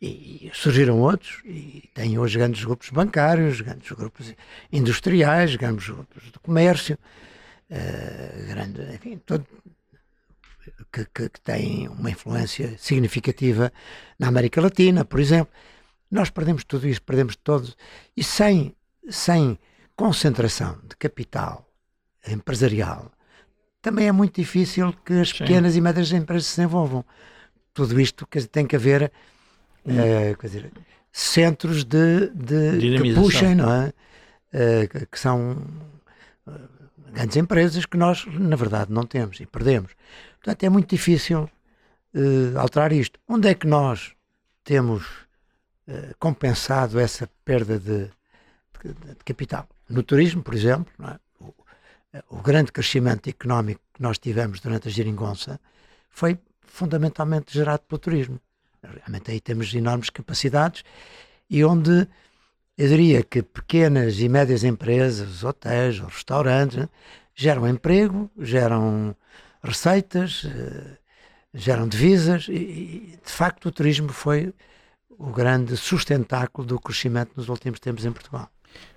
e 0.00 0.50
surgiram 0.54 1.00
outros 1.00 1.42
e 1.44 1.90
tem 1.92 2.18
hoje 2.18 2.38
grandes 2.38 2.64
grupos 2.64 2.88
bancários, 2.90 3.60
grandes 3.60 3.90
grupos 3.92 4.34
industriais, 4.72 5.56
grandes 5.56 5.88
grupos 5.88 6.24
de 6.24 6.38
comércio, 6.38 6.98
uh, 7.70 8.46
grande, 8.48 8.94
enfim, 8.94 9.18
todo, 9.18 9.46
que, 10.92 11.04
que, 11.04 11.28
que 11.28 11.40
têm 11.40 11.88
uma 11.88 12.10
influência 12.10 12.76
significativa 12.78 13.72
na 14.18 14.28
América 14.28 14.60
Latina, 14.60 15.04
por 15.04 15.20
exemplo. 15.20 15.52
Nós 16.10 16.30
perdemos 16.30 16.64
tudo 16.64 16.88
isso, 16.88 17.02
perdemos 17.02 17.36
todos. 17.36 17.76
E 18.16 18.24
sem, 18.24 18.74
sem 19.08 19.58
concentração 19.94 20.80
de 20.88 20.96
capital 20.96 21.68
empresarial, 22.26 23.12
também 23.82 24.08
é 24.08 24.12
muito 24.12 24.40
difícil 24.40 24.92
que 25.04 25.14
as 25.14 25.30
Sim. 25.30 25.38
pequenas 25.38 25.76
e 25.76 25.80
médias 25.80 26.12
empresas 26.12 26.46
se 26.46 26.56
desenvolvam. 26.56 27.04
Tudo 27.72 28.00
isto 28.00 28.26
tem 28.50 28.66
que 28.66 28.76
haver 28.76 29.10
hum. 29.84 29.92
uh, 29.94 30.42
dizer, 30.42 30.70
centros 31.12 31.84
de, 31.84 32.28
de 32.28 33.00
que 33.00 33.14
puxem, 33.14 33.54
não 33.54 33.72
é? 33.72 33.92
Uh, 34.52 35.06
que 35.06 35.18
são 35.18 35.52
uh, 36.46 36.52
grandes 37.12 37.36
empresas 37.36 37.86
que 37.86 37.96
nós, 37.96 38.26
na 38.26 38.56
verdade, 38.56 38.92
não 38.92 39.04
temos 39.04 39.40
e 39.40 39.46
perdemos. 39.46 39.92
Portanto, 40.42 40.64
é 40.64 40.68
muito 40.68 40.90
difícil 40.90 41.48
uh, 42.14 42.58
alterar 42.58 42.92
isto. 42.92 43.18
Onde 43.28 43.48
é 43.48 43.54
que 43.54 43.66
nós 43.66 44.12
temos 44.64 45.06
uh, 45.88 46.14
compensado 46.18 46.98
essa 46.98 47.28
perda 47.44 47.78
de, 47.78 48.10
de, 48.84 48.92
de, 48.92 49.24
capital? 49.24 49.68
No 49.88 50.02
turismo, 50.02 50.42
por 50.42 50.54
exemplo, 50.54 50.92
é? 51.06 51.18
O, 52.28 52.36
grande 52.36 52.72
crescimento 52.72 53.28
económico 53.28 53.80
que 53.94 54.02
nós 54.02 54.18
tivemos 54.18 54.60
durante 54.60 54.88
a 54.88 54.90
geringonça 54.90 55.60
foi 56.08 56.38
fundamentalmente 56.60 57.52
gerado 57.52 57.82
pelo 57.88 57.98
turismo. 57.98 58.40
Realmente 58.82 59.30
aí 59.30 59.40
temos 59.40 59.72
enormes 59.74 60.10
capacidades 60.10 60.82
e 61.48 61.64
onde 61.64 62.08
eu 62.76 62.88
diria 62.88 63.22
que 63.22 63.42
pequenas 63.42 64.18
e 64.20 64.28
médias 64.28 64.64
empresas, 64.64 65.44
hotéis, 65.44 65.98
restaurantes, 65.98 66.86
geram 67.34 67.68
emprego, 67.68 68.30
geram 68.38 69.14
receitas, 69.62 70.46
eh, 70.46 70.96
geram 71.52 71.86
divisas 71.86 72.46
e, 72.48 73.18
de 73.22 73.32
facto, 73.32 73.66
o 73.66 73.72
turismo 73.72 74.08
foi 74.10 74.54
o 75.10 75.30
grande 75.30 75.76
sustentáculo 75.76 76.66
do 76.66 76.80
crescimento 76.80 77.32
nos 77.36 77.48
últimos 77.48 77.78
tempos 77.78 78.04
em 78.06 78.12
Portugal. 78.12 78.50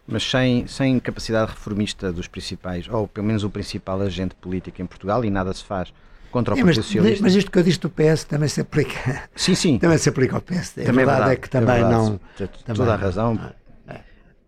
Mas 0.07 0.29
sem, 0.29 0.67
sem 0.67 0.99
capacidade 0.99 1.51
reformista 1.51 2.11
dos 2.11 2.27
principais, 2.27 2.87
ou 2.89 3.07
pelo 3.07 3.25
menos 3.25 3.43
o 3.43 3.49
principal 3.49 4.01
agente 4.01 4.35
político 4.35 4.81
em 4.81 4.85
Portugal, 4.85 5.23
e 5.23 5.29
nada 5.29 5.53
se 5.53 5.63
faz 5.63 5.93
contra 6.29 6.55
o 6.55 6.59
é, 6.59 6.63
mas, 6.63 6.75
Socialista. 6.75 7.23
Mas 7.23 7.35
isto 7.35 7.49
que 7.49 7.59
eu 7.59 7.63
disse 7.63 7.79
do 7.79 7.89
PS 7.89 8.25
também 8.25 8.49
se 8.49 8.59
aplica. 8.59 9.29
Sim, 9.35 9.55
sim. 9.55 9.79
Também 9.79 9.97
se 9.97 10.09
aplica 10.09 10.35
ao 10.35 10.41
PS. 10.41 10.79
A 10.79 10.83
também 10.83 11.03
é 11.03 11.05
verdade, 11.05 11.05
é, 11.05 11.05
verdade, 11.05 11.31
é 11.31 11.35
que 11.35 11.49
também 11.49 11.75
é 11.75 11.81
não. 11.81 12.19
Também 12.35 12.75
toda 12.75 12.93
a 12.93 12.97
razão. 12.97 13.53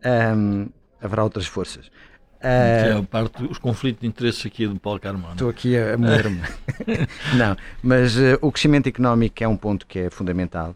É. 0.03 0.33
Um, 0.33 0.67
haverá 1.01 1.23
outras 1.23 1.45
forças. 1.45 1.85
Uh, 1.85 2.41
é 2.41 2.91
a 2.91 3.03
parte 3.03 3.41
dos 3.41 3.57
conflitos 3.57 4.01
de 4.01 4.07
interesses 4.07 4.45
aqui 4.45 4.67
do 4.67 4.79
Paulo 4.79 4.99
Carmona. 4.99 5.33
Estou 5.33 5.49
aqui 5.49 5.77
a 5.77 5.97
moer-me. 5.97 6.41
não, 7.37 7.55
mas 7.81 8.17
uh, 8.17 8.37
o 8.41 8.51
crescimento 8.51 8.87
económico 8.87 9.43
é 9.43 9.47
um 9.47 9.57
ponto 9.57 9.87
que 9.87 9.99
é 9.99 10.09
fundamental. 10.09 10.75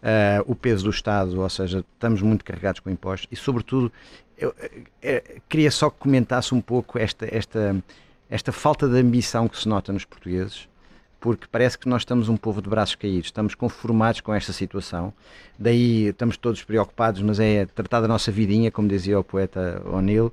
Uh, 0.00 0.44
o 0.46 0.54
peso 0.54 0.84
do 0.84 0.90
Estado, 0.90 1.40
ou 1.40 1.48
seja, 1.48 1.84
estamos 1.94 2.22
muito 2.22 2.44
carregados 2.44 2.78
com 2.78 2.88
impostos 2.88 3.28
e, 3.32 3.34
sobretudo, 3.34 3.92
eu, 4.36 4.54
eu 5.02 5.22
queria 5.48 5.72
só 5.72 5.90
que 5.90 5.98
comentasse 5.98 6.54
um 6.54 6.60
pouco 6.60 6.98
esta, 6.98 7.26
esta, 7.34 7.76
esta 8.30 8.52
falta 8.52 8.88
de 8.88 8.96
ambição 8.96 9.48
que 9.48 9.58
se 9.58 9.68
nota 9.68 9.92
nos 9.92 10.04
portugueses, 10.04 10.68
porque 11.18 11.48
parece 11.50 11.76
que 11.76 11.88
nós 11.88 12.02
estamos 12.02 12.28
um 12.28 12.36
povo 12.36 12.62
de 12.62 12.70
braços 12.70 12.94
caídos, 12.94 13.26
estamos 13.26 13.56
conformados 13.56 14.20
com 14.20 14.32
esta 14.32 14.52
situação, 14.52 15.12
daí 15.58 16.06
estamos 16.06 16.36
todos 16.36 16.62
preocupados, 16.62 17.20
mas 17.20 17.40
é 17.40 17.66
tratar 17.66 18.00
da 18.00 18.06
nossa 18.06 18.30
vidinha, 18.30 18.70
como 18.70 18.86
dizia 18.86 19.18
o 19.18 19.24
poeta 19.24 19.82
O'Neill, 19.84 20.32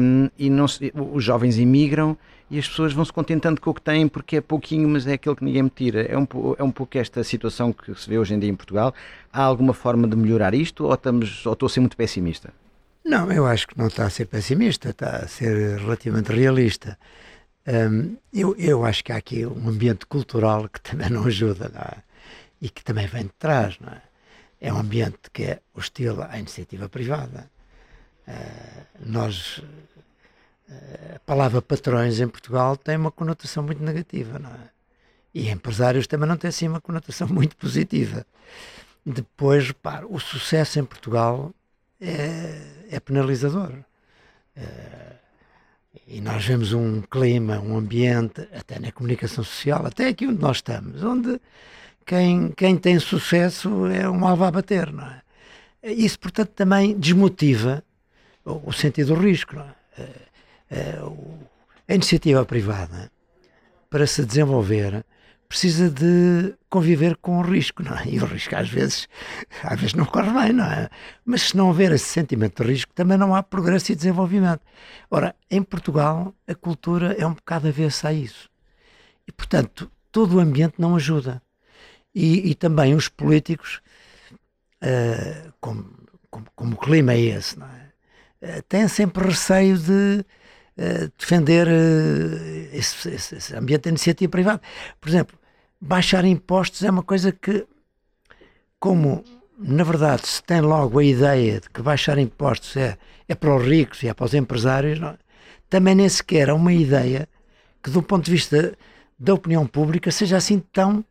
um, 0.00 0.30
e 0.38 0.48
não 0.48 0.66
se, 0.66 0.90
os 0.94 1.22
jovens 1.22 1.58
imigram 1.58 2.16
e 2.50 2.58
as 2.58 2.68
pessoas 2.68 2.92
vão 2.92 3.04
se 3.04 3.12
contentando 3.12 3.60
com 3.60 3.70
o 3.70 3.74
que 3.74 3.82
têm 3.82 4.08
porque 4.08 4.36
é 4.36 4.40
pouquinho, 4.40 4.88
mas 4.88 5.06
é 5.06 5.14
aquilo 5.14 5.36
que 5.36 5.44
ninguém 5.44 5.62
me 5.62 5.70
tira. 5.70 6.02
É 6.02 6.16
um, 6.16 6.26
é 6.58 6.62
um 6.62 6.70
pouco 6.70 6.96
esta 6.96 7.22
situação 7.22 7.72
que 7.72 7.94
se 7.94 8.08
vê 8.08 8.18
hoje 8.18 8.34
em 8.34 8.38
dia 8.38 8.48
em 8.48 8.56
Portugal. 8.56 8.94
Há 9.32 9.42
alguma 9.42 9.74
forma 9.74 10.08
de 10.08 10.16
melhorar 10.16 10.54
isto 10.54 10.84
ou, 10.84 10.94
estamos, 10.94 11.44
ou 11.44 11.52
estou 11.52 11.66
a 11.66 11.70
ser 11.70 11.80
muito 11.80 11.96
pessimista? 11.96 12.52
Não, 13.04 13.30
eu 13.30 13.46
acho 13.46 13.68
que 13.68 13.78
não 13.78 13.86
está 13.86 14.06
a 14.06 14.10
ser 14.10 14.26
pessimista, 14.26 14.90
está 14.90 15.16
a 15.16 15.28
ser 15.28 15.78
relativamente 15.78 16.32
realista. 16.32 16.98
Um, 17.66 18.16
eu, 18.32 18.56
eu 18.56 18.84
acho 18.84 19.04
que 19.04 19.12
há 19.12 19.16
aqui 19.16 19.44
um 19.44 19.68
ambiente 19.68 20.06
cultural 20.06 20.68
que 20.68 20.80
também 20.80 21.10
não 21.10 21.24
ajuda 21.24 21.70
não 21.72 21.80
é? 21.82 21.98
e 22.62 22.70
que 22.70 22.82
também 22.82 23.06
vem 23.06 23.24
de 23.24 23.32
trás. 23.38 23.78
Não 23.80 23.92
é? 23.92 24.02
é 24.60 24.72
um 24.72 24.78
ambiente 24.78 25.30
que 25.32 25.44
é 25.44 25.60
hostil 25.74 26.22
à 26.22 26.38
iniciativa 26.38 26.88
privada 26.88 27.50
eh, 28.28 28.84
nós 29.06 29.62
a 31.14 31.18
palavra 31.20 31.62
patrões 31.62 32.20
em 32.20 32.28
Portugal 32.28 32.76
tem 32.76 32.96
uma 32.96 33.10
conotação 33.10 33.62
muito 33.62 33.82
negativa, 33.82 34.38
não 34.38 34.50
é? 34.50 34.70
E 35.34 35.50
empresários 35.50 36.06
também 36.06 36.28
não 36.28 36.36
tem 36.36 36.48
assim 36.48 36.68
uma 36.68 36.80
conotação 36.80 37.28
muito 37.28 37.56
positiva. 37.56 38.26
Depois, 39.04 39.68
repare, 39.68 40.06
o 40.08 40.18
sucesso 40.18 40.78
em 40.78 40.84
Portugal 40.84 41.52
é, 42.00 42.60
é 42.90 43.00
penalizador. 43.00 43.72
É, 44.56 45.16
e 46.06 46.20
nós 46.20 46.44
vemos 46.44 46.72
um 46.72 47.02
clima, 47.02 47.60
um 47.60 47.76
ambiente, 47.76 48.46
até 48.52 48.78
na 48.78 48.92
comunicação 48.92 49.44
social, 49.44 49.86
até 49.86 50.08
aqui 50.08 50.26
onde 50.26 50.40
nós 50.40 50.58
estamos, 50.58 51.02
onde 51.02 51.40
quem, 52.04 52.50
quem 52.52 52.76
tem 52.76 52.98
sucesso 52.98 53.86
é 53.86 54.08
um 54.08 54.26
alvo 54.26 54.44
a 54.44 54.50
bater, 54.50 54.92
não 54.92 55.06
é? 55.06 55.22
Isso, 55.82 56.18
portanto, 56.18 56.50
também 56.50 56.98
desmotiva 56.98 57.84
o, 58.44 58.70
o 58.70 58.72
sentido 58.72 59.14
do 59.14 59.20
risco, 59.20 59.56
não 59.56 59.62
é? 59.62 60.27
Eh, 60.70 61.00
a 61.88 61.94
iniciativa 61.94 62.44
privada, 62.44 63.10
para 63.88 64.06
se 64.06 64.24
desenvolver, 64.24 65.04
precisa 65.48 65.88
de 65.88 66.54
conviver 66.68 67.16
com 67.16 67.38
o 67.38 67.42
risco, 67.42 67.82
não 67.82 67.96
é? 67.96 68.06
E 68.06 68.20
o 68.20 68.26
risco 68.26 68.54
às 68.54 68.68
vezes, 68.68 69.08
às 69.62 69.80
vezes 69.80 69.94
não 69.94 70.04
corre 70.04 70.30
bem, 70.30 70.52
não 70.52 70.66
é? 70.66 70.90
Mas 71.24 71.42
se 71.42 71.56
não 71.56 71.68
houver 71.68 71.90
esse 71.92 72.04
sentimento 72.04 72.62
de 72.62 72.70
risco, 72.70 72.92
também 72.94 73.16
não 73.16 73.34
há 73.34 73.42
progresso 73.42 73.92
e 73.92 73.94
desenvolvimento. 73.94 74.60
Ora, 75.10 75.34
em 75.50 75.62
Portugal, 75.62 76.34
a 76.46 76.54
cultura 76.54 77.14
é 77.18 77.26
um 77.26 77.32
bocado 77.32 77.68
avessa 77.68 78.08
a 78.08 78.12
isso. 78.12 78.50
E, 79.26 79.32
portanto, 79.32 79.90
todo 80.12 80.36
o 80.36 80.40
ambiente 80.40 80.74
não 80.78 80.94
ajuda. 80.94 81.42
E, 82.14 82.50
e 82.50 82.54
também 82.54 82.94
os 82.94 83.08
políticos, 83.08 83.80
uh, 84.82 85.52
como, 85.60 85.90
como, 86.30 86.46
como, 86.54 86.74
o 86.74 86.78
clima 86.78 87.12
é 87.14 87.20
esse, 87.20 87.58
não 87.58 87.66
é? 87.66 87.88
Uh, 88.58 88.62
têm 88.62 88.86
sempre 88.88 89.26
receio 89.26 89.78
de 89.78 90.24
uh, 90.78 91.12
defender 91.18 91.68
esse, 92.72 93.08
esse, 93.10 93.36
esse 93.36 93.56
ambiente 93.56 93.82
de 93.82 93.88
iniciativa 93.90 94.30
privada. 94.30 94.60
Por 95.00 95.08
exemplo, 95.08 95.38
baixar 95.80 96.24
impostos 96.24 96.82
é 96.82 96.90
uma 96.90 97.02
coisa 97.02 97.32
que, 97.32 97.66
como 98.78 99.24
na 99.58 99.82
verdade 99.82 100.26
se 100.26 100.42
tem 100.42 100.60
logo 100.60 101.00
a 101.00 101.04
ideia 101.04 101.60
de 101.60 101.68
que 101.68 101.82
baixar 101.82 102.16
impostos 102.16 102.76
é, 102.76 102.96
é 103.26 103.34
para 103.34 103.54
os 103.54 103.66
ricos 103.66 104.02
e 104.02 104.08
é 104.08 104.14
para 104.14 104.24
os 104.24 104.34
empresários, 104.34 105.00
não, 105.00 105.18
também 105.68 105.94
nem 105.94 106.08
sequer 106.08 106.48
é 106.48 106.52
uma 106.52 106.72
ideia 106.72 107.28
que, 107.82 107.90
do 107.90 108.02
ponto 108.02 108.24
de 108.24 108.30
vista 108.30 108.76
da 109.18 109.34
opinião 109.34 109.66
pública, 109.66 110.10
seja 110.10 110.36
assim 110.36 110.60
tão. 110.72 111.04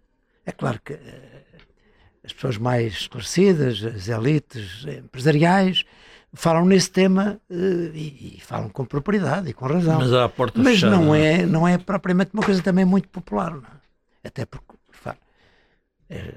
É 0.45 0.51
claro 0.51 0.79
que 0.83 0.93
eh, 0.93 1.43
as 2.23 2.33
pessoas 2.33 2.57
mais 2.57 2.93
esclarecidas, 2.93 3.83
as 3.83 4.07
elites 4.07 4.85
empresariais, 4.85 5.83
falam 6.37 6.65
nesse 6.65 6.89
tema 6.89 7.39
uh, 7.49 7.55
e, 7.93 8.37
e, 8.37 8.41
falam 8.41 8.69
com 8.69 8.85
propriedade 8.85 9.49
e 9.49 9.53
com 9.53 9.65
razão. 9.65 9.99
Mas, 9.99 10.31
porta 10.31 10.59
Mas 10.59 10.75
fechada, 10.75 10.95
não, 10.95 11.13
é, 11.13 11.45
não 11.45 11.67
é 11.67 11.77
propriamente 11.77 12.31
uma 12.33 12.43
coisa 12.43 12.61
também 12.61 12.85
muito 12.85 13.09
popular. 13.09 13.51
Não 13.51 13.63
é? 13.63 14.27
Até 14.27 14.45
porque 14.45 14.77
é, 16.09 16.33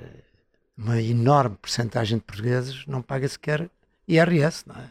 uma 0.76 1.00
enorme 1.00 1.56
porcentagem 1.60 2.18
de 2.18 2.24
portugueses 2.24 2.84
não 2.86 3.02
paga 3.02 3.28
sequer 3.28 3.68
IRS, 4.08 4.64
não 4.66 4.76
é? 4.76 4.88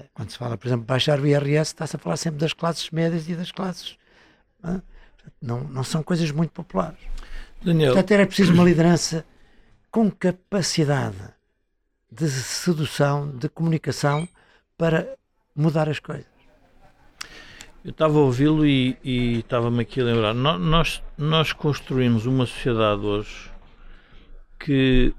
é? 0.00 0.04
Quando 0.14 0.30
se 0.30 0.38
fala, 0.38 0.56
por 0.56 0.66
exemplo, 0.66 0.84
baixar 0.84 1.20
o 1.20 1.26
IRS, 1.26 1.72
está-se 1.72 1.96
a 1.96 1.98
falar 1.98 2.16
sempre 2.16 2.40
das 2.40 2.52
classes 2.52 2.90
médias 2.90 3.28
e 3.28 3.34
das 3.34 3.52
classes. 3.52 3.96
Não, 4.62 4.74
é? 4.74 4.82
não, 5.40 5.60
não 5.64 5.84
são 5.84 6.02
coisas 6.02 6.30
muito 6.30 6.50
populares. 6.50 6.98
Daniel. 7.62 7.92
Portanto, 7.92 8.10
era 8.10 8.26
preciso 8.26 8.52
uma 8.52 8.64
liderança 8.64 9.24
com 9.90 10.10
capacidade 10.10 11.18
de 12.12 12.28
sedução, 12.28 13.30
de 13.30 13.48
comunicação 13.48 14.28
para 14.76 15.16
mudar 15.56 15.88
as 15.88 15.98
coisas. 15.98 16.26
Eu 17.82 17.90
estava 17.90 18.18
a 18.18 18.22
ouvi-lo 18.22 18.66
e, 18.66 18.96
e 19.02 19.38
estava-me 19.38 19.80
aqui 19.80 20.00
a 20.00 20.04
lembrar. 20.04 20.34
Nós, 20.34 21.02
nós 21.16 21.52
construímos 21.52 22.26
uma 22.26 22.46
sociedade 22.46 23.00
hoje 23.00 23.50
que 24.60 25.12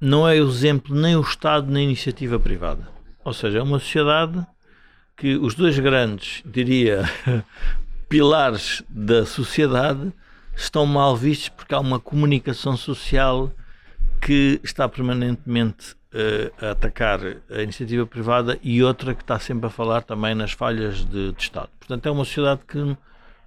não 0.00 0.26
é 0.26 0.36
exemplo 0.36 0.94
nem 0.94 1.16
o 1.16 1.20
Estado 1.20 1.70
nem 1.70 1.82
a 1.82 1.90
iniciativa 1.90 2.38
privada. 2.38 2.88
Ou 3.24 3.34
seja, 3.34 3.58
é 3.58 3.62
uma 3.62 3.80
sociedade 3.80 4.46
que 5.16 5.36
os 5.36 5.54
dois 5.54 5.78
grandes, 5.78 6.42
diria, 6.46 7.02
pilares 8.08 8.82
da 8.88 9.26
sociedade 9.26 10.12
estão 10.54 10.86
mal 10.86 11.16
vistos 11.16 11.48
porque 11.48 11.74
há 11.74 11.80
uma 11.80 11.98
comunicação 11.98 12.76
social 12.76 13.52
que 14.20 14.60
está 14.62 14.88
permanentemente 14.88 15.96
a 16.60 16.70
atacar 16.70 17.20
a 17.50 17.62
iniciativa 17.62 18.06
privada 18.06 18.58
e 18.62 18.82
outra 18.82 19.14
que 19.14 19.22
está 19.22 19.38
sempre 19.38 19.66
a 19.66 19.70
falar 19.70 20.02
também 20.02 20.34
nas 20.34 20.52
falhas 20.52 21.04
de, 21.04 21.32
de 21.32 21.42
Estado. 21.42 21.68
Portanto, 21.78 22.06
é 22.06 22.10
uma 22.10 22.24
sociedade 22.24 22.62
que 22.66 22.96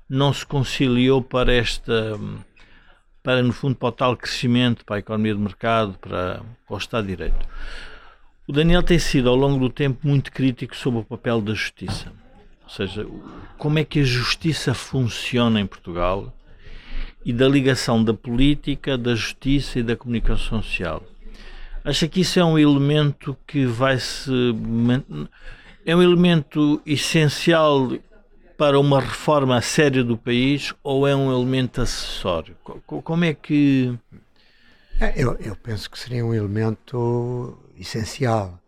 não 0.10 0.34
se 0.34 0.46
conciliou 0.46 1.22
para 1.22 1.54
esta 1.54 2.20
para 3.22 3.44
no 3.44 3.52
fundo 3.52 3.76
para 3.76 3.90
o 3.90 3.92
tal 3.92 4.18
crescimento, 4.18 4.86
para 4.86 4.96
a 4.96 5.00
economia 5.00 5.36
de 5.36 5.42
mercado, 5.42 5.98
para, 6.00 6.42
para 6.66 6.76
o 6.76 6.78
Estado 6.78 7.06
de 7.06 7.16
Direito. 7.16 7.48
O 8.48 8.52
Daniel 8.52 8.82
tem 8.82 8.98
sido 8.98 9.30
ao 9.30 9.36
longo 9.36 9.60
do 9.60 9.70
tempo 9.70 10.08
muito 10.08 10.32
crítico 10.32 10.76
sobre 10.76 11.02
o 11.02 11.04
papel 11.04 11.42
da 11.42 11.54
justiça. 11.54 12.12
Ou 12.64 12.70
seja, 12.70 13.06
como 13.58 13.78
é 13.78 13.84
que 13.84 14.00
a 14.00 14.04
justiça 14.04 14.74
funciona 14.74 15.60
em 15.60 15.68
Portugal 15.68 16.34
e 17.26 17.34
da 17.34 17.48
ligação 17.48 18.04
da 18.04 18.14
política, 18.14 18.98
da 18.98 19.14
justiça 19.14 19.80
e 19.80 19.84
da 19.84 19.96
comunicação 19.96 20.62
social. 20.62 21.04
Acha 21.84 22.08
que 22.08 22.22
isso 22.22 22.40
é 22.40 22.44
um 22.44 22.58
elemento 22.58 23.38
que 23.48 23.66
vai 23.66 24.00
se. 24.00 24.32
É 25.86 25.96
um 25.96 26.04
elemento 26.04 26.82
essencial 26.86 27.90
para 28.58 28.78
uma 28.78 29.00
reforma 29.00 29.62
séria 29.62 30.04
do 30.04 30.18
país 30.18 30.74
ou 30.84 31.08
é 31.08 31.16
um 31.16 31.32
elemento 31.32 31.82
acessório? 31.82 32.56
Como 32.86 33.24
é 33.24 33.34
que. 33.34 33.98
É, 35.00 35.14
eu, 35.16 35.34
eu 35.40 35.56
penso 35.56 35.90
que 35.90 35.98
seria 35.98 36.26
um 36.26 36.34
elemento 36.34 37.58
essencial, 37.80 38.60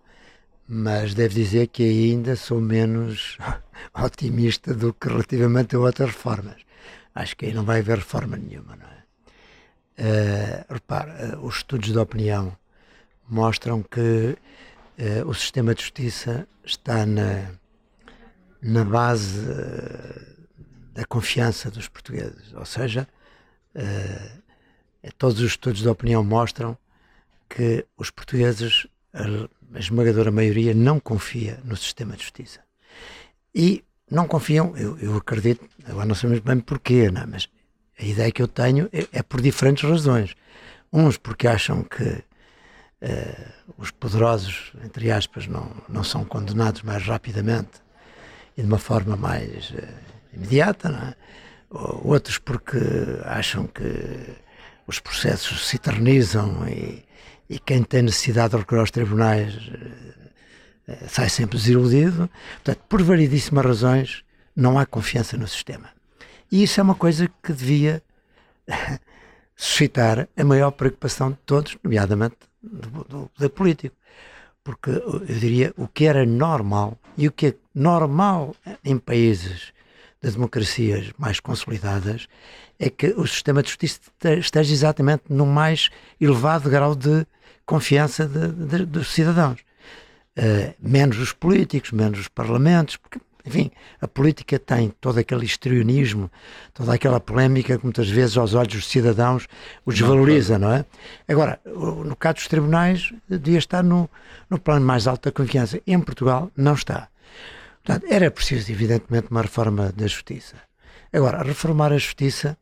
mas 0.65 1.13
devo 1.13 1.33
dizer 1.33 1.67
que 1.67 1.83
ainda 1.83 2.37
sou 2.37 2.61
menos 2.61 3.37
otimista 3.93 4.73
do 4.73 4.93
que 4.93 5.09
relativamente 5.09 5.75
a 5.75 5.79
outras 5.79 6.11
reformas. 6.11 6.55
Acho 7.13 7.35
que 7.35 7.47
aí 7.47 7.53
não 7.53 7.65
vai 7.65 7.79
haver 7.79 7.97
reforma 7.97 8.37
nenhuma, 8.37 8.77
não 8.77 8.87
é? 8.87 9.01
Uh, 9.99 10.73
repare, 10.73 11.11
uh, 11.35 11.45
os 11.45 11.57
estudos 11.57 11.91
de 11.91 11.99
opinião 11.99 12.57
mostram 13.31 13.81
que 13.81 13.99
uh, 14.99 15.27
o 15.27 15.33
sistema 15.33 15.73
de 15.73 15.81
justiça 15.81 16.45
está 16.65 17.05
na, 17.05 17.51
na 18.61 18.83
base 18.83 19.39
uh, 19.39 20.31
da 20.93 21.05
confiança 21.05 21.71
dos 21.71 21.87
portugueses. 21.87 22.53
Ou 22.53 22.65
seja, 22.65 23.07
uh, 23.75 25.11
todos 25.17 25.39
os 25.39 25.51
estudos 25.51 25.81
de 25.81 25.87
opinião 25.87 26.23
mostram 26.23 26.77
que 27.47 27.85
os 27.97 28.09
portugueses, 28.09 28.85
a, 29.13 29.23
a 29.75 29.79
esmagadora 29.79 30.29
maioria, 30.29 30.73
não 30.73 30.99
confia 30.99 31.59
no 31.63 31.77
sistema 31.77 32.15
de 32.15 32.23
justiça. 32.23 32.59
E 33.55 33.83
não 34.09 34.27
confiam, 34.27 34.75
eu, 34.75 34.97
eu 34.99 35.15
acredito, 35.15 35.65
agora 35.85 36.05
não 36.05 36.15
sabemos 36.15 36.43
bem 36.43 36.59
porquê, 36.59 37.09
não, 37.09 37.21
é? 37.21 37.25
mas 37.25 37.47
a 37.97 38.03
ideia 38.03 38.31
que 38.31 38.41
eu 38.41 38.47
tenho 38.47 38.89
é, 38.91 39.07
é 39.13 39.23
por 39.23 39.41
diferentes 39.41 39.89
razões. 39.89 40.35
Uns 40.91 41.17
porque 41.17 41.47
acham 41.47 41.83
que 41.83 42.23
Uh, 43.01 43.51
os 43.79 43.89
poderosos, 43.89 44.73
entre 44.85 45.09
aspas, 45.09 45.47
não, 45.47 45.71
não 45.89 46.03
são 46.03 46.23
condenados 46.23 46.83
mais 46.83 47.03
rapidamente 47.03 47.81
e 48.55 48.61
de 48.61 48.67
uma 48.67 48.77
forma 48.77 49.15
mais 49.15 49.71
uh, 49.71 49.87
imediata, 50.31 51.15
é? 51.17 51.75
outros 52.03 52.37
porque 52.37 52.77
acham 53.25 53.65
que 53.65 53.83
os 54.85 54.99
processos 54.99 55.67
se 55.67 55.77
eternizam 55.77 56.67
e, 56.67 57.03
e 57.49 57.57
quem 57.57 57.81
tem 57.81 58.03
necessidade 58.03 58.51
de 58.51 58.57
recorrer 58.57 58.81
aos 58.81 58.91
tribunais 58.91 59.55
uh, 59.55 61.07
sai 61.07 61.27
sempre 61.27 61.57
desiludido. 61.57 62.29
Portanto, 62.63 62.85
por 62.87 63.01
variedíssimas 63.01 63.65
razões, 63.65 64.23
não 64.55 64.77
há 64.77 64.85
confiança 64.85 65.35
no 65.37 65.47
sistema. 65.47 65.89
E 66.51 66.61
isso 66.61 66.79
é 66.79 66.83
uma 66.83 66.95
coisa 66.95 67.27
que 67.41 67.51
devia 67.51 68.03
suscitar 69.55 70.27
a 70.37 70.43
maior 70.43 70.69
preocupação 70.69 71.31
de 71.31 71.37
todos, 71.47 71.75
nomeadamente 71.83 72.50
do, 72.61 73.29
poder 73.33 73.49
político. 73.49 73.95
Porque 74.63 74.91
eu 74.91 75.19
diria 75.25 75.73
o 75.75 75.87
que 75.87 76.05
era 76.05 76.25
normal 76.25 76.97
e 77.17 77.27
o 77.27 77.31
que 77.31 77.47
é 77.47 77.55
normal 77.73 78.55
em 78.83 78.97
países 78.97 79.73
de 80.21 80.31
democracias 80.31 81.11
mais 81.17 81.39
consolidadas 81.39 82.27
é 82.77 82.89
que 82.89 83.07
o 83.07 83.25
sistema 83.25 83.63
de 83.63 83.69
justiça 83.69 83.99
esteja 84.37 84.73
exatamente 84.73 85.23
no 85.29 85.45
mais 85.45 85.89
elevado 86.19 86.69
grau 86.69 86.95
de 86.95 87.25
confiança 87.65 88.27
de, 88.27 88.49
de, 88.51 88.85
dos 88.85 89.11
cidadãos. 89.13 89.59
Uh, 90.37 90.73
menos 90.79 91.17
os 91.17 91.33
políticos, 91.33 91.91
menos 91.91 92.19
os 92.19 92.27
parlamentos, 92.27 92.97
porque 92.97 93.19
enfim, 93.45 93.71
a 93.99 94.07
política 94.07 94.59
tem 94.59 94.89
todo 95.01 95.19
aquele 95.19 95.45
histrionismo, 95.45 96.31
toda 96.73 96.93
aquela 96.93 97.19
polémica 97.19 97.77
que 97.77 97.83
muitas 97.83 98.09
vezes 98.09 98.37
aos 98.37 98.53
olhos 98.53 98.73
dos 98.73 98.87
cidadãos 98.87 99.47
o 99.85 99.91
desvaloriza, 99.91 100.59
não, 100.59 100.71
é? 100.71 100.85
Agora, 101.27 101.59
no 101.65 102.15
caso 102.15 102.35
dos 102.35 102.47
tribunais, 102.47 103.11
devia 103.27 103.57
estar 103.57 103.83
no, 103.83 104.09
no 104.49 104.59
plano 104.59 104.85
mais 104.85 105.07
alto 105.07 105.25
da 105.25 105.31
confiança. 105.31 105.81
Em 105.85 105.99
Portugal, 105.99 106.51
não 106.55 106.73
está. 106.73 107.09
Portanto, 107.83 108.11
era 108.11 108.29
preciso, 108.29 108.71
evidentemente, 108.71 109.27
uma 109.31 109.41
reforma 109.41 109.91
da 109.91 110.05
justiça. 110.05 110.55
Agora, 111.11 111.43
reformar 111.43 111.91
a 111.91 111.97
justiça 111.97 112.57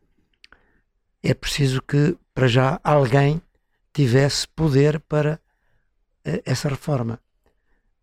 é 1.21 1.33
preciso 1.33 1.81
que, 1.81 2.17
para 2.33 2.47
já, 2.47 2.79
alguém 2.83 3.41
tivesse 3.93 4.47
poder 4.47 4.99
para 5.01 5.39
uh, 6.25 6.41
essa 6.45 6.69
reforma. 6.69 7.19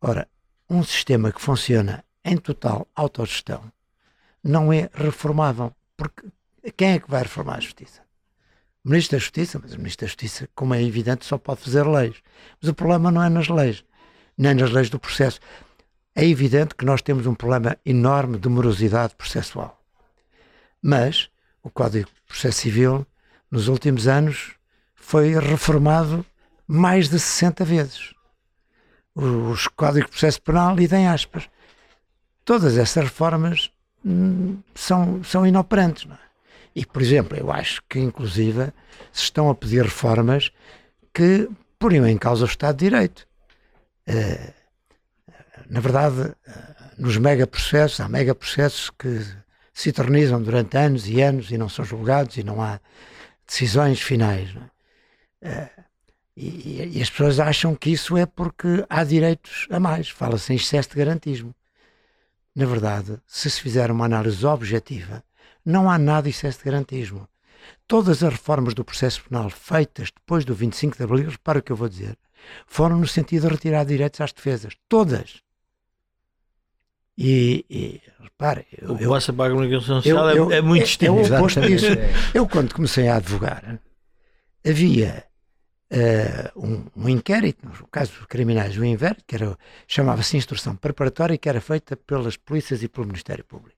Ora, 0.00 0.28
um 0.68 0.82
sistema 0.82 1.32
que 1.32 1.40
funciona 1.40 2.04
em 2.26 2.36
total 2.36 2.86
autogestão 2.94 3.72
não 4.42 4.72
é 4.72 4.90
reformável. 4.92 5.72
Porque 5.96 6.28
quem 6.76 6.92
é 6.92 6.98
que 6.98 7.10
vai 7.10 7.22
reformar 7.22 7.56
a 7.56 7.60
justiça? 7.60 8.06
o 8.86 8.88
Ministro 8.88 9.16
da 9.16 9.20
Justiça, 9.20 9.58
mas 9.60 9.74
o 9.74 9.78
Ministro 9.78 10.06
da 10.06 10.06
Justiça, 10.06 10.48
como 10.54 10.72
é 10.72 10.80
evidente, 10.80 11.26
só 11.26 11.36
pode 11.36 11.60
fazer 11.60 11.84
leis. 11.84 12.22
Mas 12.62 12.70
o 12.70 12.74
problema 12.74 13.10
não 13.10 13.20
é 13.20 13.28
nas 13.28 13.48
leis, 13.48 13.84
nem 14.38 14.54
nas 14.54 14.70
leis 14.70 14.88
do 14.88 14.96
processo. 14.96 15.40
É 16.14 16.24
evidente 16.24 16.76
que 16.76 16.84
nós 16.84 17.02
temos 17.02 17.26
um 17.26 17.34
problema 17.34 17.76
enorme 17.84 18.38
de 18.38 18.48
morosidade 18.48 19.16
processual. 19.16 19.82
Mas 20.80 21.28
o 21.64 21.68
Código 21.68 22.06
de 22.06 22.22
Processo 22.28 22.60
Civil, 22.60 23.04
nos 23.50 23.66
últimos 23.66 24.06
anos, 24.06 24.52
foi 24.94 25.34
reformado 25.34 26.24
mais 26.64 27.08
de 27.08 27.18
60 27.18 27.64
vezes. 27.64 28.14
Os 29.16 29.66
Códigos 29.66 30.06
de 30.06 30.12
Processo 30.12 30.40
Penal, 30.42 30.78
idem 30.78 31.08
aspas. 31.08 31.48
Todas 32.46 32.78
essas 32.78 33.04
reformas 33.04 33.70
hum, 34.04 34.58
são, 34.72 35.22
são 35.24 35.46
inoperantes. 35.46 36.08
É? 36.10 36.16
E, 36.76 36.86
por 36.86 37.02
exemplo, 37.02 37.36
eu 37.36 37.50
acho 37.50 37.82
que, 37.88 37.98
inclusive, 37.98 38.72
se 39.12 39.24
estão 39.24 39.50
a 39.50 39.54
pedir 39.54 39.82
reformas 39.82 40.52
que 41.12 41.50
poriam 41.76 42.06
em 42.06 42.16
causa 42.16 42.44
o 42.44 42.48
Estado 42.48 42.76
de 42.76 42.84
Direito. 42.84 43.26
Uh, 44.08 44.54
na 45.68 45.80
verdade, 45.80 46.34
nos 46.96 47.16
megaprocessos, 47.16 47.98
há 47.98 48.08
megaprocessos 48.08 48.90
que 48.90 49.26
se 49.74 49.88
eternizam 49.88 50.40
durante 50.40 50.76
anos 50.76 51.08
e 51.08 51.20
anos 51.20 51.50
e 51.50 51.58
não 51.58 51.68
são 51.68 51.84
julgados 51.84 52.36
e 52.36 52.44
não 52.44 52.62
há 52.62 52.78
decisões 53.44 54.00
finais. 54.00 54.54
É? 55.42 55.68
E, 56.36 56.92
e, 56.94 57.02
as 57.02 57.10
pessoas 57.10 57.40
acham 57.40 57.74
que 57.74 57.90
isso 57.90 58.16
é 58.16 58.24
porque 58.24 58.84
há 58.88 59.02
direitos 59.02 59.66
a 59.68 59.80
mais. 59.80 60.08
Fala-se 60.08 60.52
em 60.52 60.56
excesso 60.56 60.90
de 60.90 60.96
garantismo. 60.96 61.52
Na 62.56 62.64
verdade, 62.64 63.18
se 63.26 63.50
se 63.50 63.60
fizer 63.60 63.90
uma 63.90 64.06
análise 64.06 64.44
objetiva, 64.46 65.22
não 65.62 65.90
há 65.90 65.98
nada 65.98 66.26
excesso 66.26 66.60
de 66.60 66.64
garantismo. 66.64 67.28
Todas 67.86 68.22
as 68.22 68.32
reformas 68.32 68.72
do 68.72 68.82
processo 68.82 69.22
penal 69.24 69.50
feitas 69.50 70.10
depois 70.10 70.42
do 70.42 70.54
25 70.54 70.96
de 70.96 71.02
Abril, 71.02 71.28
repara 71.28 71.58
o 71.58 71.62
que 71.62 71.70
eu 71.70 71.76
vou 71.76 71.86
dizer, 71.86 72.16
foram 72.66 72.98
no 72.98 73.06
sentido 73.06 73.42
de 73.42 73.52
retirar 73.52 73.84
direitos 73.84 74.22
às 74.22 74.32
defesas. 74.32 74.74
Todas. 74.88 75.42
E, 77.18 77.66
e 77.68 78.00
repare, 78.22 78.66
eu, 78.72 78.92
o 78.92 78.98
que 78.98 79.06
passa 79.06 79.34
para 79.34 79.50
a 79.50 79.50
comunicação 79.50 80.00
social 80.00 80.30
eu, 80.30 80.50
é, 80.50 80.56
é, 80.56 80.62
muito 80.62 80.84
distinto. 80.84 81.12
É 81.12 81.14
o 81.14 81.36
oposto 81.36 81.60
disso. 81.60 81.86
Eu, 82.32 82.48
quando 82.48 82.74
comecei 82.74 83.08
a 83.08 83.16
advogar, 83.16 83.78
havia 84.66 85.24
uh, 85.92 86.60
um, 86.60 86.84
um, 86.96 87.08
inquérito, 87.08 87.66
no 87.66 87.86
caso 87.88 88.12
dos 88.12 88.26
criminais, 88.26 88.76
um 88.76 88.84
inquérito, 88.84 89.24
que 89.26 89.36
chamava-se 89.86 90.36
instrução 90.36 90.76
preparatória, 90.76 91.38
que 91.38 91.48
era 91.48 91.60
feita 91.60 91.96
pelas 91.96 92.36
polícias 92.36 92.82
e 92.82 92.88
pelo 92.88 93.06
Ministério 93.06 93.44
Público. 93.44 93.76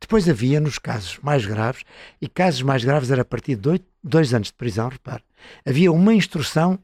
Depois 0.00 0.28
havia, 0.28 0.60
nos 0.60 0.78
casos 0.78 1.18
mais 1.22 1.46
graves, 1.46 1.82
e 2.20 2.28
casos 2.28 2.62
mais 2.62 2.84
graves 2.84 3.10
era 3.10 3.22
a 3.22 3.24
partir 3.24 3.54
de 3.54 3.62
dois, 3.62 3.80
dois 4.02 4.34
anos 4.34 4.48
de 4.48 4.54
prisão, 4.54 4.88
repare, 4.88 5.22
havia 5.64 5.90
uma 5.90 6.12
instrução 6.12 6.78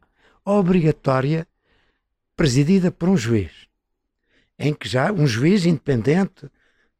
obrigatória 0.44 1.46
presidida 2.34 2.90
por 2.90 3.08
um 3.08 3.16
juiz 3.16 3.50
em 4.62 4.72
que 4.72 4.88
já 4.88 5.12
um 5.12 5.26
juiz 5.26 5.66
independente 5.66 6.48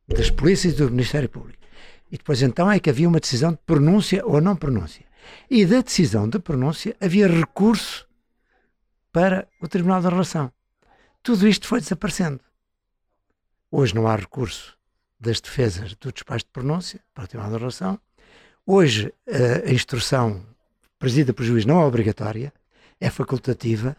das 0.09 0.31
polícias 0.31 0.75
e 0.75 0.77
do 0.77 0.91
Ministério 0.91 1.29
Público. 1.29 1.63
E 2.11 2.19
depois 2.19 2.43
então 2.43 2.71
é 2.71 2.81
que 2.81 2.91
havia 2.91 3.09
uma 3.09 3.21
decisão 3.21 3.53
de 3.53 3.59
pronúncia 3.65 4.27
ou 4.27 4.41
não 4.41 4.57
pronúncia. 4.57 5.05
E 5.51 5.65
da 5.67 5.81
decisão 5.81 6.29
de 6.29 6.39
pronúncia 6.39 6.97
havia 7.01 7.27
recurso 7.29 8.07
para 9.13 9.47
o 9.61 9.69
Tribunal 9.69 10.01
da 10.01 10.09
Relação. 10.09 10.53
Tudo 11.23 11.47
isto 11.47 11.67
foi 11.67 11.81
desaparecendo. 11.81 12.41
Hoje 13.71 13.95
não 13.95 14.09
há 14.09 14.17
recurso 14.17 14.77
das 15.21 15.41
defesas 15.41 15.95
do 15.95 16.13
despacho 16.13 16.45
de 16.45 16.51
pronúncia 16.51 17.01
para 17.15 17.25
o 17.25 17.27
Tribunal 17.29 17.53
da 17.53 17.59
Relação. 17.59 17.99
Hoje 18.67 19.13
a 19.67 19.73
instrução 19.73 20.45
presidida 20.99 21.33
por 21.33 21.45
juiz 21.45 21.65
não 21.65 21.81
é 21.81 21.85
obrigatória, 21.85 22.53
é 23.01 23.11
facultativa 23.11 23.97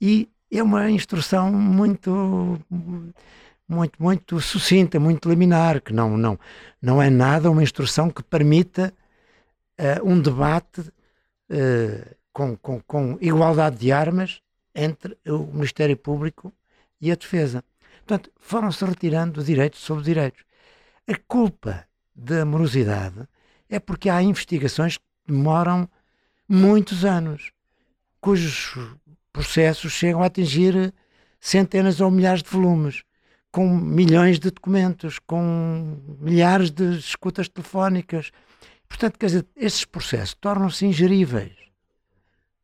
e 0.00 0.28
é 0.50 0.62
uma 0.62 0.90
instrução 0.90 1.52
muito 1.52 2.58
muito 3.68 4.02
muito 4.02 4.40
sucinta, 4.40 4.98
muito 4.98 5.28
liminar, 5.28 5.80
que 5.80 5.92
não 5.92 6.16
não 6.16 6.38
não 6.80 7.02
é 7.02 7.08
nada 7.10 7.50
uma 7.50 7.62
instrução 7.62 8.10
que 8.10 8.22
permita 8.22 8.92
uh, 9.80 10.06
um 10.06 10.20
debate 10.20 10.80
uh, 10.80 12.16
com, 12.32 12.56
com, 12.56 12.80
com 12.82 13.18
igualdade 13.20 13.78
de 13.78 13.90
armas 13.90 14.40
entre 14.74 15.16
o 15.26 15.38
Ministério 15.38 15.96
Público 15.96 16.52
e 17.00 17.10
a 17.10 17.14
defesa. 17.14 17.64
Portanto, 18.06 18.30
foram-se 18.38 18.84
retirando 18.84 19.42
direitos 19.42 19.80
sobre 19.80 20.04
direitos. 20.04 20.42
A 21.08 21.16
culpa 21.26 21.86
da 22.14 22.44
morosidade 22.44 23.26
é 23.68 23.78
porque 23.78 24.10
há 24.10 24.22
investigações 24.22 24.96
que 24.96 25.04
demoram 25.26 25.88
muitos 26.48 27.04
anos, 27.04 27.52
cujos 28.20 28.76
processos 29.32 29.92
chegam 29.92 30.22
a 30.22 30.26
atingir 30.26 30.92
centenas 31.40 32.00
ou 32.00 32.10
milhares 32.10 32.42
de 32.42 32.50
volumes, 32.50 33.02
com 33.50 33.68
milhões 33.68 34.38
de 34.38 34.50
documentos, 34.50 35.18
com 35.18 35.98
milhares 36.20 36.70
de 36.70 36.98
escutas 36.98 37.48
telefónicas. 37.48 38.30
Portanto, 38.90 39.18
quer 39.18 39.26
dizer, 39.26 39.46
esses 39.56 39.84
processos 39.86 40.34
tornam-se 40.34 40.84
ingeríveis. 40.84 41.56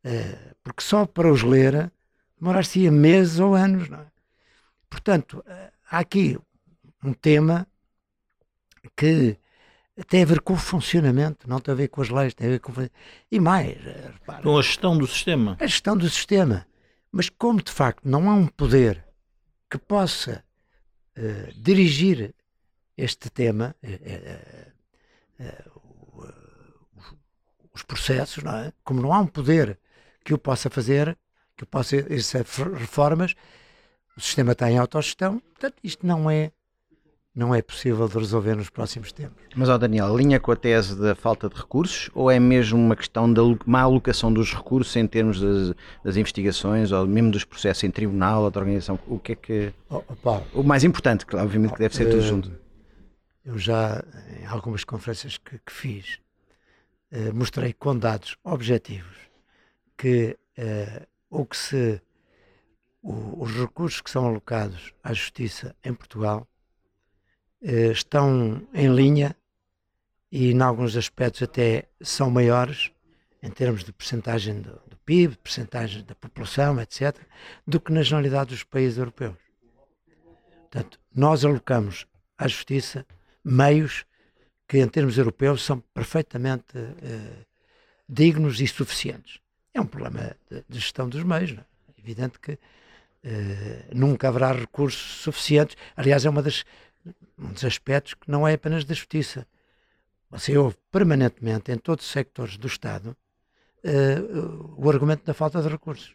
Eh, 0.05 0.55
porque 0.63 0.83
só 0.83 1.07
para 1.07 1.33
os 1.33 1.43
ler 1.43 1.91
demorar-se 2.39 2.91
meses 2.91 3.39
ou 3.39 3.55
anos. 3.55 3.89
É? 3.91 4.07
Portanto, 4.91 5.43
eh, 5.47 5.73
há 5.91 6.01
aqui 6.01 6.37
um 7.03 7.15
tema 7.15 7.67
que 8.97 9.39
tem 10.09 10.25
a 10.25 10.27
ver 10.27 10.41
com 10.41 10.53
o 10.53 10.59
funcionamento, 10.59 11.49
não 11.49 11.61
tem 11.61 11.73
a 11.73 11.77
ver 11.77 11.89
com 11.89 12.03
as 12.03 12.11
leis, 12.11 12.35
tem 12.35 12.49
a 12.49 12.51
ver 12.51 12.61
com. 12.61 12.73
E 13.31 13.41
mais. 13.41 13.71
Eh, 13.87 14.11
repara, 14.13 14.43
com 14.43 14.59
a 14.59 14.63
gestão 14.63 14.99
do 14.99 15.07
sistema. 15.07 15.57
A 15.59 15.67
gestão 15.67 15.97
do 15.97 16.11
sistema. 16.11 16.67
Mas 17.11 17.31
como 17.31 17.63
de 17.63 17.73
facto 17.73 18.05
não 18.05 18.29
há 18.29 18.35
um 18.35 18.47
poder 18.47 19.07
que 19.71 19.79
possa 19.79 20.45
uh, 21.17 21.53
dirigir 21.61 22.35
este 22.97 23.31
tema, 23.31 23.75
uh, 23.83 25.43
uh, 25.43 25.76
os 27.77 27.83
processos, 27.83 28.43
não 28.43 28.57
é? 28.57 28.73
como 28.83 29.01
não 29.01 29.13
há 29.13 29.21
um 29.21 29.27
poder 29.27 29.79
que 30.25 30.35
o 30.35 30.39
possa 30.39 30.69
fazer, 30.69 31.17
que 31.57 31.65
o 31.65 31.67
possa 31.67 31.97
exercer 31.97 32.45
reformas, 32.75 33.35
o 34.17 34.21
sistema 34.21 34.53
está 34.53 34.71
em 34.71 34.79
autogestão, 34.79 35.39
portanto, 35.39 35.77
isto 35.85 36.07
não 36.07 36.31
é 36.31 36.51
não 37.35 37.55
é 37.55 37.61
possível 37.61 38.09
de 38.09 38.17
resolver 38.17 38.55
nos 38.55 38.71
próximos 38.71 39.13
tempos. 39.13 39.45
Mas, 39.55 39.69
ó 39.69 39.77
Daniel, 39.77 40.07
alinha 40.07 40.41
com 40.41 40.53
a 40.53 40.57
tese 40.57 40.99
da 40.99 41.15
falta 41.15 41.51
de 41.51 41.55
recursos 41.55 42.09
ou 42.15 42.31
é 42.31 42.41
mesmo 42.41 42.79
uma 42.79 42.97
questão 42.97 43.31
da 43.31 43.43
má 43.67 43.83
alocação 43.83 44.33
dos 44.33 44.55
recursos 44.55 44.97
em 44.97 45.07
termos 45.07 45.39
das, 45.39 45.75
das 46.03 46.17
investigações 46.17 46.93
ou 46.93 47.07
mesmo 47.07 47.31
dos 47.31 47.45
processos 47.45 47.85
em 47.85 47.91
tribunal 47.91 48.45
ou 48.45 48.51
da 48.51 48.59
organização? 48.59 48.99
O 49.07 49.19
que 49.19 49.33
é 49.33 49.35
que. 49.35 49.73
Oh, 49.91 50.03
o 50.55 50.63
mais 50.63 50.83
importante, 50.83 51.27
obviamente 51.35 51.75
que 51.75 51.79
deve 51.79 51.95
ser 51.95 52.09
tudo 52.09 52.23
junto. 52.23 52.51
Eu 53.45 53.59
já, 53.59 54.03
em 54.41 54.47
algumas 54.47 54.83
conferências 54.83 55.37
que, 55.37 55.59
que 55.59 55.73
fiz, 55.73 56.19
eh, 57.11 57.33
mostrei 57.33 57.73
com 57.73 57.97
dados 57.99 58.37
objetivos 58.43 59.17
que 59.97 60.39
eh, 60.57 61.07
o 61.31 61.45
que 61.45 61.57
se. 61.57 62.01
O, 63.03 63.43
os 63.43 63.53
recursos 63.53 64.01
que 64.01 64.11
são 64.11 64.27
alocados 64.27 64.93
à 65.03 65.13
justiça 65.13 65.77
em 65.85 65.95
Portugal 65.95 66.49
eh, 67.63 67.93
estão 67.93 68.67
em 68.75 68.93
linha 68.93 69.37
e, 70.31 70.51
em 70.51 70.61
alguns 70.61 70.97
aspectos, 70.97 71.43
até 71.43 71.89
são 72.01 72.31
maiores 72.31 72.91
em 73.43 73.51
termos 73.51 73.85
de 73.85 73.93
percentagem 73.93 74.61
do, 74.61 74.73
do 74.89 74.97
PIB, 75.05 75.37
percentagem 75.37 76.05
da 76.05 76.15
população, 76.17 76.81
etc., 76.81 77.17
do 77.67 77.81
que 77.81 77.93
na 77.93 78.03
generalidade 78.03 78.51
dos 78.51 78.65
países 78.65 78.99
europeus. 78.99 79.37
Portanto, 80.63 80.99
nós 81.15 81.45
alocamos 81.45 82.07
à 82.37 82.49
justiça 82.49 83.07
meios 83.45 84.05
que, 84.69 84.79
em 84.79 84.89
termos 84.89 85.17
europeus, 85.17 85.65
são 85.65 85.81
perfeitamente 85.95 86.77
eh, 86.77 87.45
dignos 88.09 88.61
e 88.61 88.67
suficientes. 88.67 89.39
É 89.73 89.81
um 89.81 89.87
problema 89.87 90.37
de, 90.51 90.65
de 90.69 90.79
gestão 90.79 91.09
dos 91.09 91.23
meios. 91.23 91.53
Não 91.53 91.61
é? 91.61 91.65
é 91.97 92.01
evidente 92.01 92.39
que 92.41 92.59
eh, 93.23 93.89
nunca 93.93 94.29
haverá 94.29 94.53
recursos 94.53 95.23
suficientes. 95.23 95.77
Aliás, 95.97 96.25
é 96.25 96.31
uma 96.31 96.43
das 96.43 96.65
um 97.39 97.53
dos 97.53 97.65
aspectos 97.65 98.15
que 98.15 98.31
não 98.31 98.47
é 98.47 98.55
apenas 98.55 98.85
da 98.85 98.95
justiça. 98.95 99.47
Você 100.31 100.57
ouve 100.57 100.77
permanentemente 100.91 101.71
em 101.71 101.79
todos 101.79 102.05
os 102.05 102.11
sectores 102.11 102.57
do 102.57 102.67
Estado 102.67 103.17
uh, 103.85 104.75
o 104.77 104.91
argumento 104.91 105.25
da 105.25 105.35
falta 105.35 105.63
de 105.63 105.69
recursos. 105.69 106.15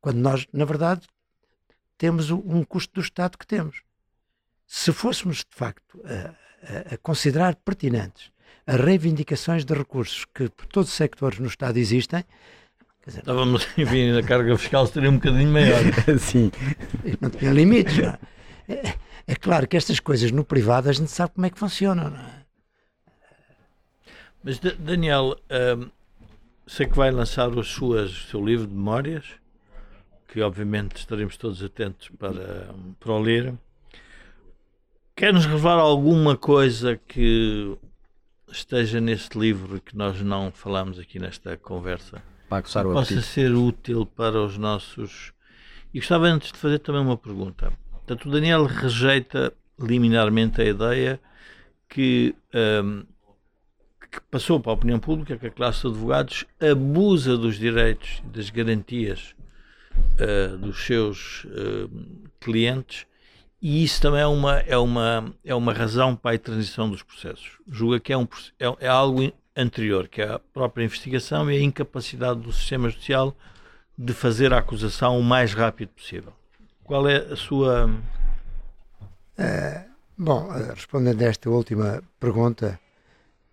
Quando 0.00 0.18
nós, 0.18 0.46
na 0.52 0.64
verdade, 0.64 1.06
temos 1.96 2.30
um 2.30 2.62
custo 2.64 2.94
do 2.94 3.00
Estado 3.00 3.38
que 3.38 3.46
temos. 3.46 3.82
Se 4.66 4.92
fôssemos, 4.92 5.38
de 5.38 5.56
facto, 5.56 6.00
a, 6.04 6.34
a, 6.62 6.94
a 6.94 6.96
considerar 6.98 7.54
pertinentes 7.56 8.30
as 8.66 8.78
reivindicações 8.78 9.64
de 9.64 9.72
recursos 9.72 10.26
que 10.34 10.48
por 10.50 10.66
todos 10.66 10.90
os 10.90 10.96
sectores 10.96 11.38
no 11.38 11.46
Estado 11.46 11.78
existem, 11.78 12.24
Dizer, 13.06 13.20
Estávamos, 13.20 13.66
enfim, 13.78 14.14
a 14.18 14.22
carga 14.22 14.54
fiscal 14.58 14.86
seria 14.86 15.08
um 15.08 15.14
bocadinho 15.14 15.50
maior. 15.50 15.80
Sim. 16.20 16.50
Não 17.18 17.30
tinha 17.30 17.52
limites. 17.52 17.96
Não 17.96 18.18
é? 18.68 18.94
É 19.26 19.34
claro 19.34 19.66
que 19.66 19.78
estas 19.78 19.98
coisas 19.98 20.30
no 20.30 20.44
privado 20.44 20.90
a 20.90 20.92
gente 20.92 21.10
sabe 21.10 21.32
como 21.34 21.46
é 21.46 21.50
que 21.50 21.58
funcionam, 21.58 22.10
não 22.10 22.18
é? 22.18 22.38
Mas, 24.42 24.58
Daniel, 24.58 25.36
hum, 25.50 25.90
sei 26.66 26.86
que 26.86 26.96
vai 26.96 27.10
lançar 27.10 27.50
as 27.58 27.68
suas, 27.68 28.10
o 28.10 28.28
seu 28.28 28.44
livro 28.44 28.66
de 28.66 28.74
memórias, 28.74 29.24
que 30.28 30.40
obviamente 30.40 30.96
estaremos 30.96 31.36
todos 31.36 31.62
atentos 31.62 32.10
para, 32.18 32.74
para 33.00 33.12
o 33.12 33.18
ler. 33.18 33.54
Quer-nos 35.18 35.46
revelar 35.46 35.80
alguma 35.80 36.36
coisa 36.36 36.96
que 36.96 37.76
esteja 38.52 39.00
neste 39.00 39.36
livro 39.36 39.78
e 39.78 39.80
que 39.80 39.96
nós 39.96 40.22
não 40.22 40.52
falamos 40.52 40.96
aqui 40.96 41.18
nesta 41.18 41.56
conversa? 41.56 42.22
Para 42.82 42.90
o 42.90 42.92
possa 42.92 43.14
apetite. 43.14 43.32
ser 43.34 43.52
útil 43.52 44.06
para 44.06 44.40
os 44.40 44.56
nossos. 44.56 45.32
E 45.92 45.98
gostava 45.98 46.26
antes 46.26 46.52
de 46.52 46.58
fazer 46.58 46.78
também 46.78 47.00
uma 47.00 47.16
pergunta. 47.16 47.72
Portanto, 47.90 48.28
o 48.28 48.30
Daniel 48.30 48.64
rejeita 48.64 49.52
liminarmente 49.76 50.62
a 50.62 50.64
ideia 50.64 51.20
que, 51.88 52.32
hum, 52.54 53.02
que 54.08 54.20
passou 54.30 54.60
para 54.60 54.70
a 54.70 54.74
opinião 54.74 55.00
pública 55.00 55.36
que 55.36 55.48
a 55.48 55.50
classe 55.50 55.80
de 55.80 55.88
advogados 55.88 56.44
abusa 56.60 57.36
dos 57.36 57.56
direitos 57.58 58.22
e 58.24 58.28
das 58.28 58.50
garantias 58.50 59.34
uh, 59.96 60.56
dos 60.58 60.86
seus 60.86 61.42
uh, 61.46 61.90
clientes 62.38 63.07
e 63.60 63.82
isso 63.82 64.00
também 64.00 64.20
é 64.20 64.26
uma, 64.26 64.58
é, 64.60 64.76
uma, 64.76 65.34
é 65.44 65.54
uma 65.54 65.72
razão 65.72 66.14
para 66.14 66.36
a 66.36 66.38
transição 66.38 66.88
dos 66.88 67.02
processos. 67.02 67.58
Julga 67.66 67.98
que 67.98 68.12
é, 68.12 68.16
um, 68.16 68.28
é, 68.58 68.66
é 68.80 68.88
algo 68.88 69.32
anterior, 69.56 70.06
que 70.06 70.22
é 70.22 70.28
a 70.28 70.38
própria 70.38 70.84
investigação 70.84 71.50
e 71.50 71.56
a 71.56 71.60
incapacidade 71.60 72.40
do 72.40 72.52
sistema 72.52 72.88
judicial 72.88 73.36
de 73.96 74.12
fazer 74.12 74.52
a 74.52 74.58
acusação 74.58 75.18
o 75.18 75.24
mais 75.24 75.52
rápido 75.52 75.88
possível. 75.88 76.32
Qual 76.84 77.08
é 77.08 77.16
a 77.16 77.36
sua. 77.36 77.86
Uh, 79.36 79.84
bom, 80.16 80.48
respondendo 80.74 81.20
a 81.20 81.26
esta 81.26 81.50
última 81.50 82.00
pergunta, 82.20 82.78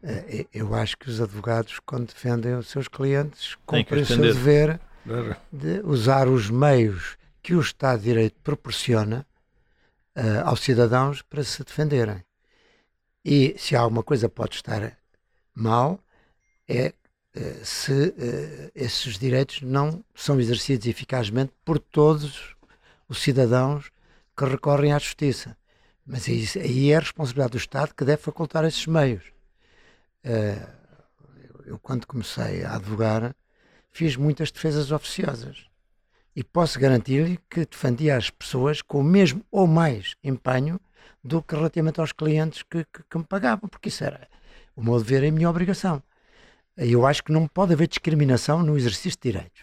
uh, 0.03 0.47
eu 0.53 0.75
acho 0.75 0.97
que 0.97 1.09
os 1.09 1.19
advogados, 1.19 1.79
quando 1.79 2.07
defendem 2.07 2.53
os 2.53 2.67
seus 2.67 2.87
clientes, 2.87 3.57
cumprem 3.65 4.03
o 4.03 4.05
seu 4.05 4.17
dever 4.17 4.79
de 5.51 5.81
usar 5.83 6.27
os 6.27 6.49
meios 6.49 7.17
que 7.41 7.55
o 7.55 7.59
Estado 7.59 7.99
de 7.99 8.05
Direito 8.05 8.35
proporciona 8.43 9.25
uh, 10.15 10.47
aos 10.47 10.61
cidadãos 10.61 11.21
para 11.21 11.43
se 11.43 11.63
defenderem. 11.63 12.23
E 13.23 13.55
se 13.57 13.75
alguma 13.75 14.03
coisa 14.03 14.29
pode 14.29 14.55
estar 14.55 14.97
mal, 15.53 15.99
é 16.67 16.93
uh, 17.35 17.65
se 17.65 17.91
uh, 17.91 18.71
esses 18.73 19.17
direitos 19.17 19.61
não 19.61 20.03
são 20.13 20.39
exercidos 20.39 20.87
eficazmente 20.87 21.53
por 21.63 21.79
todos 21.79 22.55
os 23.07 23.21
cidadãos 23.21 23.91
que 24.35 24.45
recorrem 24.45 24.93
à 24.93 24.99
justiça. 24.99 25.57
Mas 26.05 26.27
aí, 26.27 26.45
aí 26.61 26.91
é 26.91 26.97
a 26.97 26.99
responsabilidade 26.99 27.51
do 27.51 27.57
Estado 27.57 27.93
que 27.95 28.05
deve 28.05 28.21
facultar 28.21 28.63
esses 28.63 28.85
meios. 28.85 29.23
eu, 31.65 31.79
quando 31.79 32.05
comecei 32.05 32.63
a 32.63 32.75
advogar, 32.75 33.35
fiz 33.91 34.15
muitas 34.15 34.51
defesas 34.51 34.91
oficiosas 34.91 35.67
e 36.35 36.43
posso 36.43 36.79
garantir-lhe 36.79 37.39
que 37.49 37.65
defendia 37.65 38.17
as 38.17 38.29
pessoas 38.29 38.81
com 38.81 38.99
o 38.99 39.03
mesmo 39.03 39.43
ou 39.49 39.65
mais 39.65 40.15
empenho 40.23 40.79
do 41.23 41.41
que 41.41 41.55
relativamente 41.55 41.99
aos 41.99 42.11
clientes 42.11 42.61
que, 42.63 42.83
que, 42.83 43.03
que 43.09 43.17
me 43.17 43.23
pagavam, 43.23 43.69
porque 43.69 43.89
isso 43.89 44.03
era 44.03 44.27
o 44.75 44.83
meu 44.83 45.01
dever 45.01 45.23
e 45.23 45.27
a 45.29 45.31
minha 45.31 45.49
obrigação. 45.49 46.03
Eu 46.77 47.05
acho 47.05 47.23
que 47.23 47.31
não 47.31 47.47
pode 47.47 47.73
haver 47.73 47.87
discriminação 47.87 48.61
no 48.61 48.77
exercício 48.77 49.17
de 49.21 49.31
direitos. 49.31 49.61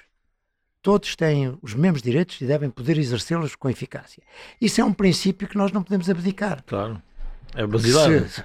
Todos 0.81 1.15
têm 1.15 1.57
os 1.63 1.75
mesmos 1.75 2.03
direitos 2.03 2.41
e 2.41 2.47
devem 2.47 2.71
poder 2.71 2.99
exercê-los 2.99 3.55
com 3.55 3.69
eficácia. 3.69 4.23
Isso 4.61 4.81
é 4.81 4.85
um 4.85 4.93
princípio 4.93 5.47
que 5.47 5.57
nós 5.57 5.71
não 5.71 5.83
podemos 5.83 6.09
abdicar. 6.09 6.65
Claro. 6.67 7.01
É 7.55 7.67
basilar. 7.67 8.29
Se, 8.29 8.45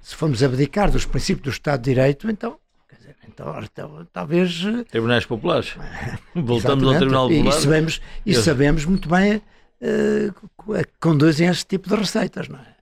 se 0.00 0.14
formos 0.14 0.42
abdicar 0.42 0.90
dos 0.90 1.06
princípios 1.06 1.44
do 1.44 1.50
Estado 1.50 1.80
de 1.80 1.90
Direito, 1.90 2.30
então 2.30 2.60
então, 3.28 3.60
então, 3.62 4.06
talvez. 4.12 4.64
Eh, 4.64 4.84
Tribunais 4.84 5.26
populares. 5.26 5.74
Voltamos 6.34 6.86
ao 6.86 6.96
Tribunal 6.96 7.28
Popular. 7.28 7.48
E 7.48 7.60
sabemos, 7.60 8.00
e 8.24 8.34
sabemos 8.34 8.84
muito 8.84 9.08
bem 9.08 9.36
uh, 9.36 10.82
que 10.84 10.92
conduzem 11.00 11.48
esse 11.48 11.64
tipo 11.66 11.88
de 11.88 11.96
receitas, 11.96 12.48
não 12.48 12.58
é? 12.58 12.74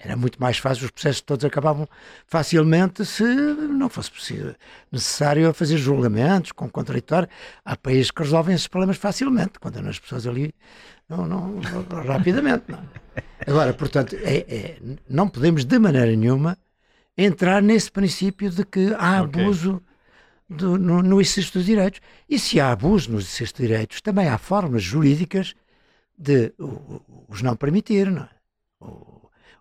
Era 0.00 0.16
muito 0.16 0.40
mais 0.40 0.58
fácil, 0.58 0.84
os 0.84 0.90
processos 0.92 1.22
todos 1.22 1.44
acabavam 1.44 1.88
facilmente 2.26 3.04
se 3.04 3.24
não 3.24 3.88
fosse 3.88 4.10
possível, 4.10 4.54
necessário 4.92 5.52
fazer 5.52 5.76
julgamentos 5.76 6.52
com 6.52 6.70
contraditório. 6.70 7.28
Há 7.64 7.76
países 7.76 8.10
que 8.10 8.22
resolvem 8.22 8.54
esses 8.54 8.68
problemas 8.68 8.96
facilmente, 8.96 9.58
condenam 9.58 9.90
as 9.90 9.98
pessoas 9.98 10.26
ali 10.26 10.54
não, 11.08 11.26
não, 11.26 11.58
rapidamente. 12.06 12.64
Não. 12.68 12.78
Agora, 13.46 13.72
portanto, 13.72 14.16
é, 14.22 14.36
é, 14.48 14.78
não 15.08 15.28
podemos 15.28 15.64
de 15.64 15.78
maneira 15.78 16.14
nenhuma 16.14 16.56
entrar 17.16 17.62
nesse 17.62 17.90
princípio 17.90 18.50
de 18.50 18.64
que 18.64 18.94
há 18.98 19.22
okay. 19.22 19.42
Do, 20.48 20.78
no, 20.78 21.02
no, 21.02 21.20
exercício 21.20 21.54
dos 21.54 21.66
direitos. 21.66 22.00
E 22.28 22.38
se 22.38 22.60
há 22.60 22.72
abuso 22.72 23.10
no 23.10 23.18
exercício 23.18 23.54
dos 23.54 23.66
direitos, 23.66 24.00
também 24.00 24.28
há 24.28 24.38
formas 24.38 24.82
jurídicas 24.82 25.54
de 26.16 26.52
os 27.28 27.42
não 27.42 27.56
permitir. 27.56 28.10
Não 28.10 28.22
é? 28.22 28.28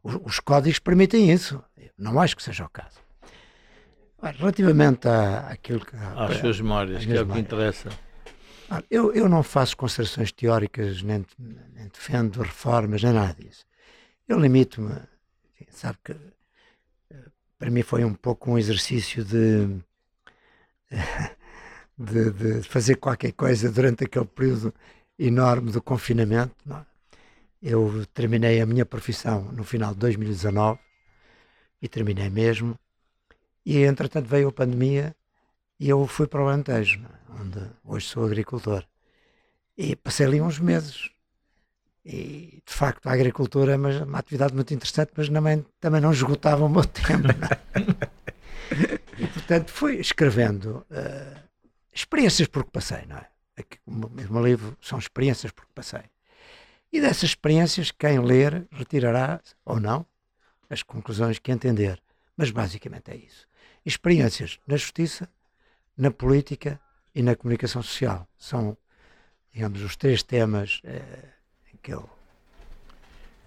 os 0.03 0.39
códigos 0.39 0.79
permitem 0.79 1.31
isso. 1.31 1.63
Não 1.97 2.19
acho 2.19 2.35
que 2.35 2.43
seja 2.43 2.65
o 2.65 2.69
caso. 2.69 2.99
Relativamente 4.21 5.07
à, 5.07 5.49
àquilo 5.49 5.85
que. 5.85 5.95
Às 5.95 6.38
suas 6.38 6.59
memórias, 6.59 7.05
que 7.05 7.13
é 7.13 7.21
o 7.21 7.27
que 7.27 7.39
interessa. 7.39 7.89
Eu, 8.89 9.13
eu 9.13 9.29
não 9.29 9.43
faço 9.43 9.77
considerações 9.77 10.31
teóricas, 10.31 11.01
nem, 11.01 11.25
nem 11.39 11.88
defendo 11.88 12.41
reformas, 12.41 13.01
nem 13.01 13.13
nada 13.13 13.33
disso. 13.33 13.65
Eu 14.27 14.38
limito-me, 14.39 14.93
sabe 15.69 15.97
que 16.03 16.15
para 17.57 17.71
mim 17.71 17.81
foi 17.81 18.03
um 18.03 18.13
pouco 18.13 18.51
um 18.51 18.57
exercício 18.57 19.23
de, 19.23 19.79
de, 21.97 22.31
de 22.31 22.63
fazer 22.63 22.95
qualquer 22.95 23.31
coisa 23.33 23.71
durante 23.71 24.03
aquele 24.03 24.25
período 24.25 24.73
enorme 25.17 25.71
do 25.71 25.81
confinamento. 25.81 26.55
Não? 26.65 26.77
É? 26.77 26.85
Eu 27.61 28.05
terminei 28.13 28.61
a 28.61 28.65
minha 28.65 28.85
profissão 28.85 29.51
no 29.51 29.63
final 29.63 29.93
de 29.93 29.99
2019 29.99 30.79
e 31.81 31.88
terminei 31.88 32.29
mesmo. 32.29 32.77
E 33.65 33.83
entretanto 33.83 34.27
veio 34.27 34.49
a 34.49 34.51
pandemia 34.51 35.15
e 35.79 35.89
eu 35.89 36.05
fui 36.07 36.27
para 36.27 36.43
o 36.43 36.47
Alentejo, 36.47 36.99
é? 36.99 37.41
onde 37.41 37.59
hoje 37.83 38.07
sou 38.07 38.25
agricultor. 38.25 38.85
E 39.77 39.95
passei 39.95 40.25
ali 40.25 40.41
uns 40.41 40.59
meses 40.59 41.11
e, 42.09 42.63
de 42.65 42.73
facto, 42.73 43.05
a 43.07 43.11
agricultura 43.11 43.73
é 43.73 43.75
uma, 43.75 44.03
uma 44.05 44.19
atividade 44.19 44.55
muito 44.55 44.73
interessante, 44.73 45.11
mas 45.17 45.27
também, 45.27 45.65
também 45.77 45.99
não 45.99 46.13
esgotava 46.13 46.63
o 46.63 46.69
meu 46.69 46.85
tempo. 46.88 47.27
e, 47.75 48.07
portanto, 49.47 49.71
fui 49.71 49.95
escrevendo 49.95 50.85
uh, 50.91 51.39
experiências 51.93 52.47
por 52.47 52.65
que 52.65 52.71
passei, 52.71 53.05
não 53.07 53.17
é? 53.17 53.27
Aqui, 53.57 53.79
o 53.85 54.33
meu 54.33 54.45
livro 54.45 54.77
são 54.81 54.99
experiências 54.99 55.51
por 55.51 55.65
que 55.65 55.73
passei. 55.73 56.03
E 56.91 56.99
dessas 57.01 57.29
experiências, 57.29 57.91
quem 57.91 58.19
ler 58.19 58.67
retirará, 58.71 59.41
ou 59.65 59.79
não, 59.79 60.05
as 60.69 60.83
conclusões 60.83 61.39
que 61.39 61.51
entender. 61.51 62.01
Mas 62.35 62.51
basicamente 62.51 63.09
é 63.09 63.15
isso. 63.15 63.47
Experiências 63.85 64.59
na 64.67 64.75
justiça, 64.75 65.27
na 65.97 66.11
política 66.11 66.79
e 67.15 67.23
na 67.23 67.35
comunicação 67.35 67.81
social. 67.81 68.27
São, 68.37 68.77
digamos, 69.51 69.81
os 69.81 69.95
três 69.95 70.21
temas. 70.21 70.81
Uh, 70.83 71.37
que 71.87 71.93
eu. 71.93 72.09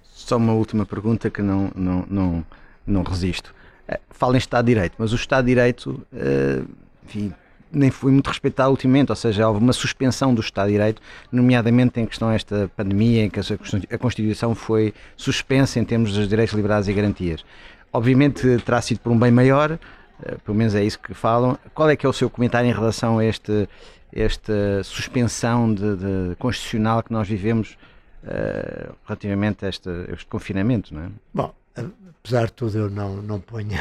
Só 0.03 0.39
uma 0.39 0.55
última 0.55 0.87
pergunta 0.87 1.31
que 1.31 1.43
não, 1.43 1.71
não, 1.75 2.07
não, 2.09 2.47
não 2.87 3.03
resisto. 3.03 3.55
Eh, 3.91 3.99
fala 4.11 4.37
em 4.37 4.39
Estado 4.39 4.67
de 4.67 4.75
Direito, 4.75 4.95
mas 4.99 5.13
o 5.13 5.17
Estado 5.17 5.45
de 5.47 5.51
Direito, 5.51 6.07
uh, 6.13 6.69
enfim, 7.05 7.33
nem 7.73 7.91
foi 7.91 8.13
muito 8.13 8.29
respeitado 8.29 8.71
ultimamente, 8.71 9.11
ou 9.11 9.17
seja, 9.17 9.49
houve 9.49 9.61
uma 9.61 9.73
suspensão 9.73 10.33
do 10.33 10.41
Estado 10.41 10.69
de 10.69 10.75
Direito, 10.75 11.03
nomeadamente 11.33 12.01
em 12.01 12.07
questão 12.07 12.31
esta 12.31 12.71
pandemia, 12.77 13.25
em 13.25 13.31
que 13.31 13.41
a 13.41 13.99
Constituição 13.99 14.55
foi 14.55 14.95
suspensa 15.17 15.81
em 15.81 15.85
termos 15.85 16.13
dos 16.13 16.29
direitos, 16.29 16.55
liberdades 16.55 16.89
e 16.89 16.93
garantias. 16.93 17.45
Obviamente 17.93 18.59
terá 18.59 18.81
sido 18.81 19.01
por 19.01 19.11
um 19.11 19.19
bem 19.19 19.33
maior, 19.33 19.73
uh, 19.73 20.39
pelo 20.45 20.57
menos 20.57 20.77
é 20.77 20.85
isso 20.85 21.01
que 21.01 21.13
falam. 21.13 21.59
Qual 21.75 21.91
é 21.91 21.97
que 21.97 22.07
é 22.07 22.09
o 22.09 22.13
seu 22.13 22.31
comentário 22.31 22.71
em 22.71 22.73
relação 22.73 23.19
a 23.19 23.25
este, 23.25 23.69
esta 24.13 24.85
suspensão 24.85 25.75
de, 25.75 25.97
de 25.97 26.37
constitucional 26.39 27.03
que 27.03 27.13
nós 27.13 27.27
vivemos 27.27 27.77
uh, 28.23 28.95
relativamente 29.05 29.67
a 29.67 29.69
este, 29.69 29.89
a 29.89 30.13
este, 30.13 30.27
confinamento, 30.27 30.95
não 30.95 31.03
é? 31.03 31.09
Bom, 31.35 31.55
apesar 31.75 32.47
de 32.47 32.53
tudo, 32.53 32.79
eu 32.79 32.91
não, 32.91 33.23
não 33.23 33.41
ponho. 33.41 33.71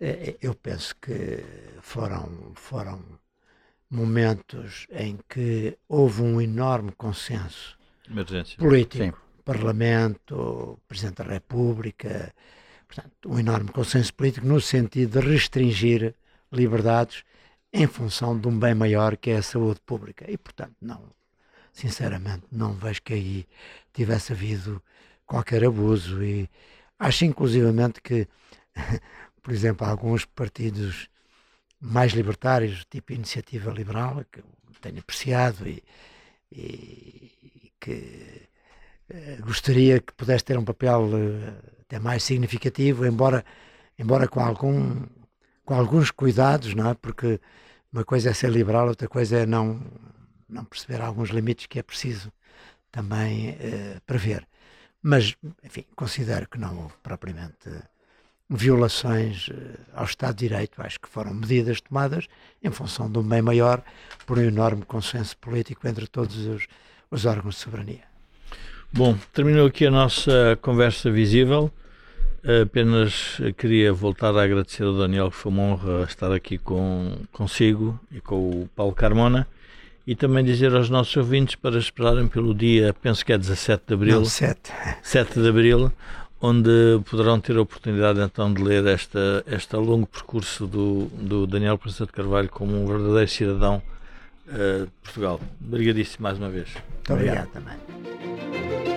É, 0.00 0.06
é, 0.10 0.36
eu 0.40 0.54
penso 0.54 0.94
que 0.94 1.44
foram, 1.80 2.52
foram 2.54 3.02
momentos 3.90 4.86
em 4.90 5.18
que 5.28 5.76
houve 5.88 6.22
um 6.22 6.40
enorme 6.40 6.92
consenso 6.92 7.76
Emergência. 8.08 8.56
político, 8.58 9.04
Sim. 9.04 9.12
Parlamento, 9.44 10.78
Presidente 10.86 11.16
da 11.16 11.24
República, 11.24 12.32
portanto, 12.86 13.12
um 13.26 13.38
enorme 13.38 13.70
consenso 13.70 14.14
político 14.14 14.46
no 14.46 14.60
sentido 14.60 15.20
de 15.20 15.26
restringir 15.26 16.14
liberdades 16.52 17.24
em 17.72 17.86
função 17.86 18.38
de 18.38 18.46
um 18.48 18.58
bem 18.58 18.74
maior 18.74 19.16
que 19.16 19.30
é 19.30 19.38
a 19.38 19.42
saúde 19.42 19.80
pública. 19.84 20.30
E, 20.30 20.36
portanto, 20.38 20.76
não, 20.80 21.02
sinceramente, 21.72 22.44
não 22.52 22.72
vejo 22.72 23.02
que 23.02 23.14
aí 23.14 23.46
tivesse 23.92 24.32
havido 24.32 24.82
qualquer 25.28 25.62
abuso 25.64 26.24
e 26.24 26.48
acho 26.98 27.24
inclusivamente 27.24 28.00
que, 28.02 28.26
por 29.42 29.52
exemplo, 29.52 29.86
alguns 29.86 30.24
partidos 30.24 31.08
mais 31.80 32.12
libertários, 32.12 32.84
tipo 32.90 33.12
iniciativa 33.12 33.70
liberal, 33.70 34.24
que 34.32 34.42
tenho 34.80 34.98
apreciado 34.98 35.68
e, 35.68 35.82
e 36.50 37.72
que 37.78 38.48
uh, 39.10 39.44
gostaria 39.44 40.00
que 40.00 40.12
pudesse 40.14 40.44
ter 40.44 40.58
um 40.58 40.64
papel 40.64 41.02
uh, 41.02 41.80
até 41.82 41.98
mais 41.98 42.22
significativo, 42.22 43.06
embora, 43.06 43.44
embora 43.98 44.26
com, 44.26 44.40
algum, 44.40 45.06
com 45.64 45.74
alguns 45.74 46.10
cuidados, 46.10 46.74
não 46.74 46.90
é? 46.90 46.94
porque 46.94 47.40
uma 47.92 48.04
coisa 48.04 48.30
é 48.30 48.34
ser 48.34 48.50
liberal, 48.50 48.88
outra 48.88 49.08
coisa 49.08 49.38
é 49.38 49.46
não, 49.46 49.80
não 50.48 50.64
perceber 50.64 51.00
alguns 51.00 51.30
limites 51.30 51.66
que 51.66 51.78
é 51.78 51.82
preciso 51.82 52.32
também 52.90 53.50
uh, 53.50 54.00
prever. 54.06 54.46
Mas, 55.02 55.36
enfim, 55.62 55.84
considero 55.94 56.48
que 56.48 56.58
não 56.58 56.76
houve 56.82 56.94
propriamente 57.02 57.70
violações 58.50 59.48
uh, 59.48 59.78
ao 59.94 60.04
Estado 60.04 60.36
de 60.36 60.48
Direito. 60.48 60.80
Acho 60.80 60.98
que 61.00 61.08
foram 61.08 61.34
medidas 61.34 61.80
tomadas 61.80 62.26
em 62.62 62.70
função 62.70 63.10
de 63.10 63.18
um 63.18 63.22
bem 63.22 63.42
maior, 63.42 63.82
por 64.26 64.38
um 64.38 64.42
enorme 64.42 64.84
consenso 64.84 65.36
político 65.36 65.86
entre 65.86 66.06
todos 66.06 66.36
os, 66.46 66.66
os 67.10 67.26
órgãos 67.26 67.56
de 67.56 67.60
soberania. 67.60 68.08
Bom, 68.92 69.16
terminou 69.32 69.66
aqui 69.66 69.86
a 69.86 69.90
nossa 69.90 70.58
conversa 70.62 71.10
visível. 71.10 71.70
Apenas 72.62 73.38
queria 73.58 73.92
voltar 73.92 74.34
a 74.34 74.42
agradecer 74.42 74.84
ao 74.84 74.96
Daniel, 74.96 75.30
que 75.30 75.36
foi 75.36 75.52
uma 75.52 75.62
honra 75.62 76.04
estar 76.04 76.32
aqui 76.32 76.56
com, 76.56 77.18
consigo 77.30 78.00
e 78.10 78.20
com 78.20 78.62
o 78.62 78.68
Paulo 78.74 78.94
Carmona 78.94 79.46
e 80.08 80.14
também 80.14 80.42
dizer 80.42 80.74
aos 80.74 80.88
nossos 80.88 81.14
ouvintes 81.18 81.54
para 81.54 81.78
esperarem 81.78 82.26
pelo 82.26 82.54
dia, 82.54 82.96
penso 83.02 83.22
que 83.22 83.30
é 83.30 83.36
17 83.36 83.82
de 83.88 83.92
Abril. 83.92 84.14
Não, 84.14 84.24
7. 84.24 84.72
7 85.02 85.38
de 85.38 85.46
Abril, 85.46 85.92
onde 86.40 86.70
poderão 87.10 87.38
ter 87.38 87.58
a 87.58 87.60
oportunidade 87.60 88.18
então 88.18 88.50
de 88.50 88.62
ler 88.62 88.86
esta, 88.86 89.44
este 89.46 89.76
longo 89.76 90.06
percurso 90.06 90.66
do, 90.66 91.10
do 91.12 91.46
Daniel 91.46 91.76
Prensa 91.76 92.06
de 92.06 92.12
Carvalho 92.12 92.48
como 92.48 92.74
um 92.74 92.86
verdadeiro 92.86 93.28
cidadão 93.28 93.82
uh, 94.46 94.86
de 94.86 94.92
Portugal. 95.02 95.38
Obrigadíssimo 95.62 96.22
mais 96.22 96.38
uma 96.38 96.48
vez. 96.48 96.70
Muito 96.72 97.12
obrigado, 97.12 97.48
obrigado 97.48 97.52
também. 97.52 98.87